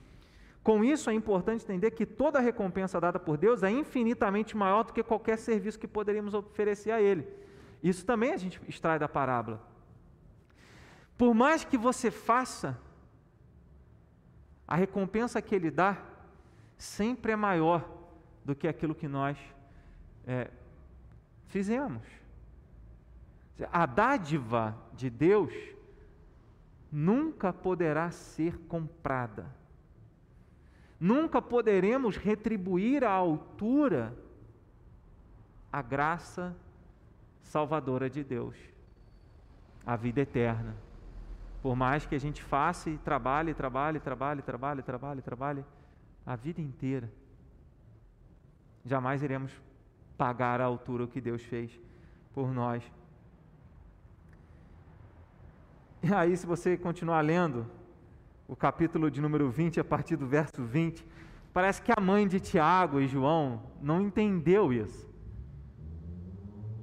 Com 0.63 0.85
isso, 0.85 1.09
é 1.09 1.15
importante 1.15 1.65
entender 1.65 1.91
que 1.93 2.05
toda 2.05 2.39
a 2.39 2.43
recompensa 2.43 3.01
dada 3.01 3.19
por 3.19 3.37
Deus 3.39 3.63
é 3.63 3.71
infinitamente 3.71 4.57
maior 4.57 4.85
do 4.85 4.93
que 4.93 5.03
qualquer 5.03 5.39
serviço 5.39 5.79
que 5.79 5.89
poderíamos 5.89 6.35
oferecer 6.35 6.91
a 6.91 7.01
Ele. 7.01 7.27
Isso 7.83 8.05
também 8.05 8.33
a 8.33 8.37
gente 8.37 8.61
extrai 8.69 8.99
da 8.99 9.09
parábola. 9.09 9.67
Por 11.17 11.35
mais 11.35 11.65
que 11.65 11.79
você 11.79 12.11
faça 12.11 12.79
a 14.69 14.77
recompensa 14.77 15.41
que 15.41 15.55
Ele 15.55 15.71
dá 15.71 15.99
sempre 16.77 17.33
é 17.33 17.37
maior 17.37 17.89
do 18.45 18.55
que 18.55 18.69
aquilo 18.69 18.95
que 18.95 19.09
nós 19.09 19.37
é, 20.27 20.51
fizemos. 21.47 22.03
A 23.71 23.85
dádiva 23.85 24.77
de 24.95 25.11
Deus 25.11 25.53
nunca 26.91 27.53
poderá 27.53 28.11
ser 28.11 28.57
comprada. 28.61 29.60
Nunca 31.01 31.41
poderemos 31.41 32.17
retribuir 32.17 33.03
à 33.03 33.11
altura 33.11 34.15
a 35.73 35.81
graça 35.81 36.55
salvadora 37.43 38.11
de 38.11 38.23
Deus, 38.23 38.55
a 39.87 39.97
vida 39.97 40.21
eterna. 40.21 40.77
Por 41.63 41.75
mais 41.75 42.05
que 42.05 42.15
a 42.15 42.21
gente 42.21 42.43
faça 42.43 42.91
e 42.91 42.99
trabalhe, 42.99 43.55
trabalhe, 43.55 43.99
trabalhe, 43.99 44.43
trabalhe, 44.43 44.83
trabalhe, 44.83 45.23
trabalhe 45.23 45.65
a 46.27 46.37
vida 46.37 46.61
inteira, 46.61 47.11
jamais 48.85 49.23
iremos 49.23 49.53
pagar 50.19 50.61
à 50.61 50.65
altura 50.65 51.05
o 51.05 51.09
que 51.09 51.21
Deus 51.21 51.43
fez 51.43 51.81
por 52.35 52.53
nós. 52.53 52.85
E 56.03 56.13
aí, 56.13 56.37
se 56.37 56.47
você 56.47 56.77
continuar 56.77 57.21
lendo 57.23 57.67
o 58.51 58.57
capítulo 58.57 59.09
de 59.13 59.21
número 59.21 59.49
20, 59.49 59.79
a 59.79 59.85
partir 59.85 60.17
do 60.17 60.27
verso 60.27 60.65
20, 60.65 61.07
parece 61.53 61.81
que 61.81 61.93
a 61.97 62.01
mãe 62.01 62.27
de 62.27 62.41
Tiago 62.41 63.01
e 63.01 63.07
João 63.07 63.63
não 63.81 64.01
entendeu 64.01 64.73
isso. 64.73 65.09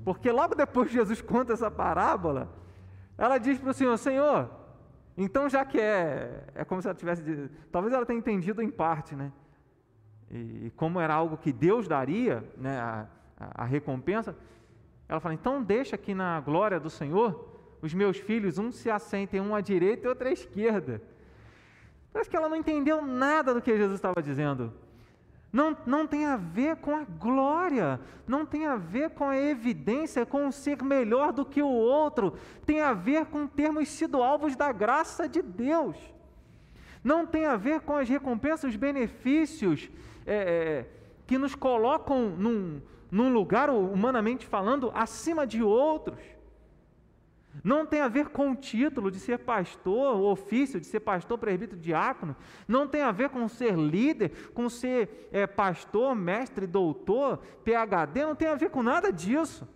Porque 0.06 0.32
logo 0.32 0.56
depois 0.56 0.90
Jesus 0.90 1.22
conta 1.22 1.52
essa 1.52 1.70
parábola, 1.70 2.50
ela 3.18 3.38
diz 3.38 3.60
para 3.60 3.72
o 3.72 3.74
Senhor: 3.74 3.98
Senhor, 3.98 4.50
então 5.18 5.50
já 5.50 5.66
que 5.66 5.78
é, 5.78 6.46
é 6.56 6.64
como 6.64 6.82
se 6.82 6.88
ela 6.88 6.96
tivesse, 6.96 7.22
talvez 7.70 7.94
ela 7.94 8.06
tenha 8.06 8.20
entendido 8.20 8.62
em 8.62 8.70
parte, 8.70 9.14
né? 9.14 9.34
E, 10.32 10.72
como 10.78 11.02
era 11.02 11.14
algo 11.14 11.36
que 11.36 11.52
Deus 11.52 11.86
daria, 11.86 12.50
né, 12.56 12.80
a, 12.80 13.08
a, 13.38 13.64
a 13.64 13.66
recompensa, 13.66 14.34
ela 15.10 15.20
fala: 15.20 15.34
então 15.34 15.62
deixa 15.62 15.98
aqui 15.98 16.16
na 16.16 16.40
glória 16.40 16.80
do 16.80 16.90
Senhor 16.90 17.78
os 17.82 17.94
meus 17.94 18.16
filhos, 18.16 18.58
um 18.58 18.72
se 18.72 18.90
assentem, 18.90 19.42
um 19.42 19.54
à 19.54 19.60
direita 19.60 20.08
e 20.08 20.10
outro 20.10 20.30
à 20.30 20.32
esquerda. 20.32 21.02
Parece 22.18 22.32
que 22.32 22.36
ela 22.36 22.50
não 22.50 22.56
entendeu 22.56 23.00
nada 23.00 23.54
do 23.54 23.62
que 23.62 23.78
Jesus 23.78 23.94
estava 23.94 24.24
dizendo. 24.24 24.74
Não, 25.54 25.78
não 25.86 26.08
tem 26.08 26.26
a 26.26 26.36
ver 26.36 26.78
com 26.78 26.96
a 26.96 27.04
glória, 27.04 28.00
não 28.26 28.44
tem 28.44 28.66
a 28.66 28.76
ver 28.76 29.12
com 29.12 29.26
a 29.26 29.38
evidência, 29.38 30.26
com 30.26 30.52
ser 30.52 30.82
melhor 30.82 31.32
do 31.32 31.46
que 31.46 31.62
o 31.62 31.68
outro, 31.68 32.34
tem 32.66 32.82
a 32.82 32.92
ver 32.92 33.28
com 33.28 33.46
termos 33.46 33.90
sido 33.90 34.24
alvos 34.24 34.56
da 34.56 34.72
graça 34.72 35.30
de 35.30 35.44
Deus. 35.44 35.96
Não 37.04 37.24
tem 37.24 37.46
a 37.46 37.56
ver 37.56 37.82
com 37.82 37.96
as 37.96 38.10
recompensas, 38.10 38.72
os 38.72 38.76
benefícios 38.76 39.88
é, 40.26 40.36
é, 40.36 40.86
que 41.28 41.38
nos 41.38 41.54
colocam 41.54 42.30
num, 42.30 42.82
num 43.12 43.32
lugar, 43.32 43.70
humanamente 43.70 44.44
falando, 44.44 44.92
acima 44.96 45.46
de 45.46 45.62
outros. 45.62 46.18
Não 47.64 47.86
tem 47.86 48.02
a 48.02 48.08
ver 48.08 48.30
com 48.30 48.52
o 48.52 48.56
título 48.56 49.10
de 49.10 49.20
ser 49.20 49.40
pastor, 49.40 50.16
o 50.16 50.32
ofício 50.32 50.80
de 50.80 50.86
ser 50.86 51.00
pastor, 51.00 51.38
presbítero, 51.38 51.80
diácono. 51.80 52.36
Não 52.68 52.88
tem 52.88 53.02
a 53.02 53.12
ver 53.12 53.30
com 53.30 53.48
ser 53.48 53.76
líder, 53.76 54.52
com 54.54 54.70
ser 54.70 55.30
é, 55.32 55.48
pastor, 55.48 56.16
mestre, 56.16 56.68
doutor, 56.68 57.40
PhD. 57.64 58.26
Não 58.26 58.36
tem 58.36 58.48
a 58.48 58.56
ver 58.56 58.70
com 58.70 58.84
nada 58.84 59.12
disso. 59.12 59.68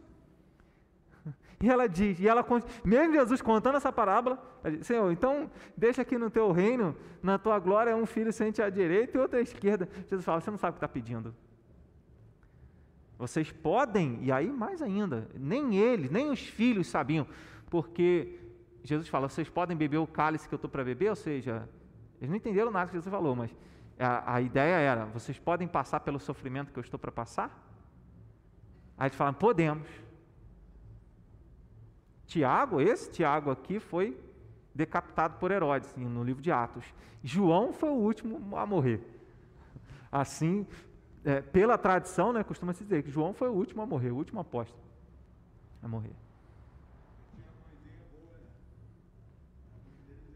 E 1.62 1.70
ela 1.70 1.88
diz, 1.88 2.20
e 2.20 2.28
ela, 2.28 2.44
mesmo 2.84 3.14
Jesus 3.14 3.40
contando 3.40 3.76
essa 3.78 3.92
parábola, 3.92 4.42
diz, 4.64 4.88
Senhor, 4.88 5.12
então 5.12 5.50
deixa 5.78 6.02
aqui 6.02 6.18
no 6.18 6.30
teu 6.30 6.52
reino, 6.52 6.96
na 7.22 7.38
tua 7.38 7.60
glória, 7.60 7.96
um 7.96 8.06
filho 8.06 8.34
sente 8.34 8.62
à 8.62 8.70
direita 8.70 9.16
e 9.16 9.22
outro 9.22 9.38
à 9.38 9.42
esquerda. 9.42 9.88
Jesus 10.08 10.26
fala, 10.26 10.42
você 10.42 10.50
não 10.50 10.58
sabe 10.58 10.72
o 10.72 10.74
que 10.74 10.78
está 10.78 10.88
pedindo. 10.88 11.36
Vocês 13.20 13.52
podem, 13.52 14.18
e 14.24 14.32
aí 14.32 14.52
mais 14.52 14.82
ainda, 14.82 15.30
nem 15.36 15.76
eles, 15.76 16.10
nem 16.10 16.32
os 16.32 16.40
filhos 16.40 16.88
sabiam, 16.88 17.28
porque 17.72 18.38
Jesus 18.84 19.08
fala: 19.08 19.28
vocês 19.28 19.50
podem 19.50 19.76
beber 19.76 19.98
o 19.98 20.06
cálice 20.06 20.48
que 20.48 20.54
eu 20.54 20.58
estou 20.58 20.70
para 20.70 20.84
beber, 20.84 21.10
ou 21.10 21.16
seja, 21.16 21.68
eles 22.20 22.30
não 22.30 22.36
entenderam 22.36 22.70
nada 22.70 22.88
que 22.88 22.94
Jesus 22.94 23.10
falou, 23.10 23.36
mas 23.36 23.56
a, 23.98 24.36
a 24.36 24.42
ideia 24.42 24.76
era: 24.76 25.06
vocês 25.06 25.40
podem 25.40 25.68
passar 25.68 26.02
pelo 26.02 26.20
sofrimento 26.20 26.72
que 26.72 26.78
eu 26.78 26.84
estou 26.84 27.00
para 27.00 27.12
passar? 27.12 27.50
Aí 28.98 29.08
eles 29.08 29.16
falam: 29.16 29.34
podemos. 29.34 29.88
Tiago, 32.28 32.80
esse 32.80 33.10
Tiago 33.10 33.50
aqui 33.50 33.80
foi 33.80 34.18
decapitado 34.74 35.38
por 35.38 35.52
Herodes 35.52 35.94
no 35.98 36.24
livro 36.24 36.42
de 36.42 36.52
Atos. 36.52 36.86
João 37.24 37.74
foi 37.74 37.90
o 37.90 37.96
último 37.96 38.56
a 38.58 38.66
morrer. 38.66 39.06
Assim, 40.10 40.66
é, 41.26 41.42
pela 41.42 41.78
tradição, 41.78 42.32
né, 42.32 42.42
costuma-se 42.44 42.84
dizer 42.84 43.04
que 43.04 43.12
João 43.12 43.34
foi 43.34 43.50
o 43.50 43.54
último 43.54 43.82
a 43.82 43.86
morrer, 43.86 44.12
o 44.12 44.16
último 44.16 44.40
apóstolo 44.40 44.82
a 45.84 45.88
morrer. 45.88 46.16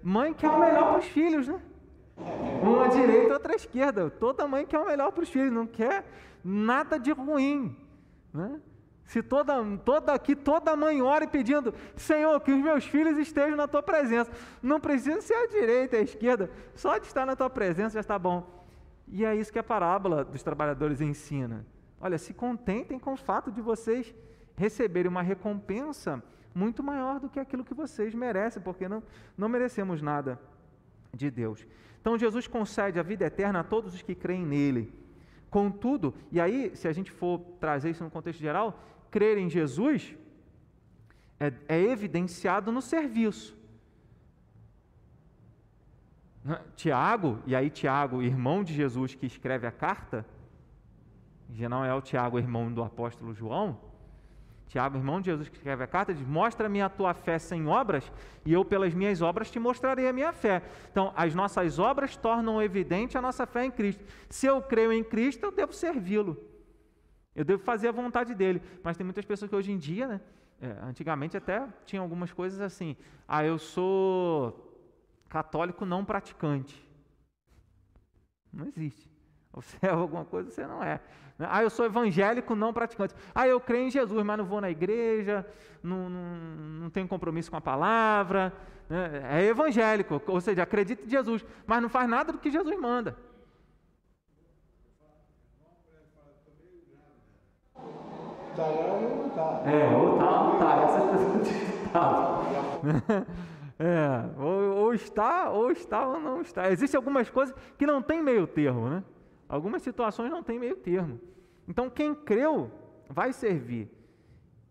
Mãe 0.08 0.36
quer 0.36 0.50
o 0.50 0.60
melhor 0.60 0.92
para 0.92 1.00
os 1.00 1.06
filhos, 1.06 1.48
né? 1.48 1.60
Uma 2.62 2.88
direita, 2.90 3.34
outra 3.34 3.56
esquerda. 3.56 4.08
Toda 4.08 4.48
mãe 4.48 4.64
quer 4.64 4.78
o 4.78 4.86
melhor 4.86 5.12
para 5.12 5.24
os 5.24 5.30
filhos, 5.30 5.52
não 5.52 5.66
quer 5.66 6.06
nada 6.44 7.00
de 7.00 7.12
ruim. 7.12 7.76
Né? 8.32 8.62
Se 9.04 9.24
toda, 9.24 9.56
toda 9.84 10.14
aqui, 10.14 10.36
toda 10.36 10.76
mãe 10.76 11.02
ora 11.02 11.28
pedindo, 11.28 11.74
Senhor, 11.96 12.40
que 12.42 12.52
os 12.52 12.60
meus 12.60 12.86
filhos 12.86 13.18
estejam 13.18 13.58
na 13.58 13.68
tua 13.68 13.82
presença. 13.82 14.30
Não 14.62 14.80
precisa 14.80 15.20
ser 15.22 15.34
à 15.34 15.48
direita, 15.48 15.98
à 15.98 16.02
esquerda, 16.02 16.52
só 16.76 17.00
de 17.00 17.08
estar 17.08 17.26
na 17.26 17.36
tua 17.36 17.50
presença 17.50 17.96
já 17.96 18.02
está 18.02 18.20
bom. 18.20 18.64
E 19.08 19.26
é 19.26 19.36
isso 19.36 19.52
que 19.52 19.58
a 19.58 19.64
parábola 19.64 20.24
dos 20.24 20.44
trabalhadores 20.44 21.02
ensina. 21.02 21.66
Olha, 22.00 22.20
se 22.20 22.32
contentem 22.32 23.00
com 23.00 23.14
o 23.14 23.18
fato 23.18 23.52
de 23.52 23.60
vocês 23.60 24.14
receberem 24.56 25.10
uma 25.10 25.24
recompensa 25.24 26.24
muito 26.56 26.82
maior 26.82 27.20
do 27.20 27.30
que 27.30 27.40
aquilo 27.40 27.66
que 27.66 27.74
vocês 27.74 28.16
merecem, 28.16 28.64
porque 28.64 28.88
não, 28.88 29.04
não 29.38 29.50
merecemos 29.50 30.02
nada 30.02 30.40
de 31.14 31.30
Deus. 31.30 31.68
Então 32.00 32.18
Jesus 32.18 32.48
concede 32.48 32.98
a 32.98 33.04
vida 33.04 33.26
eterna 33.26 33.60
a 33.60 33.64
todos 33.64 33.94
os 33.94 34.02
que 34.02 34.16
creem 34.16 34.46
nele. 34.46 34.92
Contudo, 35.50 36.14
e 36.32 36.40
aí, 36.40 36.76
se 36.76 36.88
a 36.88 36.94
gente 36.94 37.12
for 37.12 37.40
trazer 37.60 37.90
isso 37.90 38.04
no 38.04 38.10
contexto 38.10 38.40
geral, 38.40 38.80
crer 39.12 39.38
em 39.38 39.50
Jesus 39.50 40.16
é, 41.40 41.54
é 41.68 41.82
evidenciado 41.82 42.72
no 42.72 42.82
serviço. 42.82 43.58
Tiago, 46.76 47.40
e 47.46 47.56
aí 47.56 47.70
Tiago, 47.70 48.22
irmão 48.22 48.64
de 48.64 48.74
Jesus 48.74 49.16
que 49.16 49.26
escreve 49.26 49.66
a 49.66 49.72
carta, 49.72 50.26
já 51.52 51.68
não 51.68 51.84
é 51.84 51.94
o 51.94 52.02
Tiago, 52.02 52.38
irmão 52.38 52.72
do 52.72 52.84
apóstolo 52.84 53.34
João, 53.34 53.80
Tiago, 54.68 54.98
irmão 54.98 55.22
de 55.22 55.28
Jesus, 55.28 55.48
que 55.48 55.56
escreve 55.56 55.84
a 55.84 55.88
carta, 55.88 56.14
diz: 56.14 56.26
Mostra-me 56.26 56.82
a 56.82 56.90
tua 56.90 57.14
fé 57.14 57.38
sem 57.38 57.68
obras, 57.68 58.12
e 58.46 58.52
eu, 58.52 58.66
pelas 58.66 58.94
minhas 58.94 59.22
obras, 59.22 59.50
te 59.50 59.60
mostrarei 59.60 60.08
a 60.08 60.14
minha 60.14 60.34
fé. 60.34 60.64
Então, 60.92 61.14
as 61.16 61.34
nossas 61.36 61.80
obras 61.80 62.18
tornam 62.18 62.62
evidente 62.62 63.18
a 63.18 63.22
nossa 63.22 63.46
fé 63.46 63.66
em 63.66 63.72
Cristo. 63.72 64.04
Se 64.30 64.48
eu 64.48 64.62
creio 64.62 64.92
em 64.92 65.04
Cristo, 65.04 65.46
eu 65.46 65.52
devo 65.52 65.74
servi-lo. 65.74 66.38
Eu 67.36 67.44
devo 67.44 67.62
fazer 67.64 67.90
a 67.90 67.92
vontade 67.92 68.34
dele. 68.34 68.62
Mas 68.84 68.98
tem 68.98 69.04
muitas 69.04 69.26
pessoas 69.26 69.50
que 69.50 69.56
hoje 69.56 69.72
em 69.72 69.78
dia, 69.78 70.08
né? 70.08 70.22
É, 70.62 70.68
antigamente 70.84 71.36
até 71.36 71.68
tinha 71.86 72.02
algumas 72.02 72.32
coisas 72.32 72.62
assim. 72.62 72.96
Ah, 73.28 73.46
eu 73.46 73.58
sou 73.58 74.74
católico 75.28 75.86
não 75.86 76.06
praticante. 76.06 76.82
Não 78.52 78.66
existe. 78.68 79.15
Você 79.56 79.78
é 79.82 79.90
alguma 79.94 80.26
coisa, 80.26 80.52
você 80.52 80.66
não 80.66 80.84
é. 80.84 81.00
Ah, 81.40 81.62
eu 81.62 81.70
sou 81.70 81.86
evangélico 81.86 82.56
não 82.56 82.74
praticante. 82.74 83.14
Ah, 83.34 83.48
eu 83.48 83.60
creio 83.60 83.88
em 83.88 83.92
Jesus, 83.92 84.24
mas 84.24 84.38
não 84.38 84.46
vou 84.46 84.62
na 84.62 84.70
igreja, 84.70 85.46
não, 85.84 86.10
não, 86.10 86.36
não 86.82 86.90
tenho 86.90 87.08
compromisso 87.08 87.52
com 87.52 87.58
a 87.58 87.62
palavra. 87.62 88.54
Né? 88.90 89.24
É 89.32 89.46
evangélico, 89.46 90.22
ou 90.28 90.40
seja, 90.40 90.64
acredita 90.64 91.04
em 91.04 91.10
Jesus, 91.10 91.44
mas 91.66 91.82
não 91.82 91.90
faz 91.90 92.08
nada 92.08 92.32
do 92.32 92.38
que 92.38 92.52
Jesus 92.52 92.80
manda. 92.80 93.18
Tá 98.56 98.64
ou 98.64 99.20
não 99.20 99.30
tá? 99.32 99.62
É, 99.66 99.94
ou 99.94 100.18
tá 100.18 100.42
ou 100.42 100.48
não 100.48 100.58
tá. 100.60 100.78
Essas 100.84 101.04
pessoas 101.12 101.48
estão. 101.48 102.46
É, 103.78 104.24
ou, 104.40 104.78
ou 104.78 104.94
está, 104.94 105.50
ou 105.50 105.70
está 105.70 106.08
ou 106.08 106.18
não 106.18 106.40
está. 106.42 106.72
Existem 106.72 106.98
algumas 106.98 107.30
coisas 107.30 107.54
que 107.78 107.86
não 107.86 108.02
tem 108.02 108.24
meio 108.24 108.48
termo, 108.48 108.88
né? 108.88 109.04
Algumas 109.48 109.82
situações 109.82 110.32
não 110.32 110.44
tem 110.44 110.60
meio 110.60 110.76
termo. 110.76 111.20
Então, 111.68 111.90
quem 111.90 112.16
creu 112.16 112.72
vai 113.10 113.32
servir. 113.32 113.90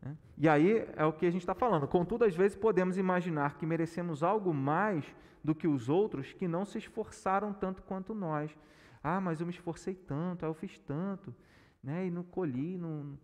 Né? 0.02 0.16
E 0.36 0.48
aí 0.48 0.86
é 0.96 1.04
o 1.04 1.12
que 1.12 1.26
a 1.26 1.30
gente 1.30 1.42
está 1.42 1.54
falando. 1.54 1.86
Contudo, 1.86 2.24
às 2.24 2.34
vezes 2.34 2.56
podemos 2.56 2.98
imaginar 2.98 3.56
que 3.56 3.66
merecemos 3.66 4.22
algo 4.22 4.52
mais 4.52 5.04
do 5.42 5.54
que 5.54 5.68
os 5.68 5.88
outros 5.88 6.32
que 6.32 6.48
não 6.48 6.64
se 6.64 6.78
esforçaram 6.78 7.52
tanto 7.52 7.82
quanto 7.82 8.14
nós. 8.14 8.56
Ah, 9.02 9.20
mas 9.20 9.40
eu 9.40 9.46
me 9.46 9.52
esforcei 9.52 9.94
tanto, 9.94 10.44
ah, 10.44 10.48
eu 10.48 10.54
fiz 10.54 10.78
tanto, 10.78 11.34
né? 11.82 12.06
e 12.06 12.10
não 12.10 12.24
colhi. 12.24 12.76
Não... 12.76 13.18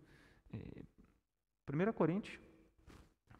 É... 0.52 0.82
1 1.72 1.92
Coríntios, 1.92 2.38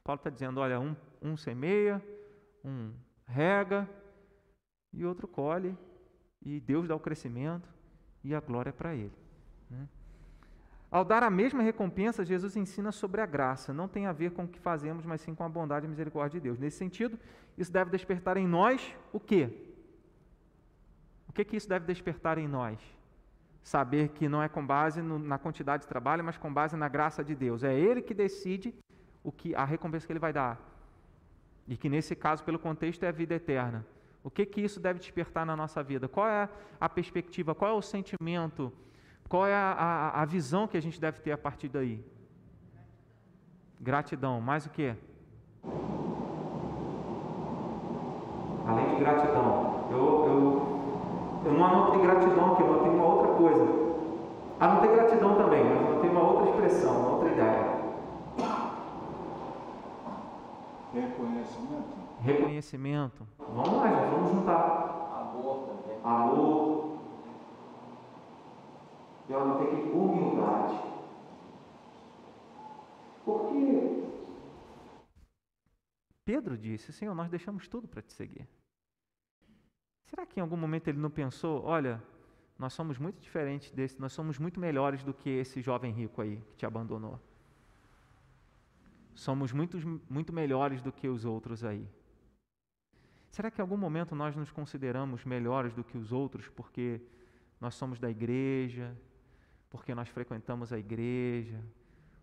Paulo 0.02 0.18
está 0.18 0.30
dizendo: 0.30 0.60
olha, 0.60 0.80
um, 0.80 0.96
um 1.20 1.36
semeia, 1.36 2.02
um 2.64 2.92
rega 3.26 3.88
e 4.92 5.04
outro 5.04 5.28
colhe, 5.28 5.76
e 6.40 6.60
Deus 6.60 6.88
dá 6.88 6.94
o 6.94 7.00
crescimento 7.00 7.68
e 8.22 8.34
a 8.34 8.40
glória 8.40 8.72
para 8.72 8.94
Ele. 8.94 9.12
Né? 9.70 9.86
Ao 10.90 11.04
dar 11.04 11.22
a 11.22 11.30
mesma 11.30 11.62
recompensa, 11.62 12.24
Jesus 12.24 12.56
ensina 12.56 12.90
sobre 12.90 13.20
a 13.20 13.26
graça. 13.26 13.72
Não 13.72 13.86
tem 13.86 14.06
a 14.06 14.12
ver 14.12 14.32
com 14.32 14.44
o 14.44 14.48
que 14.48 14.58
fazemos, 14.58 15.06
mas 15.06 15.20
sim 15.20 15.34
com 15.34 15.44
a 15.44 15.48
bondade 15.48 15.86
e 15.86 15.88
misericórdia 15.88 16.40
de 16.40 16.44
Deus. 16.44 16.58
Nesse 16.58 16.78
sentido, 16.78 17.18
isso 17.56 17.72
deve 17.72 17.90
despertar 17.90 18.36
em 18.36 18.46
nós 18.46 18.94
o 19.12 19.20
quê? 19.20 19.50
O 21.28 21.32
que, 21.32 21.44
que 21.44 21.56
isso 21.56 21.68
deve 21.68 21.86
despertar 21.86 22.38
em 22.38 22.48
nós? 22.48 22.80
Saber 23.62 24.08
que 24.08 24.28
não 24.28 24.42
é 24.42 24.48
com 24.48 24.66
base 24.66 25.00
no, 25.00 25.16
na 25.16 25.38
quantidade 25.38 25.84
de 25.84 25.88
trabalho, 25.88 26.24
mas 26.24 26.36
com 26.36 26.52
base 26.52 26.76
na 26.76 26.88
graça 26.88 27.22
de 27.22 27.36
Deus. 27.36 27.62
É 27.62 27.72
Ele 27.72 28.02
que 28.02 28.12
decide 28.12 28.74
o 29.22 29.30
que 29.30 29.54
a 29.54 29.64
recompensa 29.64 30.06
que 30.06 30.12
Ele 30.12 30.18
vai 30.18 30.32
dar. 30.32 30.58
e 31.68 31.76
que 31.76 31.88
nesse 31.88 32.16
caso, 32.16 32.42
pelo 32.42 32.58
contexto, 32.58 33.04
é 33.04 33.08
a 33.08 33.12
vida 33.12 33.34
eterna. 33.34 33.86
O 34.22 34.30
que 34.30 34.44
que 34.44 34.60
isso 34.60 34.78
deve 34.78 34.98
despertar 34.98 35.46
na 35.46 35.56
nossa 35.56 35.82
vida? 35.82 36.06
Qual 36.08 36.26
é 36.26 36.48
a 36.78 36.88
perspectiva? 36.88 37.54
Qual 37.54 37.70
é 37.70 37.74
o 37.74 37.82
sentimento? 37.82 38.72
Qual 39.28 39.46
é 39.46 39.54
a, 39.54 39.72
a, 39.72 40.22
a 40.22 40.24
visão 40.24 40.66
que 40.66 40.76
a 40.76 40.82
gente 40.82 41.00
deve 41.00 41.20
ter 41.20 41.32
a 41.32 41.38
partir 41.38 41.68
daí? 41.68 42.04
Gratidão. 43.80 44.40
Mais 44.40 44.66
o 44.66 44.70
que? 44.70 44.94
Além 48.66 48.94
de 48.94 49.00
gratidão, 49.00 49.88
eu, 49.90 49.98
eu, 50.26 51.42
eu 51.46 51.52
não 51.54 51.64
anotei 51.64 52.02
gratidão 52.02 52.52
aqui, 52.52 52.62
eu 52.62 52.68
anotei 52.74 52.90
uma 52.90 53.04
outra 53.04 53.34
coisa. 53.34 53.66
Anotei 54.60 54.90
gratidão 54.94 55.36
também, 55.36 55.64
mas 55.64 55.78
anotei 55.78 56.10
uma 56.10 56.22
outra 56.22 56.50
expressão, 56.50 57.00
uma 57.00 57.10
outra 57.12 57.32
ideia. 57.32 57.80
Reconhecimento. 60.92 61.99
Reconhecimento. 62.22 63.26
Vamos 63.38 63.72
lá, 63.72 63.88
gente, 63.88 64.10
vamos 64.10 64.30
juntar. 64.32 65.20
Amor 65.20 65.68
também. 65.68 66.00
Amor. 66.04 67.00
Eu 69.28 69.40
anotei 69.40 69.68
aqui 69.68 69.90
humildade. 69.90 70.80
Porque 73.24 74.00
Pedro 76.24 76.58
disse: 76.58 76.92
Senhor, 76.92 77.14
nós 77.14 77.30
deixamos 77.30 77.68
tudo 77.68 77.88
para 77.88 78.02
te 78.02 78.12
seguir. 78.12 78.46
Será 80.06 80.26
que 80.26 80.40
em 80.40 80.42
algum 80.42 80.56
momento 80.56 80.88
ele 80.88 80.98
não 80.98 81.10
pensou: 81.10 81.64
olha, 81.64 82.02
nós 82.58 82.72
somos 82.72 82.98
muito 82.98 83.20
diferentes 83.20 83.70
desse, 83.70 83.98
nós 84.00 84.12
somos 84.12 84.38
muito 84.38 84.60
melhores 84.60 85.02
do 85.02 85.14
que 85.14 85.30
esse 85.30 85.62
jovem 85.62 85.92
rico 85.92 86.20
aí 86.20 86.36
que 86.50 86.56
te 86.56 86.66
abandonou? 86.66 87.18
Somos 89.14 89.52
muito, 89.52 89.78
muito 90.08 90.32
melhores 90.32 90.82
do 90.82 90.92
que 90.92 91.08
os 91.08 91.24
outros 91.24 91.64
aí. 91.64 91.88
Será 93.30 93.50
que 93.50 93.60
em 93.60 93.62
algum 93.62 93.76
momento 93.76 94.14
nós 94.14 94.34
nos 94.34 94.50
consideramos 94.50 95.24
melhores 95.24 95.72
do 95.72 95.84
que 95.84 95.96
os 95.96 96.12
outros 96.12 96.48
porque 96.48 97.00
nós 97.60 97.74
somos 97.74 97.98
da 97.98 98.10
igreja, 98.10 98.96
porque 99.68 99.94
nós 99.94 100.08
frequentamos 100.08 100.72
a 100.72 100.78
igreja, 100.78 101.62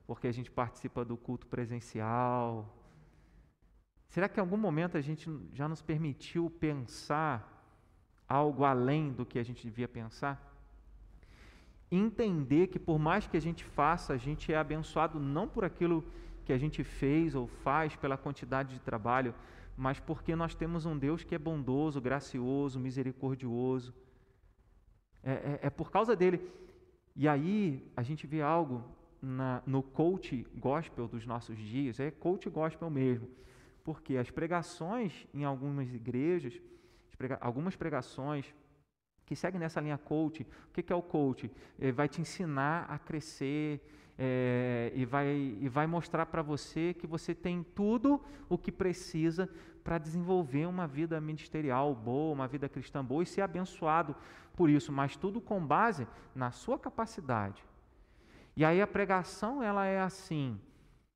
porque 0.05 0.27
a 0.27 0.31
gente 0.31 0.51
participa 0.51 1.05
do 1.05 1.15
culto 1.15 1.47
presencial? 1.47 2.77
Será 4.09 4.27
que 4.27 4.39
em 4.39 4.41
algum 4.41 4.57
momento 4.57 4.97
a 4.97 5.01
gente 5.01 5.29
já 5.53 5.67
nos 5.67 5.81
permitiu 5.81 6.49
pensar 6.49 7.53
algo 8.27 8.65
além 8.65 9.11
do 9.11 9.25
que 9.25 9.39
a 9.39 9.43
gente 9.43 9.63
devia 9.63 9.87
pensar? 9.87 10.43
Entender 11.89 12.67
que 12.67 12.79
por 12.79 12.99
mais 12.99 13.27
que 13.27 13.37
a 13.37 13.41
gente 13.41 13.63
faça, 13.63 14.13
a 14.13 14.17
gente 14.17 14.51
é 14.51 14.57
abençoado 14.57 15.19
não 15.19 15.47
por 15.47 15.63
aquilo 15.63 16.03
que 16.43 16.51
a 16.51 16.57
gente 16.57 16.83
fez 16.83 17.35
ou 17.35 17.47
faz, 17.47 17.95
pela 17.95 18.17
quantidade 18.17 18.73
de 18.73 18.81
trabalho, 18.81 19.33
mas 19.77 19.99
porque 19.99 20.35
nós 20.35 20.55
temos 20.55 20.87
um 20.87 20.97
Deus 20.97 21.23
que 21.23 21.35
é 21.35 21.37
bondoso, 21.37 22.01
gracioso, 22.01 22.79
misericordioso. 22.79 23.93
É, 25.23 25.31
é, 25.31 25.59
é 25.63 25.69
por 25.69 25.91
causa 25.91 26.15
dele. 26.15 26.41
E 27.15 27.27
aí 27.27 27.87
a 27.95 28.01
gente 28.01 28.25
vê 28.25 28.41
algo 28.41 28.83
na, 29.21 29.61
no 29.65 29.83
coach 29.83 30.47
gospel 30.55 31.07
dos 31.07 31.25
nossos 31.25 31.57
dias, 31.57 31.99
é 31.99 32.09
coach 32.09 32.49
gospel 32.49 32.89
mesmo, 32.89 33.27
porque 33.83 34.17
as 34.17 34.31
pregações 34.31 35.27
em 35.33 35.43
algumas 35.43 35.93
igrejas, 35.93 36.59
algumas 37.39 37.75
pregações 37.75 38.53
que 39.25 39.35
seguem 39.35 39.59
nessa 39.59 39.81
linha 39.81 39.97
coach, 39.97 40.43
o 40.69 40.73
que, 40.73 40.91
é 40.91 40.95
o 40.95 41.01
coach? 41.01 41.51
Ele 41.77 41.91
vai 41.91 42.07
te 42.07 42.21
ensinar 42.21 42.85
a 42.89 42.97
crescer, 42.97 43.81
é, 44.17 44.91
e, 44.95 45.05
vai, 45.05 45.27
e 45.61 45.69
vai 45.69 45.85
mostrar 45.85 46.25
para 46.25 46.41
você 46.41 46.93
que 46.93 47.05
você 47.05 47.35
tem 47.35 47.63
tudo 47.63 48.19
o 48.49 48.57
que 48.57 48.71
precisa 48.71 49.49
para 49.83 49.97
desenvolver 49.97 50.65
uma 50.65 50.87
vida 50.87 51.21
ministerial 51.21 51.93
boa, 51.93 52.33
uma 52.33 52.47
vida 52.47 52.67
cristã 52.67 53.05
boa 53.05 53.23
e 53.23 53.25
ser 53.25 53.41
abençoado 53.41 54.15
por 54.55 54.69
isso, 54.69 54.91
mas 54.91 55.15
tudo 55.15 55.39
com 55.39 55.63
base 55.63 56.07
na 56.33 56.49
sua 56.49 56.79
capacidade. 56.79 57.63
E 58.55 58.65
aí 58.65 58.81
a 58.81 58.87
pregação 58.87 59.61
ela 59.61 59.85
é 59.85 60.01
assim, 60.01 60.59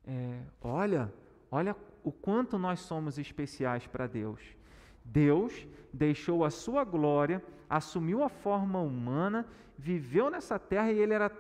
é, 0.06 0.42
olha, 0.62 1.12
olha 1.50 1.76
o 2.04 2.12
quanto 2.12 2.60
nós 2.60 2.82
somos 2.82 3.18
especiais 3.18 3.88
para 3.88 4.06
Deus. 4.06 4.40
Deus 5.04 5.68
deixou 5.92 6.46
a 6.46 6.52
sua 6.52 6.84
glória, 6.84 7.44
assumiu 7.68 8.24
a 8.24 8.30
forma 8.30 8.80
humana, 8.80 9.48
viveu 9.76 10.30
nessa 10.30 10.60
terra 10.60 10.92
e 10.92 11.00
ele 11.00 11.14
era 11.14 11.32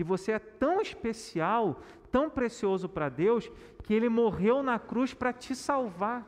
e 0.00 0.02
você 0.02 0.32
é 0.32 0.38
tão 0.38 0.80
especial, 0.80 1.82
tão 2.10 2.30
precioso 2.30 2.88
para 2.88 3.10
Deus, 3.10 3.50
que 3.82 3.92
ele 3.92 4.08
morreu 4.08 4.62
na 4.62 4.78
cruz 4.78 5.12
para 5.12 5.30
te 5.30 5.54
salvar. 5.54 6.26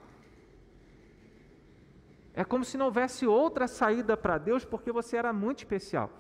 É 2.35 2.45
como 2.45 2.67
se 2.67 2.77
não 2.77 2.87
houvesse 2.87 3.27
outra 3.27 3.67
saída 3.67 4.15
para 4.15 4.37
Deus, 4.37 4.63
porque 4.63 4.93
você 4.93 5.17
era 5.17 5.33
muito 5.33 5.59
especial. 5.59 6.11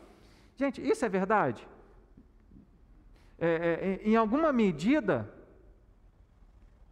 Gente, 0.56 0.80
isso 0.80 1.04
é 1.04 1.08
verdade? 1.10 1.68
É, 3.38 3.48
é, 3.48 3.88
é, 3.90 4.08
em 4.08 4.16
alguma 4.16 4.50
medida, 4.50 5.30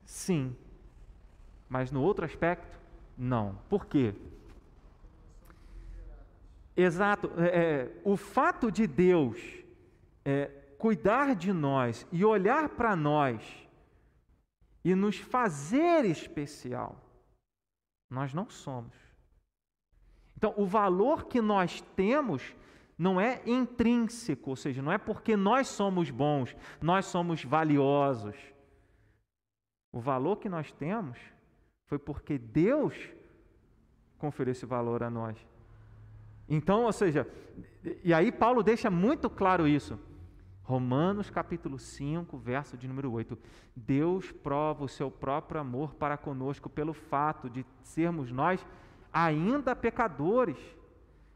sim. 0.05 0.55
Mas 1.71 1.91
no 1.91 2.03
outro 2.03 2.27
aspecto, 2.27 2.79
não. 3.17 3.59
Por 3.67 3.87
quê? 3.87 4.15
Exato. 6.77 7.31
É, 7.39 7.47
é 7.47 8.01
o 8.05 8.17
fato 8.17 8.71
de 8.71 8.87
Deus 8.87 9.60
é, 10.31 10.47
cuidar 10.79 11.35
de 11.35 11.53
nós 11.53 12.07
e 12.13 12.25
olhar 12.25 12.69
para 12.71 12.95
nós 12.95 13.43
e 14.85 14.95
nos 14.95 15.17
fazer 15.17 16.05
especial, 16.05 17.05
nós 18.09 18.33
não 18.33 18.49
somos. 18.49 18.95
Então, 20.37 20.55
o 20.57 20.65
valor 20.65 21.27
que 21.27 21.41
nós 21.41 21.81
temos 21.95 22.55
não 22.97 23.21
é 23.21 23.43
intrínseco, 23.45 24.51
ou 24.51 24.57
seja, 24.57 24.81
não 24.81 24.93
é 24.93 24.99
porque 24.99 25.37
nós 25.37 25.69
somos 25.69 26.11
bons, 26.11 26.57
nós 26.81 27.07
somos 27.07 27.45
valiosos. 27.45 28.37
O 29.93 30.01
valor 30.01 30.37
que 30.37 30.49
nós 30.49 30.71
temos 30.73 31.19
foi 31.87 31.99
porque 31.99 32.39
Deus 32.39 32.95
conferiu 34.17 34.53
esse 34.53 34.65
valor 34.65 35.03
a 35.03 35.11
nós. 35.11 35.37
Então, 36.49 36.85
ou 36.85 36.93
seja, 36.93 37.27
e 38.05 38.15
aí 38.15 38.31
Paulo 38.31 38.63
deixa 38.63 38.91
muito 38.91 39.29
claro 39.29 39.67
isso. 39.67 39.99
Romanos 40.71 41.29
capítulo 41.31 41.81
5, 41.81 42.39
verso 42.39 42.77
de 42.77 42.87
número 42.87 43.11
8. 43.11 43.37
Deus 43.75 44.31
prova 44.31 44.85
o 44.85 44.89
seu 44.89 45.11
próprio 45.11 45.61
amor 45.61 45.97
para 45.97 46.17
conosco 46.17 46.71
pelo 46.71 46.93
fato 46.93 47.51
de 47.51 47.67
sermos 47.83 48.31
nós 48.31 48.65
ainda 49.13 49.75
pecadores, 49.75 50.57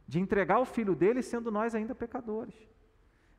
de 0.07 0.21
entregar 0.21 0.61
o 0.61 0.65
filho 0.65 0.95
dele 0.95 1.21
sendo 1.21 1.51
nós 1.51 1.75
ainda 1.75 1.97
pecadores. 1.97 2.55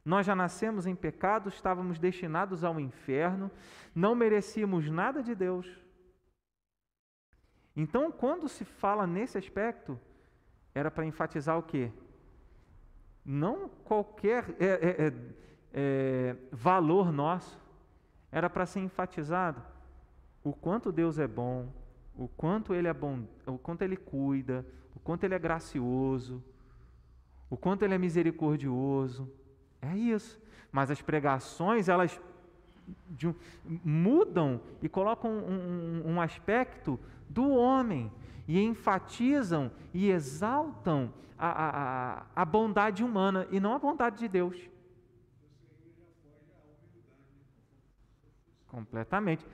Nós 0.04 0.26
já 0.26 0.36
nascemos 0.36 0.86
em 0.86 0.94
pecado, 0.94 1.48
estávamos 1.48 1.98
destinados 1.98 2.66
ao 2.66 2.78
inferno, 2.78 3.50
não 3.96 4.14
merecíamos 4.14 4.90
nada 4.90 5.24
de 5.24 5.34
Deus. 5.34 5.66
Então, 7.74 8.12
quando 8.12 8.50
se 8.50 8.66
fala 8.66 9.08
nesse 9.08 9.38
aspecto, 9.38 9.98
era 10.74 10.92
para 10.92 11.06
enfatizar 11.06 11.58
o 11.58 11.64
quê? 11.64 11.90
Não 13.24 13.70
qualquer. 13.86 14.54
É, 14.60 14.66
é, 14.66 15.08
é, 15.08 15.46
é, 15.78 16.38
valor 16.54 17.12
nosso, 17.12 17.60
era 18.32 18.50
para 18.50 18.66
ser 18.66 18.80
enfatizado 18.80 19.62
o 20.42 20.54
quanto 20.54 20.92
Deus 20.92 21.20
é 21.20 21.28
bom, 21.28 21.68
o 22.16 22.30
quanto 22.30 22.74
Ele 22.74 22.88
é 22.88 22.94
bom, 22.94 23.24
o 23.46 23.58
quanto 23.58 23.82
Ele 23.82 23.98
cuida, 23.98 24.66
o 24.96 25.00
quanto 25.00 25.26
Ele 25.26 25.34
é 25.34 25.40
gracioso, 25.40 26.42
o 27.50 27.58
quanto 27.58 27.84
Ele 27.84 27.96
é 27.96 27.98
misericordioso. 27.98 29.30
É 29.82 29.98
isso. 29.98 30.42
Mas 30.72 30.90
as 30.90 31.02
pregações, 31.02 31.90
elas 31.90 32.22
mudam 33.84 34.62
e 34.82 34.88
colocam 34.88 35.32
um, 35.32 36.04
um, 36.06 36.14
um 36.14 36.22
aspecto 36.22 37.00
do 37.28 37.50
homem 37.50 38.12
e 38.48 38.62
enfatizam 38.62 39.72
e 39.92 40.10
exaltam 40.10 41.12
a, 41.38 41.50
a, 41.50 42.26
a 42.36 42.46
bondade 42.46 43.04
humana 43.04 43.48
e 43.52 43.60
não 43.60 43.74
a 43.74 43.80
bondade 43.80 44.20
de 44.20 44.28
Deus. 44.28 44.75
Completamente. 48.76 49.46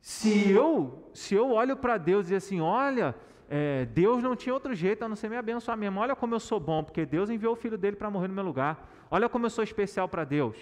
Se 0.00 0.52
eu, 0.52 1.10
se 1.12 1.34
eu 1.34 1.50
olho 1.50 1.76
para 1.76 1.98
Deus 1.98 2.30
e 2.30 2.34
assim, 2.36 2.60
olha, 2.60 3.12
é, 3.48 3.86
Deus 3.86 4.22
não 4.22 4.36
tinha 4.36 4.54
outro 4.54 4.72
jeito 4.72 5.04
a 5.04 5.08
não 5.08 5.16
ser 5.16 5.28
me 5.28 5.36
abençoar 5.36 5.76
mesmo. 5.76 5.98
Olha 5.98 6.14
como 6.14 6.32
eu 6.32 6.38
sou 6.38 6.60
bom, 6.60 6.84
porque 6.84 7.04
Deus 7.04 7.28
enviou 7.28 7.54
o 7.54 7.56
filho 7.56 7.76
dele 7.76 7.96
para 7.96 8.08
morrer 8.08 8.28
no 8.28 8.34
meu 8.34 8.44
lugar. 8.44 8.88
Olha 9.10 9.28
como 9.28 9.46
eu 9.46 9.50
sou 9.50 9.64
especial 9.64 10.08
para 10.08 10.22
Deus. 10.22 10.56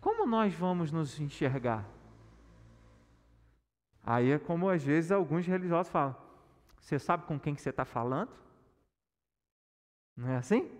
Como 0.00 0.26
nós 0.26 0.54
vamos 0.54 0.90
nos 0.90 1.20
enxergar? 1.20 1.86
Aí 4.02 4.30
é 4.30 4.38
como 4.38 4.70
às 4.70 4.82
vezes 4.82 5.12
alguns 5.12 5.46
religiosos 5.46 5.92
falam: 5.92 6.16
Você 6.80 6.98
sabe 6.98 7.26
com 7.26 7.38
quem 7.38 7.54
que 7.54 7.60
você 7.60 7.68
está 7.68 7.84
falando? 7.84 8.30
Não 10.16 10.30
é 10.30 10.36
assim? 10.38 10.70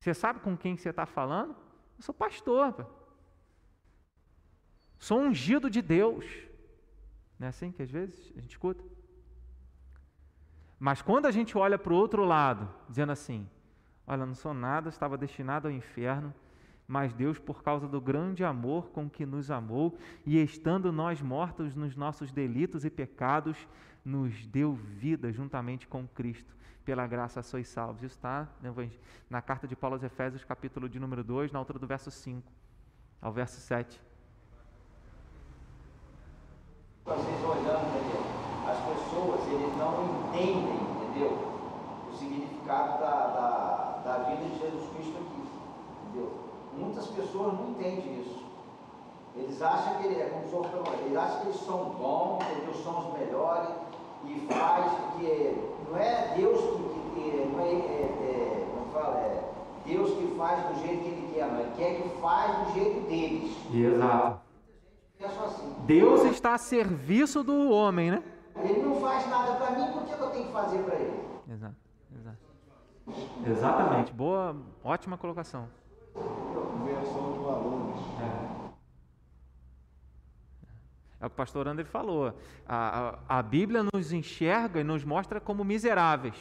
Você 0.00 0.14
sabe 0.14 0.40
com 0.40 0.56
quem 0.56 0.74
que 0.74 0.80
você 0.80 0.88
está 0.88 1.04
falando? 1.04 1.54
Eu 2.00 2.04
sou 2.04 2.14
pastor. 2.14 2.86
Sou 4.98 5.20
ungido 5.20 5.68
de 5.68 5.82
Deus. 5.82 6.24
Não 7.38 7.46
é 7.46 7.50
assim 7.50 7.70
que 7.70 7.82
às 7.82 7.90
vezes 7.90 8.32
a 8.34 8.40
gente 8.40 8.52
escuta? 8.52 8.82
Mas 10.78 11.02
quando 11.02 11.26
a 11.26 11.30
gente 11.30 11.58
olha 11.58 11.78
para 11.78 11.92
o 11.92 11.96
outro 11.96 12.24
lado, 12.24 12.74
dizendo 12.88 13.12
assim: 13.12 13.46
Olha, 14.06 14.24
não 14.24 14.34
sou 14.34 14.54
nada, 14.54 14.88
estava 14.88 15.18
destinado 15.18 15.68
ao 15.68 15.74
inferno, 15.74 16.32
mas 16.90 17.14
Deus, 17.14 17.38
por 17.38 17.62
causa 17.62 17.86
do 17.86 18.00
grande 18.00 18.42
amor 18.42 18.90
com 18.90 19.08
que 19.08 19.24
nos 19.24 19.48
amou, 19.48 19.96
e 20.26 20.42
estando 20.42 20.90
nós 20.90 21.22
mortos 21.22 21.76
nos 21.76 21.94
nossos 21.94 22.32
delitos 22.32 22.84
e 22.84 22.90
pecados, 22.90 23.56
nos 24.04 24.44
deu 24.44 24.72
vida 24.72 25.30
juntamente 25.30 25.86
com 25.86 26.04
Cristo. 26.08 26.52
Pela 26.84 27.06
graça 27.06 27.42
sois 27.42 27.68
salvos. 27.68 28.02
Isso 28.02 28.16
está 28.16 28.48
na 29.30 29.40
carta 29.40 29.68
de 29.68 29.76
Paulo 29.76 29.94
aos 29.94 30.02
Efésios, 30.02 30.42
capítulo 30.42 30.88
de 30.88 30.98
número 30.98 31.22
2, 31.22 31.52
na 31.52 31.60
altura 31.60 31.78
do 31.78 31.86
verso 31.86 32.10
5 32.10 32.50
ao 33.22 33.30
verso 33.32 33.60
7. 33.60 34.00
Vocês 37.04 37.44
olhando, 37.44 38.66
as 38.68 38.78
pessoas 38.80 39.46
eles 39.46 39.76
não 39.76 40.26
entendem, 40.26 40.74
entendeu? 41.06 41.38
O 42.10 42.16
significado 42.16 42.98
da, 43.00 43.26
da, 43.28 44.02
da 44.04 44.24
vida 44.24 44.42
de 44.42 44.58
Jesus 44.58 44.90
Cristo 44.92 45.18
aqui, 45.18 46.08
entendeu? 46.08 46.39
Muitas 46.76 47.06
pessoas 47.08 47.54
não 47.54 47.70
entendem 47.70 48.20
isso. 48.20 48.40
Eles 49.36 49.62
acham 49.62 49.96
que 49.96 50.06
ele 50.06 50.20
é 50.20 50.28
como 50.28 50.48
sou 50.48 50.64
eles 51.04 51.16
acham 51.16 51.40
que 51.40 51.46
eles 51.48 51.60
são 51.60 51.90
bons, 51.90 52.42
entendeu? 52.44 52.74
São 52.74 52.98
os 52.98 53.18
melhores 53.18 53.70
e 54.24 54.40
faz 54.52 54.92
que 55.16 55.70
não 55.88 55.96
é 55.98 56.34
Deus 56.36 56.60
que, 56.60 57.20
que 57.20 57.50
não 57.52 57.60
é, 57.60 57.70
é, 57.70 57.74
é 57.74 58.68
como 58.74 58.92
fala, 58.92 59.18
é 59.18 59.50
Deus 59.84 60.10
que 60.10 60.34
faz 60.36 60.62
do 60.68 60.80
jeito 60.80 61.02
que 61.02 61.08
ele 61.08 61.32
quer, 61.34 61.50
não. 61.50 61.60
Ele 61.60 61.72
quer 61.76 62.02
que 62.02 62.08
faz 62.20 62.66
do 62.66 62.74
jeito 62.74 63.08
deles. 63.08 63.56
Exato. 63.72 64.50
Assim. 65.22 65.74
Deus 65.84 66.24
está 66.24 66.54
a 66.54 66.58
serviço 66.58 67.42
do 67.42 67.70
homem, 67.70 68.10
né? 68.10 68.22
Ele 68.56 68.82
não 68.82 68.94
faz 68.96 69.28
nada 69.28 69.54
para 69.56 69.70
mim, 69.72 69.92
por 69.92 70.04
que 70.04 70.12
eu 70.12 70.30
tenho 70.30 70.46
que 70.46 70.52
fazer 70.52 70.78
para 70.82 70.94
ele? 70.94 71.20
Exato, 71.50 71.76
exato. 72.18 72.38
Exatamente. 73.46 74.12
Boa, 74.12 74.56
ótima 74.82 75.18
colocação. 75.18 75.68
Inversão 76.16 77.32
de 77.32 77.38
valores. 77.38 78.00
É. 78.20 78.60
É 81.20 81.26
o 81.26 81.28
que 81.28 81.34
o 81.34 81.36
pastor 81.36 81.68
André 81.68 81.84
falou. 81.84 82.34
A, 82.66 83.18
a, 83.28 83.38
a 83.38 83.42
Bíblia 83.42 83.82
nos 83.92 84.10
enxerga 84.10 84.80
e 84.80 84.84
nos 84.84 85.04
mostra 85.04 85.38
como 85.38 85.62
miseráveis. 85.62 86.36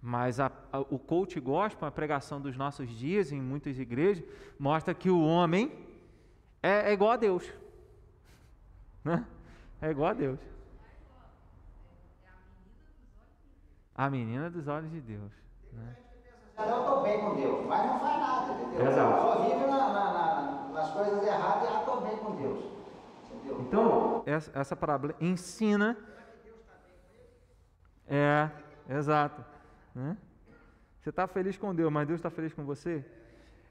Mas 0.00 0.38
a, 0.38 0.52
a, 0.72 0.80
o 0.80 0.98
coach 0.98 1.40
gospel, 1.40 1.88
a 1.88 1.90
pregação 1.90 2.40
dos 2.40 2.56
nossos 2.56 2.88
dias 2.88 3.32
em 3.32 3.40
muitas 3.40 3.78
igrejas, 3.78 4.22
mostra 4.58 4.94
que 4.94 5.10
o 5.10 5.20
homem 5.20 5.72
é, 6.62 6.90
é 6.90 6.92
igual 6.92 7.12
a 7.12 7.16
Deus. 7.16 7.44
Né? 9.04 9.22
É 9.82 9.90
igual 9.90 10.12
a 10.12 10.14
Deus. 10.14 10.40
A 13.94 14.08
menina 14.08 14.48
dos 14.48 14.66
olhos 14.66 14.90
de 14.90 14.98
Deus. 14.98 15.30
Né? 15.70 15.96
Eu 16.56 16.78
estou 16.80 17.02
bem 17.02 17.20
com 17.20 17.34
Deus, 17.34 17.66
mas 17.66 17.86
não 17.86 18.00
faz 18.00 18.20
nada, 18.20 18.52
entendeu? 18.52 18.86
Exato. 18.86 19.20
Só 19.22 19.42
vive 19.42 19.66
na, 19.66 19.92
na, 19.92 20.12
na, 20.12 20.68
nas 20.72 20.90
coisas 20.92 21.26
erradas 21.26 21.68
e 21.68 21.72
já 21.72 21.80
estou 21.80 22.00
bem 22.00 22.16
com 22.18 22.36
Deus. 22.36 22.64
Entendeu? 23.32 23.60
Então, 23.60 24.22
essa, 24.24 24.58
essa 24.58 24.76
parábola 24.76 25.14
ensina. 25.20 25.96
É, 28.06 28.50
exato. 28.88 29.44
Né? 29.94 30.16
Você 31.00 31.10
está 31.10 31.26
feliz 31.26 31.58
com 31.58 31.74
Deus, 31.74 31.92
mas 31.92 32.06
Deus 32.06 32.18
está 32.18 32.30
feliz 32.30 32.52
com 32.54 32.64
você? 32.64 33.04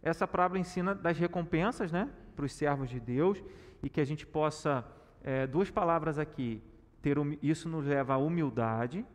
Essa 0.02 0.28
parábola 0.28 0.60
ensina 0.60 0.94
das 0.94 1.18
recompensas 1.18 1.92
né, 1.92 2.10
para 2.36 2.46
os 2.46 2.52
servos 2.54 2.90
de 2.90 3.00
Deus 3.00 3.42
e 3.82 3.90
que 3.90 4.02
a 4.02 4.06
gente 4.06 4.26
possa, 4.26 4.86
é, 5.24 5.48
duas 5.48 5.72
palavras 5.72 6.20
aqui, 6.20 6.62
ter 7.02 7.18
isso 7.42 7.70
nos 7.70 7.86
leva 7.86 8.14
à 8.14 8.18
humildade, 8.18 9.06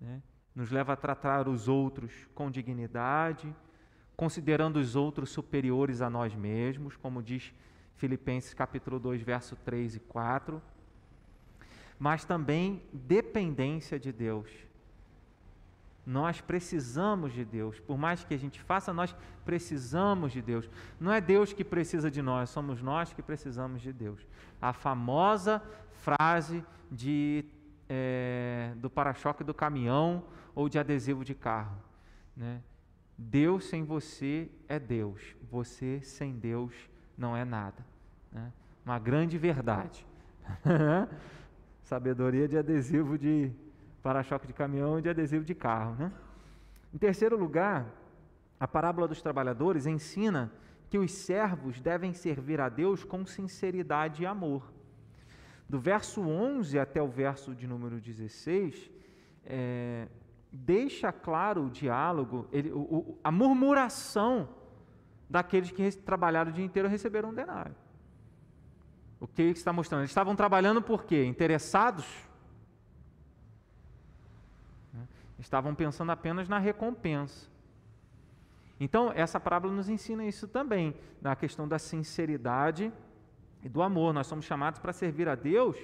né, 0.00 0.22
nos 0.54 0.70
leva 0.70 0.92
a 0.92 0.96
tratar 0.96 1.48
os 1.48 1.68
outros 1.68 2.12
com 2.34 2.50
dignidade, 2.50 3.54
considerando 4.16 4.76
os 4.76 4.94
outros 4.94 5.30
superiores 5.30 6.00
a 6.00 6.08
nós 6.08 6.34
mesmos, 6.34 6.96
como 6.96 7.22
diz 7.22 7.52
Filipenses 7.96 8.54
capítulo 8.54 8.98
2, 8.98 9.22
verso 9.22 9.56
3 9.56 9.96
e 9.96 10.00
4, 10.00 10.62
mas 11.98 12.24
também 12.24 12.82
dependência 12.92 13.98
de 13.98 14.12
Deus. 14.12 14.50
Nós 16.06 16.40
precisamos 16.40 17.32
de 17.32 17.44
Deus. 17.44 17.80
Por 17.80 17.96
mais 17.96 18.24
que 18.24 18.34
a 18.34 18.38
gente 18.38 18.60
faça, 18.60 18.92
nós 18.92 19.16
precisamos 19.44 20.32
de 20.32 20.42
Deus. 20.42 20.68
Não 21.00 21.10
é 21.10 21.20
Deus 21.20 21.52
que 21.52 21.64
precisa 21.64 22.10
de 22.10 22.20
nós, 22.20 22.50
somos 22.50 22.82
nós 22.82 23.12
que 23.12 23.22
precisamos 23.22 23.80
de 23.80 23.92
Deus. 23.92 24.20
A 24.60 24.72
famosa 24.72 25.62
frase 25.94 26.64
de, 26.90 27.44
é, 27.88 28.72
do 28.76 28.88
para-choque 28.88 29.44
do 29.44 29.54
caminhão 29.54 30.24
ou 30.54 30.68
de 30.68 30.78
adesivo 30.78 31.24
de 31.24 31.34
carro. 31.34 31.76
Né? 32.36 32.60
Deus 33.16 33.66
sem 33.66 33.84
você 33.84 34.50
é 34.68 34.78
Deus, 34.78 35.36
você 35.50 36.00
sem 36.02 36.32
Deus 36.32 36.72
não 37.16 37.36
é 37.36 37.44
nada. 37.44 37.84
Né? 38.32 38.52
Uma 38.84 38.98
grande 38.98 39.38
verdade. 39.38 40.06
Sabedoria 41.82 42.48
de 42.48 42.56
adesivo 42.56 43.16
de 43.16 43.52
para-choque 44.02 44.46
de 44.46 44.52
caminhão 44.52 44.98
e 44.98 45.02
de 45.02 45.08
adesivo 45.08 45.44
de 45.44 45.54
carro. 45.54 45.94
Né? 45.94 46.12
Em 46.92 46.98
terceiro 46.98 47.36
lugar, 47.36 47.86
a 48.58 48.68
parábola 48.68 49.08
dos 49.08 49.22
trabalhadores 49.22 49.86
ensina 49.86 50.52
que 50.90 50.98
os 50.98 51.12
servos 51.12 51.80
devem 51.80 52.12
servir 52.12 52.60
a 52.60 52.68
Deus 52.68 53.04
com 53.04 53.24
sinceridade 53.26 54.22
e 54.22 54.26
amor. 54.26 54.73
Do 55.68 55.78
verso 55.78 56.20
11 56.20 56.78
até 56.78 57.02
o 57.02 57.08
verso 57.08 57.54
de 57.54 57.66
número 57.66 58.00
16, 58.00 58.90
é, 59.44 60.08
deixa 60.52 61.12
claro 61.12 61.66
o 61.66 61.70
diálogo, 61.70 62.46
ele, 62.52 62.70
o, 62.70 62.78
o, 62.80 63.18
a 63.24 63.30
murmuração 63.30 64.48
daqueles 65.28 65.70
que 65.70 65.90
trabalharam 65.92 66.50
o 66.50 66.54
dia 66.54 66.64
inteiro 66.64 66.88
receberam 66.88 67.30
um 67.30 67.34
denário. 67.34 67.74
O 69.18 69.26
que 69.26 69.42
está 69.42 69.72
mostrando? 69.72 70.02
Eles 70.02 70.10
estavam 70.10 70.36
trabalhando 70.36 70.82
por 70.82 71.04
quê? 71.04 71.24
Interessados 71.24 72.04
Estavam 75.44 75.74
pensando 75.74 76.10
apenas 76.10 76.48
na 76.48 76.58
recompensa. 76.58 77.50
Então, 78.80 79.12
essa 79.14 79.38
parábola 79.38 79.74
nos 79.74 79.90
ensina 79.90 80.24
isso 80.24 80.48
também, 80.48 80.94
na 81.20 81.36
questão 81.36 81.68
da 81.68 81.78
sinceridade 81.78 82.90
e 83.64 83.68
do 83.68 83.82
amor. 83.82 84.12
Nós 84.12 84.26
somos 84.26 84.44
chamados 84.44 84.78
para 84.78 84.92
servir 84.92 85.28
a 85.28 85.34
Deus 85.34 85.76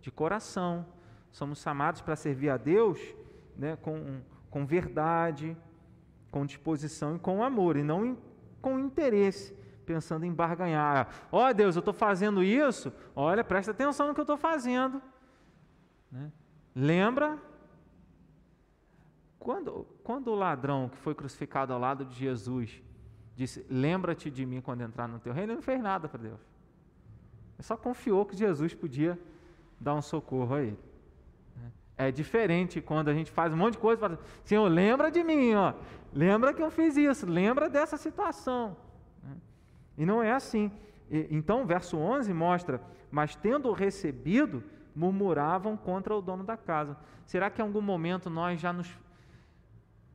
de 0.00 0.10
coração, 0.10 0.86
somos 1.32 1.60
chamados 1.60 2.00
para 2.00 2.14
servir 2.14 2.50
a 2.50 2.56
Deus 2.56 3.00
né, 3.56 3.76
com, 3.76 4.20
com 4.50 4.66
verdade, 4.66 5.56
com 6.30 6.44
disposição 6.44 7.16
e 7.16 7.18
com 7.18 7.42
amor, 7.42 7.76
e 7.76 7.82
não 7.82 8.04
em, 8.04 8.18
com 8.60 8.78
interesse, 8.78 9.56
pensando 9.86 10.26
em 10.26 10.32
barganhar. 10.32 11.08
Ó 11.30 11.48
oh, 11.48 11.54
Deus, 11.54 11.76
eu 11.76 11.80
estou 11.80 11.94
fazendo 11.94 12.42
isso, 12.42 12.92
olha, 13.14 13.42
presta 13.42 13.70
atenção 13.70 14.08
no 14.08 14.14
que 14.14 14.20
eu 14.20 14.24
estou 14.24 14.36
fazendo. 14.36 15.00
Né? 16.10 16.30
Lembra 16.74 17.38
quando, 19.38 19.86
quando 20.02 20.28
o 20.28 20.34
ladrão 20.34 20.88
que 20.88 20.96
foi 20.98 21.14
crucificado 21.14 21.72
ao 21.72 21.78
lado 21.78 22.04
de 22.04 22.14
Jesus 22.14 22.82
disse: 23.34 23.66
Lembra-te 23.68 24.30
de 24.30 24.46
mim 24.46 24.60
quando 24.60 24.82
entrar 24.82 25.08
no 25.08 25.18
teu 25.18 25.32
reino, 25.32 25.52
ele 25.52 25.56
não 25.56 25.62
fez 25.62 25.82
nada 25.82 26.08
para 26.08 26.22
Deus. 26.22 26.51
Só 27.62 27.76
confiou 27.76 28.24
que 28.26 28.36
Jesus 28.36 28.74
podia 28.74 29.18
dar 29.80 29.94
um 29.94 30.02
socorro 30.02 30.54
a 30.54 30.62
ele. 30.62 30.78
É 31.96 32.10
diferente 32.10 32.80
quando 32.80 33.08
a 33.08 33.14
gente 33.14 33.30
faz 33.30 33.52
um 33.52 33.56
monte 33.56 33.74
de 33.74 33.78
coisa 33.78 34.00
para 34.00 34.18
Senhor, 34.44 34.66
lembra 34.68 35.10
de 35.10 35.22
mim, 35.22 35.54
ó. 35.54 35.74
lembra 36.12 36.52
que 36.52 36.62
eu 36.62 36.70
fiz 36.70 36.96
isso, 36.96 37.26
lembra 37.26 37.68
dessa 37.68 37.96
situação. 37.96 38.76
E 39.96 40.04
não 40.04 40.22
é 40.22 40.32
assim. 40.32 40.70
Então, 41.30 41.62
o 41.62 41.66
verso 41.66 41.96
11 41.96 42.32
mostra: 42.32 42.80
Mas 43.10 43.36
tendo 43.36 43.70
recebido, 43.72 44.64
murmuravam 44.96 45.76
contra 45.76 46.14
o 46.14 46.22
dono 46.22 46.42
da 46.42 46.56
casa. 46.56 46.96
Será 47.26 47.50
que 47.50 47.60
em 47.60 47.64
algum 47.64 47.82
momento 47.82 48.28
nós 48.30 48.60
já 48.60 48.72
nos 48.72 48.90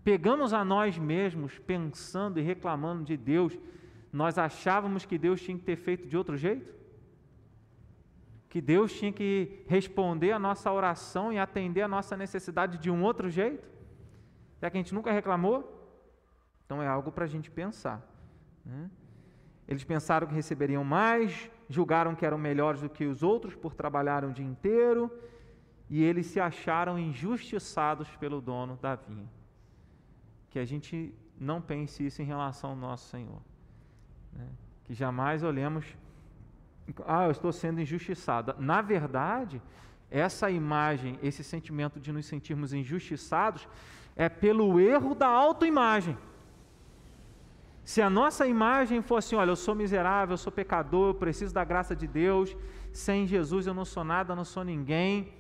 pegamos 0.04 0.54
a 0.54 0.64
nós 0.66 0.98
mesmos 0.98 1.60
pensando 1.60 2.40
e 2.40 2.42
reclamando 2.42 3.04
de 3.04 3.16
Deus, 3.16 3.58
nós 4.12 4.38
achávamos 4.38 5.06
que 5.06 5.18
Deus 5.18 5.42
tinha 5.42 5.58
que 5.58 5.64
ter 5.64 5.76
feito 5.76 6.08
de 6.08 6.18
outro 6.18 6.36
jeito? 6.36 6.77
Que 8.50 8.62
Deus 8.62 8.94
tinha 8.94 9.12
que 9.12 9.64
responder 9.68 10.32
a 10.32 10.40
nossa 10.40 10.72
oração 10.72 11.32
e 11.34 11.40
atender 11.40 11.82
a 11.82 11.88
nossa 11.88 12.16
necessidade 12.16 12.78
de 12.78 12.90
um 12.90 13.04
outro 13.04 13.30
jeito? 13.30 13.68
Será 14.58 14.70
que 14.70 14.78
a 14.78 14.82
gente 14.82 14.94
nunca 14.94 15.12
reclamou? 15.12 15.74
Então 16.66 16.82
é 16.82 16.88
algo 16.88 17.12
para 17.12 17.26
a 17.26 17.28
gente 17.28 17.52
pensar. 17.52 18.02
Né? 18.66 18.90
Eles 19.68 19.84
pensaram 19.84 20.28
que 20.28 20.34
receberiam 20.34 20.84
mais, 20.84 21.50
julgaram 21.70 22.16
que 22.16 22.26
eram 22.26 22.38
melhores 22.38 22.82
do 22.82 22.90
que 22.90 23.06
os 23.06 23.22
outros 23.22 23.56
por 23.56 23.74
trabalharem 23.76 24.30
o 24.30 24.34
dia 24.34 24.46
inteiro, 24.46 25.12
e 25.90 26.04
eles 26.04 26.28
se 26.28 26.40
acharam 26.40 26.98
injustiçados 26.98 28.10
pelo 28.16 28.42
dono 28.42 28.78
da 28.82 28.96
vinha 28.96 29.30
que 30.58 30.60
a 30.60 30.66
gente 30.66 31.14
não 31.40 31.62
pense 31.62 32.04
isso 32.04 32.20
em 32.20 32.26
relação 32.26 32.72
ao 32.72 32.76
nosso 32.76 33.10
Senhor. 33.10 33.42
Né? 34.34 34.48
Que 34.86 34.94
jamais 34.94 35.44
olhemos 35.44 35.86
ah, 37.06 37.26
eu 37.26 37.32
estou 37.32 37.52
sendo 37.52 37.82
injustiçado. 37.82 38.56
Na 38.58 38.82
verdade, 38.82 39.62
essa 40.10 40.50
imagem, 40.50 41.20
esse 41.22 41.44
sentimento 41.44 42.00
de 42.00 42.12
nos 42.12 42.26
sentirmos 42.26 42.74
injustiçados, 42.74 43.68
é 44.16 44.30
pelo 44.30 44.80
erro 44.80 45.14
da 45.14 45.28
autoimagem. 45.28 46.18
Se 47.84 48.02
a 48.02 48.10
nossa 48.10 48.46
imagem 48.46 49.02
fosse, 49.02 49.36
olha, 49.36 49.52
eu 49.52 49.56
sou 49.56 49.74
miserável, 49.74 50.34
eu 50.34 50.38
sou 50.38 50.52
pecador, 50.52 51.10
eu 51.10 51.16
preciso 51.16 51.54
da 51.54 51.64
graça 51.64 51.96
de 51.96 52.08
Deus, 52.08 52.56
sem 52.92 53.26
Jesus 53.26 53.68
eu 53.68 53.74
não 53.74 53.86
sou 53.86 54.04
nada, 54.04 54.36
não 54.36 54.44
sou 54.44 54.64
ninguém, 54.64 55.34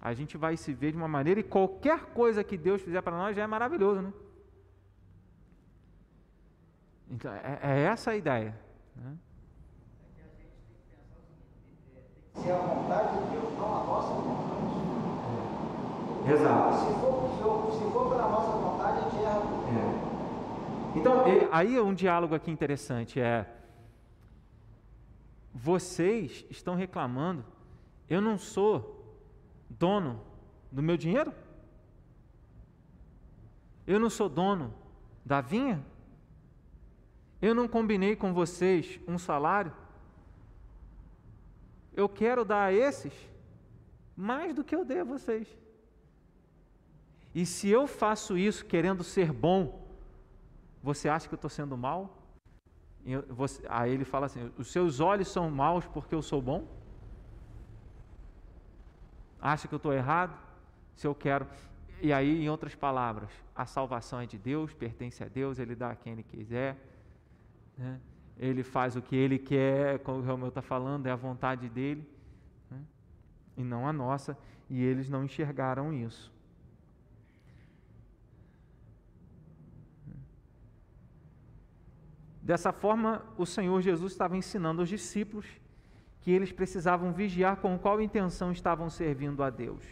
a 0.00 0.12
gente 0.12 0.36
vai 0.36 0.56
se 0.56 0.72
ver 0.72 0.92
de 0.92 0.98
uma 0.98 1.08
maneira 1.08 1.40
e 1.40 1.42
qualquer 1.42 2.06
coisa 2.06 2.44
que 2.44 2.56
Deus 2.56 2.82
fizer 2.82 3.00
para 3.00 3.16
nós 3.16 3.34
já 3.34 3.42
é 3.42 3.46
maravilhoso, 3.46 4.02
né? 4.02 4.12
Então, 7.10 7.32
é, 7.32 7.58
é 7.62 7.80
essa 7.84 8.10
a 8.10 8.16
ideia. 8.16 8.58
Né? 8.94 9.16
Se 12.40 12.48
é 12.48 12.54
a 12.54 12.58
vontade 12.58 13.18
de 13.18 13.30
Deus, 13.30 13.58
não 13.58 13.66
a 13.66 13.84
nossa 13.84 14.14
vontade. 14.14 14.58
Exato. 16.32 16.76
Se 16.78 17.00
for, 17.00 17.72
se 17.72 17.92
for 17.92 18.08
pela 18.10 18.28
nossa 18.28 18.52
vontade, 18.58 18.98
a 18.98 19.08
gente 19.08 19.24
erra. 19.24 19.42
É. 19.74 20.98
Então, 20.98 21.24
aí 21.52 21.76
é 21.76 21.82
um 21.82 21.94
diálogo 21.94 22.34
aqui 22.34 22.50
interessante, 22.50 23.20
é 23.20 23.46
vocês 25.54 26.44
estão 26.50 26.74
reclamando, 26.74 27.44
eu 28.08 28.20
não 28.20 28.38
sou 28.38 29.18
dono 29.68 30.20
do 30.70 30.82
meu 30.82 30.96
dinheiro? 30.96 31.32
Eu 33.86 33.98
não 33.98 34.08
sou 34.08 34.28
dono 34.28 34.72
da 35.24 35.40
vinha? 35.40 35.84
Eu 37.40 37.54
não 37.54 37.66
combinei 37.66 38.14
com 38.14 38.32
vocês 38.32 39.00
um 39.06 39.18
salário? 39.18 39.72
Eu 42.00 42.08
quero 42.20 42.44
dar 42.44 42.64
a 42.66 42.72
esses 42.72 43.14
mais 44.16 44.54
do 44.56 44.62
que 44.66 44.74
eu 44.76 44.84
dei 44.90 45.00
a 45.00 45.10
vocês. 45.14 45.46
E 47.34 47.44
se 47.54 47.68
eu 47.68 47.86
faço 48.02 48.38
isso 48.48 48.64
querendo 48.72 49.02
ser 49.02 49.32
bom, 49.32 49.60
você 50.88 51.08
acha 51.08 51.26
que 51.28 51.34
eu 51.34 51.42
estou 51.42 51.50
sendo 51.50 51.76
mal? 51.76 52.00
Você, 53.40 53.64
aí 53.68 53.90
ele 53.92 54.04
fala 54.04 54.26
assim: 54.26 54.52
os 54.56 54.68
seus 54.70 55.00
olhos 55.00 55.28
são 55.28 55.50
maus 55.50 55.86
porque 55.86 56.14
eu 56.14 56.22
sou 56.22 56.40
bom? 56.40 56.60
Acha 59.40 59.66
que 59.66 59.74
eu 59.74 59.82
estou 59.82 59.92
errado? 59.92 60.36
Se 60.94 61.06
eu 61.06 61.14
quero. 61.14 61.46
E 62.00 62.12
aí, 62.12 62.44
em 62.44 62.48
outras 62.48 62.76
palavras, 62.76 63.30
a 63.56 63.66
salvação 63.66 64.20
é 64.20 64.26
de 64.26 64.38
Deus, 64.38 64.72
pertence 64.72 65.24
a 65.24 65.28
Deus, 65.28 65.58
Ele 65.58 65.74
dá 65.74 65.90
a 65.90 65.96
quem 65.96 66.12
Ele 66.12 66.22
quiser. 66.22 66.76
Né? 67.76 68.00
Ele 68.38 68.62
faz 68.62 68.94
o 68.96 69.02
que 69.02 69.16
Ele 69.16 69.38
quer, 69.38 69.98
como 70.00 70.18
o 70.18 70.24
Romeu 70.24 70.48
está 70.48 70.62
falando, 70.62 71.06
é 71.06 71.10
a 71.10 71.16
vontade 71.16 71.68
dEle, 71.68 72.08
né? 72.70 72.80
e 73.56 73.64
não 73.64 73.86
a 73.86 73.92
nossa, 73.92 74.38
e 74.70 74.82
eles 74.82 75.08
não 75.10 75.24
enxergaram 75.24 75.92
isso. 75.92 76.32
Dessa 82.48 82.72
forma, 82.72 83.22
o 83.36 83.44
Senhor 83.44 83.82
Jesus 83.82 84.12
estava 84.12 84.34
ensinando 84.34 84.80
aos 84.80 84.88
discípulos 84.88 85.46
que 86.22 86.30
eles 86.30 86.50
precisavam 86.50 87.12
vigiar 87.12 87.56
com 87.56 87.78
qual 87.78 88.00
intenção 88.00 88.50
estavam 88.50 88.88
servindo 88.88 89.42
a 89.42 89.50
Deus. 89.50 89.82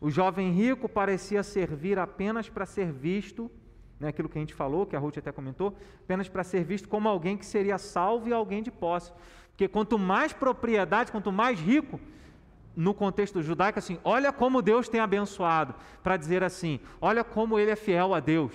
O 0.00 0.10
jovem 0.10 0.52
rico 0.52 0.88
parecia 0.88 1.42
servir 1.42 1.98
apenas 1.98 2.48
para 2.48 2.66
ser 2.66 2.92
visto, 2.92 3.50
né, 4.00 4.08
aquilo 4.08 4.28
que 4.28 4.38
a 4.38 4.40
gente 4.40 4.54
falou, 4.54 4.86
que 4.86 4.96
a 4.96 4.98
Ruth 4.98 5.18
até 5.18 5.30
comentou, 5.30 5.76
apenas 6.02 6.28
para 6.28 6.42
ser 6.42 6.64
visto 6.64 6.88
como 6.88 7.08
alguém 7.08 7.36
que 7.36 7.44
seria 7.44 7.76
salvo 7.76 8.28
e 8.28 8.32
alguém 8.32 8.62
de 8.62 8.70
posse. 8.70 9.12
Porque 9.50 9.68
quanto 9.68 9.98
mais 9.98 10.32
propriedade, 10.32 11.12
quanto 11.12 11.30
mais 11.30 11.60
rico, 11.60 12.00
no 12.74 12.94
contexto 12.94 13.42
judaico, 13.42 13.78
assim, 13.78 13.98
olha 14.02 14.32
como 14.32 14.62
Deus 14.62 14.88
tem 14.88 15.00
abençoado, 15.00 15.74
para 16.02 16.16
dizer 16.16 16.42
assim, 16.42 16.80
olha 17.00 17.22
como 17.22 17.58
ele 17.58 17.70
é 17.70 17.76
fiel 17.76 18.14
a 18.14 18.20
Deus 18.20 18.54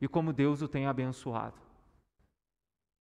e 0.00 0.08
como 0.08 0.32
Deus 0.32 0.60
o 0.60 0.66
tem 0.66 0.86
abençoado. 0.86 1.54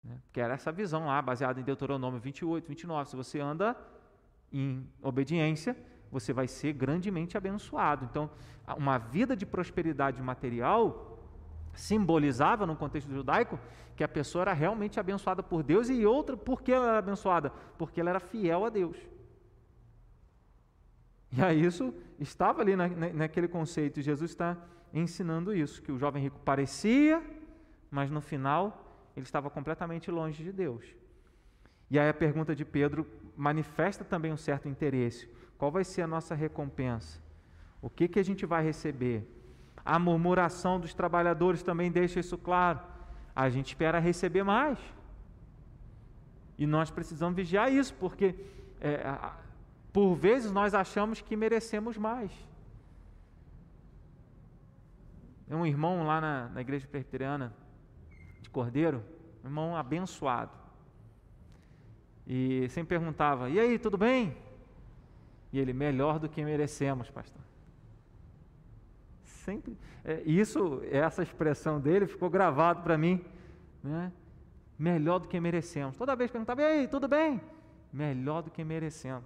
Né? 0.02 0.18
Que 0.32 0.40
era 0.40 0.54
essa 0.54 0.72
visão 0.72 1.06
lá, 1.06 1.22
baseada 1.22 1.60
em 1.60 1.62
Deuteronômio 1.62 2.18
28, 2.18 2.66
29. 2.66 3.10
Se 3.10 3.16
você 3.16 3.38
anda 3.38 3.76
em 4.52 4.84
obediência, 5.02 5.76
você 6.10 6.32
vai 6.32 6.48
ser 6.48 6.72
grandemente 6.72 7.36
abençoado. 7.36 8.04
Então, 8.10 8.30
uma 8.76 8.98
vida 8.98 9.36
de 9.36 9.46
prosperidade 9.46 10.20
material 10.20 11.09
simbolizava, 11.80 12.66
no 12.66 12.76
contexto 12.76 13.10
judaico, 13.10 13.58
que 13.96 14.04
a 14.04 14.08
pessoa 14.08 14.42
era 14.42 14.52
realmente 14.52 15.00
abençoada 15.00 15.42
por 15.42 15.62
Deus 15.62 15.88
e 15.88 16.04
outra, 16.04 16.36
por 16.36 16.62
que 16.62 16.72
ela 16.72 16.88
era 16.88 16.98
abençoada? 16.98 17.50
Porque 17.78 18.00
ela 18.00 18.10
era 18.10 18.20
fiel 18.20 18.64
a 18.64 18.68
Deus. 18.68 18.96
E 21.32 21.42
aí 21.42 21.64
isso 21.64 21.94
estava 22.18 22.60
ali 22.60 22.76
na, 22.76 22.88
naquele 22.88 23.48
conceito, 23.48 24.02
Jesus 24.02 24.30
está 24.30 24.56
ensinando 24.92 25.54
isso, 25.54 25.80
que 25.82 25.92
o 25.92 25.98
jovem 25.98 26.22
rico 26.22 26.38
parecia, 26.40 27.22
mas 27.90 28.10
no 28.10 28.20
final 28.20 29.10
ele 29.16 29.24
estava 29.24 29.48
completamente 29.48 30.10
longe 30.10 30.42
de 30.42 30.52
Deus. 30.52 30.84
E 31.90 31.98
aí 31.98 32.08
a 32.08 32.14
pergunta 32.14 32.54
de 32.54 32.64
Pedro 32.64 33.06
manifesta 33.36 34.04
também 34.04 34.32
um 34.32 34.36
certo 34.36 34.68
interesse. 34.68 35.28
Qual 35.56 35.70
vai 35.70 35.84
ser 35.84 36.02
a 36.02 36.06
nossa 36.06 36.34
recompensa? 36.34 37.20
O 37.80 37.88
que, 37.88 38.06
que 38.06 38.18
a 38.18 38.24
gente 38.24 38.44
vai 38.44 38.62
receber? 38.62 39.26
A 39.84 39.98
murmuração 39.98 40.78
dos 40.78 40.94
trabalhadores 40.94 41.62
também 41.62 41.90
deixa 41.90 42.20
isso 42.20 42.36
claro. 42.36 42.80
A 43.34 43.48
gente 43.48 43.68
espera 43.68 43.98
receber 43.98 44.42
mais. 44.42 44.78
E 46.58 46.66
nós 46.66 46.90
precisamos 46.90 47.34
vigiar 47.36 47.72
isso, 47.72 47.94
porque 47.94 48.34
é, 48.80 49.16
por 49.92 50.14
vezes 50.14 50.52
nós 50.52 50.74
achamos 50.74 51.20
que 51.20 51.34
merecemos 51.34 51.96
mais. 51.96 52.30
Tem 55.48 55.56
um 55.56 55.66
irmão 55.66 56.04
lá 56.04 56.20
na, 56.20 56.48
na 56.50 56.60
igreja 56.60 56.86
presbiteriana, 56.86 57.52
de 58.40 58.48
Cordeiro, 58.50 59.02
um 59.42 59.48
irmão 59.48 59.76
abençoado. 59.76 60.52
E 62.26 62.68
sempre 62.68 62.96
perguntava: 62.96 63.50
E 63.50 63.58
aí, 63.58 63.78
tudo 63.78 63.98
bem? 63.98 64.36
E 65.52 65.58
ele: 65.58 65.72
Melhor 65.72 66.18
do 66.18 66.28
que 66.28 66.44
merecemos, 66.44 67.10
pastor. 67.10 67.42
Sempre. 69.50 69.76
É, 70.04 70.22
isso, 70.24 70.80
essa 70.92 71.24
expressão 71.24 71.80
dele 71.80 72.06
ficou 72.06 72.30
gravado 72.30 72.82
para 72.82 72.96
mim. 72.96 73.24
Né? 73.82 74.12
Melhor 74.78 75.18
do 75.18 75.26
que 75.26 75.40
merecemos. 75.40 75.96
Toda 75.96 76.14
vez 76.14 76.30
perguntava: 76.30 76.62
E 76.62 76.64
aí, 76.64 76.88
tudo 76.88 77.08
bem? 77.08 77.40
Melhor 77.92 78.42
do 78.42 78.50
que 78.50 78.62
merecemos. 78.62 79.24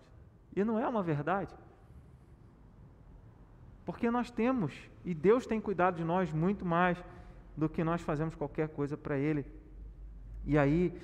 E 0.56 0.64
não 0.64 0.78
é 0.78 0.88
uma 0.88 1.02
verdade. 1.02 1.54
Porque 3.84 4.10
nós 4.10 4.30
temos, 4.30 4.72
e 5.04 5.12
Deus 5.12 5.46
tem 5.46 5.60
cuidado 5.60 5.96
de 5.96 6.04
nós 6.04 6.32
muito 6.32 6.64
mais 6.64 6.96
do 7.54 7.68
que 7.68 7.84
nós 7.84 8.00
fazemos 8.00 8.34
qualquer 8.34 8.68
coisa 8.70 8.96
para 8.96 9.18
Ele. 9.18 9.44
E 10.46 10.56
aí, 10.56 10.98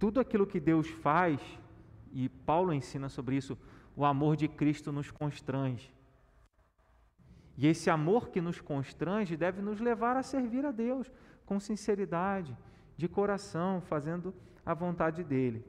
tudo 0.00 0.18
aquilo 0.18 0.48
que 0.48 0.58
Deus 0.58 0.88
faz, 0.88 1.40
e 2.12 2.28
Paulo 2.28 2.72
ensina 2.72 3.08
sobre 3.08 3.36
isso, 3.36 3.56
o 3.94 4.04
amor 4.04 4.34
de 4.34 4.48
Cristo 4.48 4.90
nos 4.90 5.12
constrange. 5.12 5.93
E 7.56 7.66
esse 7.66 7.88
amor 7.88 8.30
que 8.30 8.40
nos 8.40 8.60
constrange 8.60 9.36
deve 9.36 9.62
nos 9.62 9.80
levar 9.80 10.16
a 10.16 10.22
servir 10.22 10.64
a 10.66 10.70
Deus 10.70 11.10
com 11.46 11.60
sinceridade, 11.60 12.56
de 12.96 13.08
coração, 13.08 13.80
fazendo 13.80 14.34
a 14.64 14.74
vontade 14.74 15.22
dEle. 15.22 15.64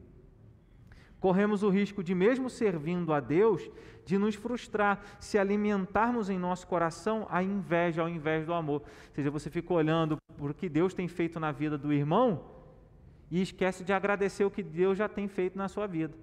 Corremos 1.20 1.64
o 1.64 1.70
risco 1.70 2.04
de, 2.04 2.14
mesmo 2.14 2.50
servindo 2.50 3.14
a 3.14 3.20
Deus, 3.20 3.70
de 4.06 4.18
nos 4.18 4.36
frustrar 4.36 5.02
se 5.20 5.38
alimentarmos 5.38 6.30
em 6.30 6.38
nosso 6.38 6.68
coração 6.68 7.26
a 7.30 7.42
inveja 7.42 8.02
ao 8.02 8.10
invés 8.10 8.46
do 8.46 8.54
amor. 8.54 8.82
Ou 8.82 9.16
seja, 9.16 9.32
você 9.32 9.50
fica 9.50 9.74
olhando 9.74 10.18
por 10.38 10.54
que 10.54 10.70
Deus 10.70 10.94
tem 10.94 11.08
feito 11.08 11.40
na 11.40 11.52
vida 11.52 11.78
do 11.78 11.92
irmão 11.92 12.44
e 13.32 13.42
esquece 13.42 13.84
de 13.84 13.92
agradecer 13.92 14.46
o 14.46 14.52
que 14.52 14.62
Deus 14.62 14.98
já 14.98 15.10
tem 15.10 15.28
feito 15.28 15.58
na 15.58 15.68
sua 15.68 15.88
vida. 15.88 16.14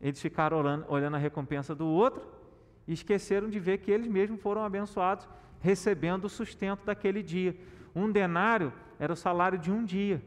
Eles 0.00 0.20
ficaram 0.20 0.58
olhando, 0.58 0.84
olhando 0.88 1.14
a 1.14 1.18
recompensa 1.18 1.74
do 1.74 1.86
outro 1.86 2.43
e 2.86 2.92
esqueceram 2.92 3.48
de 3.48 3.58
ver 3.58 3.78
que 3.78 3.90
eles 3.90 4.06
mesmos 4.06 4.40
foram 4.40 4.62
abençoados, 4.62 5.28
recebendo 5.60 6.24
o 6.24 6.28
sustento 6.28 6.84
daquele 6.84 7.22
dia. 7.22 7.56
Um 7.94 8.10
denário 8.10 8.72
era 8.98 9.12
o 9.12 9.16
salário 9.16 9.58
de 9.58 9.70
um 9.70 9.84
dia. 9.84 10.22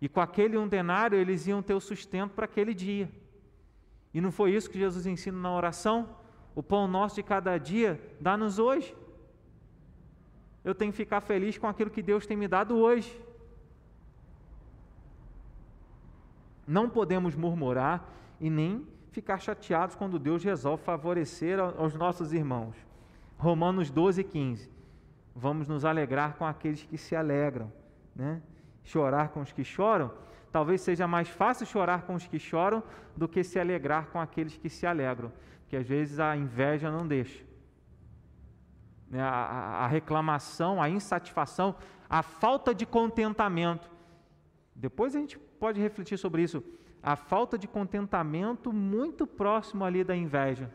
E 0.00 0.08
com 0.08 0.20
aquele 0.20 0.56
um 0.56 0.68
denário 0.68 1.18
eles 1.18 1.46
iam 1.46 1.62
ter 1.62 1.74
o 1.74 1.80
sustento 1.80 2.32
para 2.32 2.46
aquele 2.46 2.74
dia. 2.74 3.10
E 4.12 4.20
não 4.20 4.32
foi 4.32 4.52
isso 4.52 4.70
que 4.70 4.78
Jesus 4.78 5.06
ensina 5.06 5.38
na 5.38 5.54
oração? 5.54 6.16
O 6.54 6.62
pão 6.62 6.88
nosso 6.88 7.16
de 7.16 7.22
cada 7.22 7.56
dia 7.58 8.00
dá-nos 8.20 8.58
hoje. 8.58 8.94
Eu 10.64 10.74
tenho 10.74 10.92
que 10.92 10.96
ficar 10.96 11.20
feliz 11.20 11.56
com 11.56 11.66
aquilo 11.66 11.90
que 11.90 12.02
Deus 12.02 12.26
tem 12.26 12.36
me 12.36 12.48
dado 12.48 12.76
hoje. 12.76 13.18
Não 16.66 16.88
podemos 16.88 17.34
murmurar 17.34 18.06
e 18.40 18.50
nem 18.50 18.86
ficar 19.10 19.38
chateados 19.38 19.96
quando 19.96 20.18
Deus 20.18 20.42
resolve 20.44 20.82
favorecer 20.82 21.58
aos 21.58 21.94
nossos 21.94 22.32
irmãos. 22.32 22.76
Romanos 23.36 23.90
12, 23.90 24.22
15. 24.24 24.70
Vamos 25.34 25.68
nos 25.68 25.84
alegrar 25.84 26.36
com 26.36 26.44
aqueles 26.44 26.82
que 26.82 26.98
se 26.98 27.16
alegram, 27.16 27.72
né? 28.14 28.42
chorar 28.84 29.28
com 29.28 29.40
os 29.40 29.52
que 29.52 29.64
choram, 29.64 30.12
talvez 30.50 30.80
seja 30.80 31.06
mais 31.06 31.28
fácil 31.28 31.66
chorar 31.66 32.02
com 32.02 32.14
os 32.14 32.26
que 32.26 32.38
choram 32.38 32.82
do 33.16 33.28
que 33.28 33.42
se 33.44 33.58
alegrar 33.58 34.06
com 34.06 34.20
aqueles 34.20 34.56
que 34.56 34.68
se 34.68 34.86
alegram, 34.86 35.32
porque 35.60 35.76
às 35.76 35.86
vezes 35.86 36.18
a 36.18 36.36
inveja 36.36 36.90
não 36.90 37.06
deixa. 37.06 37.44
Né, 39.08 39.20
a, 39.20 39.84
a 39.84 39.86
reclamação, 39.86 40.80
a 40.80 40.88
insatisfação, 40.88 41.74
a 42.08 42.22
falta 42.22 42.74
de 42.74 42.86
contentamento. 42.86 43.90
Depois 44.74 45.14
a 45.14 45.20
gente 45.20 45.38
pode 45.38 45.80
refletir 45.80 46.18
sobre 46.18 46.42
isso. 46.42 46.62
A 47.02 47.16
falta 47.16 47.56
de 47.56 47.66
contentamento 47.66 48.72
muito 48.72 49.26
próximo 49.26 49.84
ali 49.84 50.04
da 50.04 50.14
inveja. 50.14 50.70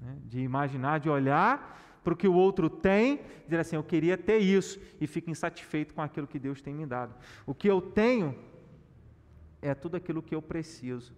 Né, 0.00 0.16
de 0.24 0.40
imaginar, 0.40 1.00
de 1.00 1.08
olhar 1.08 1.78
para 2.02 2.14
o 2.14 2.16
que 2.16 2.28
o 2.28 2.34
outro 2.34 2.70
tem, 2.70 3.20
dizer 3.44 3.60
assim: 3.60 3.76
eu 3.76 3.84
queria 3.84 4.16
ter 4.16 4.38
isso, 4.38 4.80
e 5.00 5.06
fico 5.06 5.30
insatisfeito 5.30 5.94
com 5.94 6.02
aquilo 6.02 6.26
que 6.26 6.38
Deus 6.38 6.60
tem 6.60 6.74
me 6.74 6.86
dado. 6.86 7.14
O 7.46 7.54
que 7.54 7.68
eu 7.68 7.80
tenho 7.80 8.36
é 9.60 9.74
tudo 9.74 9.96
aquilo 9.96 10.22
que 10.22 10.34
eu 10.34 10.42
preciso. 10.42 11.14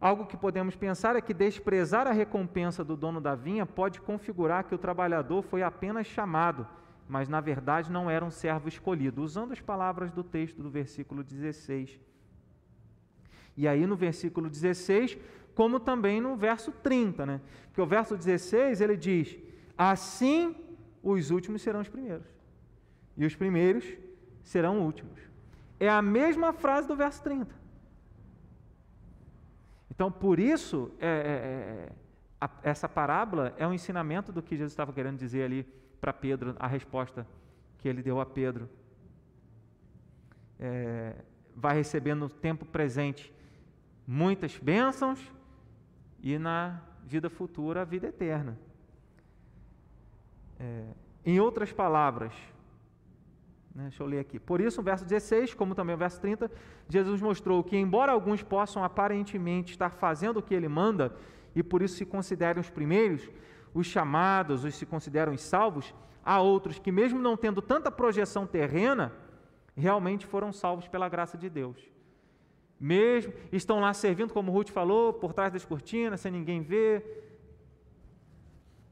Algo 0.00 0.24
que 0.24 0.36
podemos 0.36 0.74
pensar 0.76 1.14
é 1.14 1.20
que 1.20 1.34
desprezar 1.34 2.06
a 2.06 2.12
recompensa 2.12 2.82
do 2.82 2.96
dono 2.96 3.20
da 3.20 3.34
vinha 3.34 3.66
pode 3.66 4.00
configurar 4.00 4.64
que 4.64 4.74
o 4.74 4.78
trabalhador 4.78 5.42
foi 5.42 5.62
apenas 5.62 6.06
chamado, 6.06 6.66
mas 7.10 7.28
na 7.28 7.40
verdade 7.40 7.90
não 7.90 8.08
era 8.08 8.24
um 8.24 8.30
servo 8.30 8.68
escolhido, 8.68 9.20
usando 9.22 9.52
as 9.52 9.60
palavras 9.60 10.12
do 10.12 10.22
texto 10.22 10.62
do 10.62 10.70
versículo 10.70 11.24
16. 11.24 11.98
E 13.56 13.66
aí 13.66 13.84
no 13.84 13.96
versículo 13.96 14.48
16, 14.48 15.18
como 15.52 15.80
também 15.80 16.20
no 16.20 16.36
verso 16.36 16.70
30, 16.70 17.26
né? 17.26 17.40
Porque 17.66 17.80
o 17.80 17.86
verso 17.86 18.16
16 18.16 18.80
ele 18.80 18.96
diz: 18.96 19.36
Assim 19.76 20.54
os 21.02 21.30
últimos 21.30 21.62
serão 21.62 21.80
os 21.80 21.88
primeiros, 21.88 22.26
e 23.16 23.26
os 23.26 23.34
primeiros 23.34 23.84
serão 24.44 24.80
últimos. 24.80 25.20
É 25.80 25.88
a 25.88 26.00
mesma 26.00 26.52
frase 26.52 26.86
do 26.86 26.94
verso 26.94 27.22
30. 27.22 27.52
Então, 29.90 30.12
por 30.12 30.38
isso, 30.38 30.92
é, 31.00 31.08
é, 31.08 31.10
é, 31.10 31.92
a, 32.40 32.50
essa 32.62 32.88
parábola 32.88 33.52
é 33.58 33.66
um 33.66 33.74
ensinamento 33.74 34.30
do 34.30 34.40
que 34.40 34.56
Jesus 34.56 34.72
estava 34.72 34.92
querendo 34.92 35.18
dizer 35.18 35.42
ali 35.42 35.79
para 36.00 36.12
Pedro, 36.12 36.54
a 36.58 36.66
resposta 36.66 37.26
que 37.78 37.88
ele 37.88 38.02
deu 38.02 38.20
a 38.20 38.26
Pedro. 38.26 38.68
É, 40.58 41.14
vai 41.54 41.74
receber 41.74 42.14
no 42.14 42.28
tempo 42.28 42.64
presente 42.64 43.32
muitas 44.06 44.58
bênçãos 44.58 45.20
e 46.22 46.38
na 46.38 46.80
vida 47.04 47.30
futura 47.30 47.82
a 47.82 47.84
vida 47.84 48.08
eterna. 48.08 48.58
É, 50.58 50.84
em 51.24 51.40
outras 51.40 51.72
palavras, 51.72 52.32
né? 53.74 53.84
Deixa 53.84 54.02
eu 54.02 54.06
ler 54.06 54.18
aqui. 54.18 54.38
Por 54.38 54.60
isso, 54.60 54.80
o 54.80 54.84
verso 54.84 55.04
16, 55.04 55.54
como 55.54 55.74
também 55.74 55.94
o 55.94 55.98
verso 55.98 56.20
30, 56.20 56.50
Jesus 56.88 57.20
mostrou 57.20 57.62
que, 57.62 57.76
embora 57.76 58.12
alguns 58.12 58.42
possam 58.42 58.84
aparentemente 58.84 59.72
estar 59.72 59.90
fazendo 59.90 60.38
o 60.38 60.42
que 60.42 60.54
ele 60.54 60.68
manda, 60.68 61.14
e 61.54 61.62
por 61.62 61.82
isso 61.82 61.96
se 61.96 62.06
considerem 62.06 62.60
os 62.60 62.70
primeiros, 62.70 63.28
os 63.72 63.86
chamados, 63.86 64.64
os 64.64 64.74
se 64.74 64.86
consideram 64.86 65.32
os 65.32 65.40
salvos, 65.40 65.94
há 66.24 66.40
outros 66.40 66.78
que, 66.78 66.90
mesmo 66.90 67.18
não 67.18 67.36
tendo 67.36 67.62
tanta 67.62 67.90
projeção 67.90 68.46
terrena, 68.46 69.12
realmente 69.76 70.26
foram 70.26 70.52
salvos 70.52 70.88
pela 70.88 71.08
graça 71.08 71.38
de 71.38 71.48
Deus. 71.48 71.76
Mesmo 72.78 73.32
estão 73.52 73.80
lá 73.80 73.92
servindo, 73.92 74.32
como 74.32 74.52
Ruth 74.52 74.70
falou, 74.70 75.12
por 75.12 75.32
trás 75.32 75.52
das 75.52 75.64
cortinas, 75.64 76.20
sem 76.20 76.32
ninguém 76.32 76.62
ver, 76.62 77.26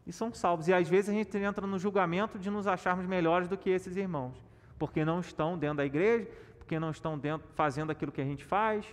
e 0.06 0.12
são 0.12 0.32
salvos. 0.32 0.68
E 0.68 0.72
às 0.72 0.88
vezes 0.88 1.10
a 1.10 1.12
gente 1.12 1.36
entra 1.38 1.66
no 1.66 1.78
julgamento 1.78 2.38
de 2.38 2.50
nos 2.50 2.66
acharmos 2.66 3.06
melhores 3.06 3.48
do 3.48 3.56
que 3.56 3.70
esses 3.70 3.96
irmãos 3.96 4.48
porque 4.78 5.04
não 5.04 5.20
estão 5.20 5.58
dentro 5.58 5.78
da 5.78 5.84
igreja, 5.84 6.28
porque 6.56 6.78
não 6.78 6.90
estão 6.90 7.18
dentro, 7.18 7.46
fazendo 7.54 7.90
aquilo 7.90 8.12
que 8.12 8.20
a 8.20 8.24
gente 8.24 8.44
faz, 8.44 8.86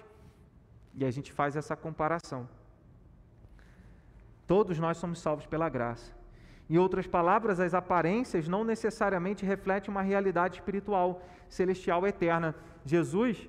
e 0.94 1.06
a 1.06 1.12
gente 1.12 1.32
faz 1.32 1.56
essa 1.56 1.76
comparação. 1.76 2.50
Todos 4.48 4.78
nós 4.80 4.98
somos 4.98 5.20
salvos 5.20 5.46
pela 5.46 5.70
graça. 5.70 6.14
Em 6.70 6.78
outras 6.78 7.06
palavras, 7.06 7.60
as 7.60 7.74
aparências 7.74 8.48
não 8.48 8.64
necessariamente 8.64 9.46
refletem 9.46 9.92
uma 9.92 10.02
realidade 10.02 10.56
espiritual, 10.56 11.24
celestial, 11.48 12.06
eterna. 12.08 12.56
Jesus, 12.84 13.48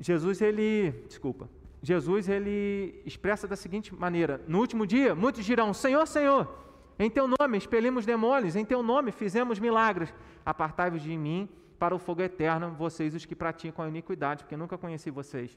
Jesus 0.00 0.40
ele, 0.40 0.90
desculpa, 1.06 1.48
Jesus 1.82 2.28
ele 2.28 3.00
expressa 3.06 3.46
da 3.46 3.56
seguinte 3.56 3.94
maneira: 3.94 4.40
no 4.48 4.58
último 4.58 4.86
dia, 4.86 5.14
muitos 5.14 5.44
dirão: 5.44 5.72
Senhor, 5.72 6.06
Senhor, 6.06 6.52
em 6.98 7.08
teu 7.08 7.28
nome 7.28 7.56
expelimos 7.56 8.04
demônios, 8.04 8.56
em 8.56 8.64
teu 8.64 8.82
nome 8.82 9.12
fizemos 9.12 9.60
milagres. 9.60 10.12
Apartai-vos 10.44 11.02
de 11.02 11.16
mim 11.16 11.48
para 11.78 11.94
o 11.94 11.98
fogo 11.98 12.22
eterno, 12.22 12.72
vocês 12.72 13.14
os 13.14 13.24
que 13.24 13.36
praticam 13.36 13.84
a 13.84 13.88
iniquidade, 13.88 14.42
porque 14.42 14.56
nunca 14.56 14.76
conheci 14.76 15.10
vocês. 15.10 15.56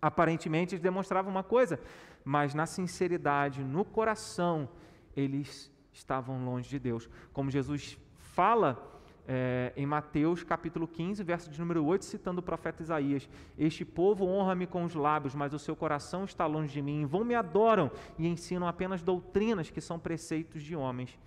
Aparentemente 0.00 0.74
eles 0.74 0.82
demonstravam 0.82 1.30
uma 1.30 1.42
coisa, 1.42 1.80
mas 2.24 2.54
na 2.54 2.66
sinceridade, 2.66 3.64
no 3.64 3.84
coração, 3.84 4.68
eles 5.16 5.70
estavam 5.92 6.44
longe 6.44 6.68
de 6.68 6.78
Deus. 6.78 7.08
Como 7.32 7.50
Jesus 7.50 7.98
fala 8.16 8.98
é, 9.26 9.72
em 9.76 9.84
Mateus 9.84 10.42
capítulo 10.42 10.88
15, 10.88 11.22
verso 11.22 11.50
de 11.50 11.60
número 11.60 11.84
8, 11.84 12.04
citando 12.04 12.40
o 12.40 12.42
profeta 12.42 12.82
Isaías: 12.82 13.28
Este 13.58 13.84
povo 13.84 14.24
honra-me 14.24 14.66
com 14.66 14.84
os 14.84 14.94
lábios, 14.94 15.34
mas 15.34 15.52
o 15.52 15.58
seu 15.58 15.76
coração 15.76 16.24
está 16.24 16.46
longe 16.46 16.72
de 16.72 16.80
mim. 16.80 17.04
Vão 17.04 17.24
me 17.24 17.34
adoram 17.34 17.90
e 18.18 18.26
ensinam 18.26 18.66
apenas 18.66 19.02
doutrinas 19.02 19.68
que 19.68 19.80
são 19.80 19.98
preceitos 19.98 20.62
de 20.62 20.74
homens. 20.74 21.18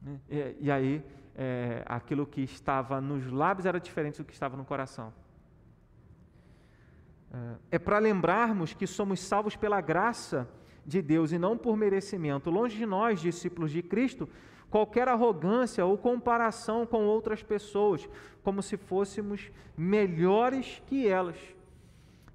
Né? 0.00 0.20
E, 0.28 0.56
e 0.60 0.70
aí, 0.70 1.04
é, 1.34 1.82
aquilo 1.86 2.26
que 2.26 2.42
estava 2.42 3.00
nos 3.00 3.26
lábios 3.30 3.66
era 3.66 3.80
diferente 3.80 4.18
do 4.18 4.24
que 4.24 4.32
estava 4.32 4.56
no 4.56 4.64
coração. 4.64 5.12
É, 7.70 7.78
para 7.78 7.98
lembrarmos 7.98 8.72
que 8.72 8.86
somos 8.86 9.20
salvos 9.20 9.56
pela 9.56 9.80
graça 9.80 10.48
de 10.86 11.02
Deus 11.02 11.32
e 11.32 11.38
não 11.38 11.56
por 11.56 11.76
merecimento. 11.76 12.50
Longe 12.50 12.76
de 12.76 12.86
nós, 12.86 13.20
discípulos 13.20 13.70
de 13.70 13.82
Cristo, 13.82 14.28
qualquer 14.70 15.08
arrogância 15.08 15.84
ou 15.84 15.96
comparação 15.96 16.86
com 16.86 17.04
outras 17.04 17.42
pessoas, 17.42 18.08
como 18.42 18.62
se 18.62 18.76
fôssemos 18.76 19.50
melhores 19.76 20.82
que 20.86 21.08
elas. 21.08 21.36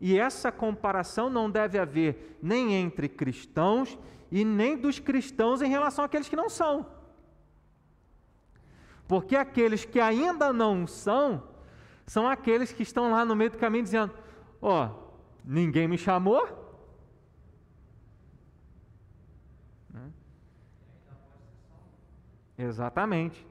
E 0.01 0.17
essa 0.17 0.51
comparação 0.51 1.29
não 1.29 1.49
deve 1.49 1.77
haver 1.77 2.37
nem 2.41 2.73
entre 2.73 3.09
cristãos 3.09 3.97
e 4.31 4.45
nem 4.45 4.77
dos 4.77 4.99
cristãos 4.99 5.61
em 5.61 5.69
relação 5.69 6.05
àqueles 6.05 6.29
que 6.29 6.35
não 6.35 6.49
são. 6.49 6.85
Porque 9.07 9.35
aqueles 9.35 9.85
que 9.85 9.99
ainda 9.99 10.53
não 10.53 10.85
são, 10.85 11.43
são 12.05 12.27
aqueles 12.27 12.71
que 12.71 12.83
estão 12.83 13.11
lá 13.11 13.25
no 13.25 13.35
meio 13.35 13.49
do 13.49 13.57
caminho 13.57 13.83
dizendo: 13.83 14.13
Ó, 14.61 14.89
ninguém 15.43 15.87
me 15.87 15.97
chamou, 15.97 16.69
Exatamente. 22.59 23.47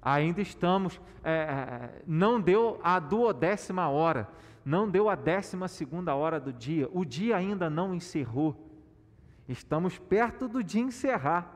Ainda 0.00 0.40
estamos, 0.40 0.98
é, 1.22 1.32
é, 1.32 2.02
não 2.06 2.40
deu 2.40 2.80
a 2.82 2.98
duodécima 2.98 3.88
hora, 3.88 4.26
não 4.64 4.88
deu 4.88 5.10
a 5.10 5.14
décima 5.14 5.68
segunda 5.68 6.14
hora 6.14 6.40
do 6.40 6.52
dia, 6.52 6.88
o 6.90 7.04
dia 7.04 7.36
ainda 7.36 7.68
não 7.68 7.94
encerrou. 7.94 8.56
Estamos 9.46 9.98
perto 9.98 10.48
do 10.48 10.64
dia 10.64 10.80
encerrar. 10.80 11.52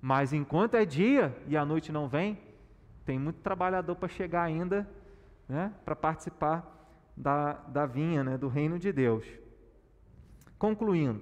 Mas 0.00 0.32
enquanto 0.32 0.74
é 0.74 0.86
dia 0.86 1.36
e 1.46 1.56
a 1.56 1.64
noite 1.64 1.92
não 1.92 2.08
vem, 2.08 2.40
tem 3.04 3.18
muito 3.18 3.40
trabalhador 3.40 3.96
para 3.96 4.08
chegar 4.08 4.44
ainda, 4.44 4.88
né, 5.46 5.72
para 5.84 5.94
participar 5.94 6.77
da, 7.18 7.52
da 7.52 7.84
vinha, 7.84 8.22
né, 8.22 8.38
do 8.38 8.48
reino 8.48 8.78
de 8.78 8.92
Deus. 8.92 9.26
Concluindo, 10.56 11.20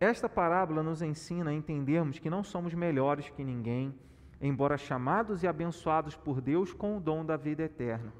esta 0.00 0.28
parábola 0.28 0.82
nos 0.82 1.02
ensina 1.02 1.50
a 1.50 1.54
entendermos 1.54 2.18
que 2.18 2.30
não 2.30 2.42
somos 2.42 2.72
melhores 2.74 3.28
que 3.28 3.44
ninguém, 3.44 3.94
embora 4.40 4.76
chamados 4.76 5.42
e 5.42 5.46
abençoados 5.46 6.16
por 6.16 6.40
Deus 6.40 6.72
com 6.72 6.96
o 6.96 7.00
dom 7.00 7.24
da 7.24 7.36
vida 7.36 7.62
eterna. 7.62 8.12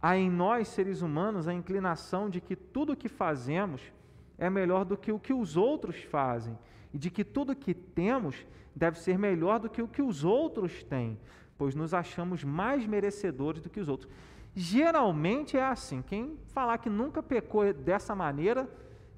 Há 0.00 0.16
em 0.16 0.30
nós, 0.30 0.68
seres 0.68 1.02
humanos, 1.02 1.48
a 1.48 1.54
inclinação 1.54 2.28
de 2.28 2.40
que 2.40 2.56
tudo 2.56 2.92
o 2.92 2.96
que 2.96 3.08
fazemos 3.08 3.80
é 4.38 4.48
melhor 4.48 4.84
do 4.84 4.96
que 4.96 5.12
o 5.12 5.18
que 5.18 5.32
os 5.32 5.56
outros 5.56 6.02
fazem, 6.02 6.58
e 6.92 6.98
de 6.98 7.10
que 7.10 7.24
tudo 7.24 7.52
o 7.52 7.56
que 7.56 7.74
temos 7.74 8.46
deve 8.74 8.98
ser 8.98 9.18
melhor 9.18 9.58
do 9.58 9.70
que 9.70 9.82
o 9.82 9.88
que 9.88 10.02
os 10.02 10.24
outros 10.24 10.82
têm, 10.82 11.18
pois 11.56 11.74
nos 11.74 11.94
achamos 11.94 12.44
mais 12.44 12.86
merecedores 12.86 13.60
do 13.60 13.70
que 13.70 13.80
os 13.80 13.88
outros. 13.88 14.10
Geralmente 14.56 15.56
é 15.56 15.62
assim. 15.62 16.02
Quem 16.02 16.36
falar 16.48 16.78
que 16.78 16.90
nunca 16.90 17.22
pecou 17.22 17.72
dessa 17.72 18.14
maneira, 18.16 18.68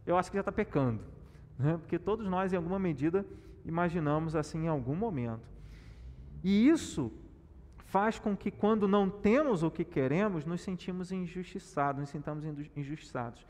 eu 0.04 0.18
acho 0.18 0.30
que 0.30 0.36
já 0.36 0.40
está 0.40 0.52
pecando 0.52 1.00
né? 1.58 1.76
porque 1.76 1.98
todos 1.98 2.26
nós, 2.26 2.52
em 2.52 2.56
alguma 2.56 2.78
medida, 2.78 3.26
imaginamos 3.64 4.36
assim 4.36 4.64
em 4.64 4.68
algum 4.68 4.94
momento. 4.94 5.48
E 6.44 6.68
isso 6.68 7.12
faz 7.86 8.18
com 8.18 8.36
que, 8.36 8.50
quando 8.50 8.86
não 8.86 9.10
temos 9.10 9.62
o 9.62 9.70
que 9.70 9.84
queremos, 9.84 10.44
nos 10.44 10.60
sentimos 10.60 11.10
injustiçados, 11.10 12.00
nos 12.00 12.10
sintamos 12.10 12.44
injustiçados. 12.76 13.44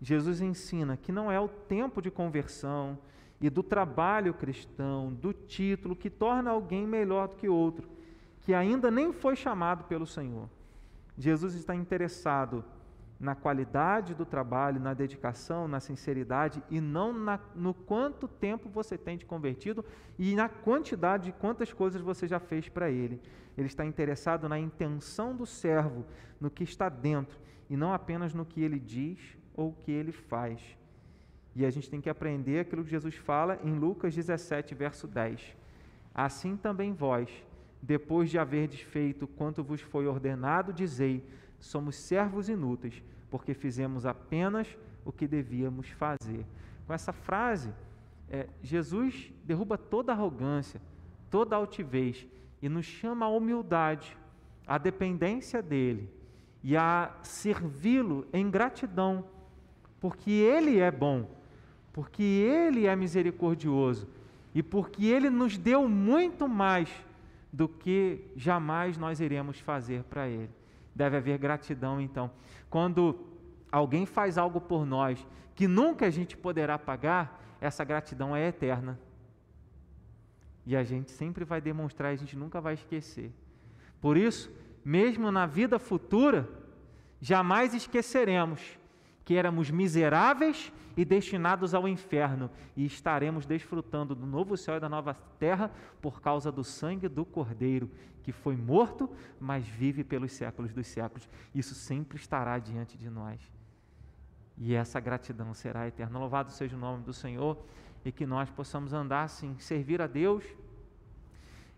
Jesus 0.00 0.42
ensina 0.42 0.96
que 0.96 1.10
não 1.10 1.32
é 1.32 1.40
o 1.40 1.48
tempo 1.48 2.02
de 2.02 2.10
conversão 2.10 2.98
e 3.40 3.48
do 3.48 3.62
trabalho 3.62 4.34
cristão, 4.34 5.12
do 5.12 5.32
título, 5.32 5.96
que 5.96 6.10
torna 6.10 6.50
alguém 6.50 6.86
melhor 6.86 7.28
do 7.28 7.36
que 7.36 7.48
outro, 7.48 7.88
que 8.42 8.52
ainda 8.52 8.90
nem 8.90 9.12
foi 9.12 9.34
chamado 9.34 9.84
pelo 9.84 10.06
Senhor. 10.06 10.48
Jesus 11.16 11.54
está 11.54 11.74
interessado 11.74 12.64
na 13.18 13.34
qualidade 13.34 14.14
do 14.14 14.26
trabalho, 14.26 14.80
na 14.80 14.92
dedicação, 14.92 15.66
na 15.66 15.80
sinceridade 15.80 16.62
e 16.70 16.80
não 16.80 17.12
na, 17.12 17.40
no 17.54 17.72
quanto 17.72 18.28
tempo 18.28 18.68
você 18.68 18.98
tem 18.98 19.16
de 19.16 19.24
convertido 19.24 19.84
e 20.18 20.34
na 20.34 20.48
quantidade 20.48 21.24
de 21.24 21.32
quantas 21.32 21.72
coisas 21.72 22.00
você 22.02 22.28
já 22.28 22.38
fez 22.38 22.68
para 22.68 22.90
Ele. 22.90 23.20
Ele 23.56 23.66
está 23.66 23.86
interessado 23.86 24.48
na 24.48 24.58
intenção 24.58 25.34
do 25.34 25.46
servo, 25.46 26.04
no 26.38 26.50
que 26.50 26.62
está 26.62 26.90
dentro 26.90 27.38
e 27.68 27.76
não 27.76 27.92
apenas 27.92 28.32
no 28.34 28.44
que 28.44 28.62
ele 28.62 28.78
diz 28.78 29.18
ou 29.54 29.70
o 29.70 29.72
que 29.72 29.90
ele 29.90 30.12
faz. 30.12 30.60
E 31.54 31.64
a 31.64 31.70
gente 31.70 31.88
tem 31.88 32.00
que 32.00 32.10
aprender 32.10 32.60
aquilo 32.60 32.84
que 32.84 32.90
Jesus 32.90 33.14
fala 33.14 33.58
em 33.64 33.74
Lucas 33.74 34.14
17, 34.14 34.74
verso 34.74 35.06
10. 35.06 35.56
Assim 36.14 36.56
também 36.56 36.92
vós, 36.92 37.30
depois 37.82 38.30
de 38.30 38.38
haverdes 38.38 38.80
feito 38.80 39.26
quanto 39.26 39.62
vos 39.62 39.80
foi 39.80 40.06
ordenado, 40.06 40.72
dizei: 40.72 41.24
somos 41.58 41.96
servos 41.96 42.48
inúteis, 42.48 43.02
porque 43.30 43.54
fizemos 43.54 44.06
apenas 44.06 44.68
o 45.04 45.12
que 45.12 45.26
devíamos 45.26 45.88
fazer. 45.90 46.44
Com 46.86 46.92
essa 46.92 47.12
frase, 47.12 47.72
é, 48.28 48.48
Jesus 48.62 49.32
derruba 49.44 49.76
toda 49.78 50.12
arrogância, 50.12 50.80
toda 51.30 51.56
altivez 51.56 52.26
e 52.60 52.68
nos 52.68 52.86
chama 52.86 53.26
à 53.26 53.28
humildade, 53.28 54.16
à 54.66 54.78
dependência 54.78 55.62
dele 55.62 56.10
e 56.62 56.76
a 56.76 57.14
servi-lo 57.22 58.26
em 58.32 58.50
gratidão, 58.50 59.24
porque 60.00 60.30
ele 60.30 60.78
é 60.78 60.90
bom 60.90 61.28
porque 61.96 62.22
Ele 62.22 62.84
é 62.84 62.94
misericordioso 62.94 64.06
e 64.54 64.62
porque 64.62 65.06
Ele 65.06 65.30
nos 65.30 65.56
deu 65.56 65.88
muito 65.88 66.46
mais 66.46 66.90
do 67.52 67.68
que 67.68 68.30
jamais 68.36 68.96
nós 68.96 69.20
iremos 69.20 69.60
fazer 69.60 70.02
para 70.04 70.28
Ele. 70.28 70.50
Deve 70.94 71.16
haver 71.16 71.38
gratidão, 71.38 72.00
então. 72.00 72.30
Quando 72.68 73.26
alguém 73.70 74.06
faz 74.06 74.38
algo 74.38 74.60
por 74.60 74.86
nós 74.86 75.26
que 75.54 75.66
nunca 75.66 76.06
a 76.06 76.10
gente 76.10 76.36
poderá 76.36 76.78
pagar, 76.78 77.42
essa 77.60 77.84
gratidão 77.84 78.34
é 78.36 78.48
eterna. 78.48 78.98
E 80.64 80.76
a 80.76 80.82
gente 80.82 81.10
sempre 81.10 81.44
vai 81.44 81.60
demonstrar, 81.60 82.12
a 82.12 82.16
gente 82.16 82.36
nunca 82.36 82.60
vai 82.60 82.74
esquecer. 82.74 83.32
Por 84.00 84.16
isso, 84.16 84.52
mesmo 84.84 85.30
na 85.30 85.46
vida 85.46 85.78
futura, 85.78 86.48
jamais 87.20 87.72
esqueceremos 87.72 88.78
que 89.26 89.34
éramos 89.34 89.72
miseráveis 89.72 90.72
e 90.96 91.04
destinados 91.04 91.74
ao 91.74 91.88
inferno, 91.88 92.48
e 92.76 92.86
estaremos 92.86 93.44
desfrutando 93.44 94.14
do 94.14 94.24
novo 94.24 94.56
céu 94.56 94.76
e 94.76 94.80
da 94.80 94.88
nova 94.88 95.14
terra 95.36 95.68
por 96.00 96.22
causa 96.22 96.52
do 96.52 96.62
sangue 96.62 97.08
do 97.08 97.24
Cordeiro, 97.24 97.90
que 98.22 98.30
foi 98.30 98.56
morto, 98.56 99.10
mas 99.40 99.66
vive 99.66 100.04
pelos 100.04 100.30
séculos 100.30 100.72
dos 100.72 100.86
séculos. 100.86 101.28
Isso 101.52 101.74
sempre 101.74 102.16
estará 102.16 102.56
diante 102.60 102.96
de 102.96 103.10
nós. 103.10 103.40
E 104.56 104.74
essa 104.74 105.00
gratidão 105.00 105.52
será 105.52 105.88
eterna. 105.88 106.20
Louvado 106.20 106.52
seja 106.52 106.76
o 106.76 106.78
nome 106.78 107.02
do 107.02 107.12
Senhor 107.12 107.58
e 108.04 108.12
que 108.12 108.24
nós 108.24 108.48
possamos 108.48 108.92
andar 108.92 109.24
assim, 109.24 109.58
servir 109.58 110.00
a 110.00 110.06
Deus, 110.06 110.44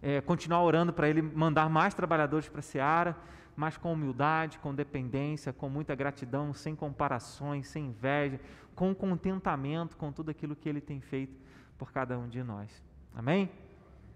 é, 0.02 0.20
continuar 0.20 0.62
orando 0.62 0.92
para 0.92 1.08
Ele 1.08 1.22
mandar 1.22 1.70
mais 1.70 1.94
trabalhadores 1.94 2.46
para 2.46 2.60
a 2.60 2.62
seara 2.62 3.16
mas 3.58 3.76
com 3.76 3.92
humildade, 3.92 4.60
com 4.60 4.72
dependência, 4.72 5.52
com 5.52 5.68
muita 5.68 5.92
gratidão, 5.92 6.54
sem 6.54 6.76
comparações, 6.76 7.66
sem 7.66 7.86
inveja, 7.86 8.38
com 8.72 8.94
contentamento 8.94 9.96
com 9.96 10.12
tudo 10.12 10.30
aquilo 10.30 10.54
que 10.54 10.68
Ele 10.68 10.80
tem 10.80 11.00
feito 11.00 11.36
por 11.76 11.90
cada 11.90 12.16
um 12.16 12.28
de 12.28 12.40
nós. 12.40 12.70
Amém? 13.12 13.50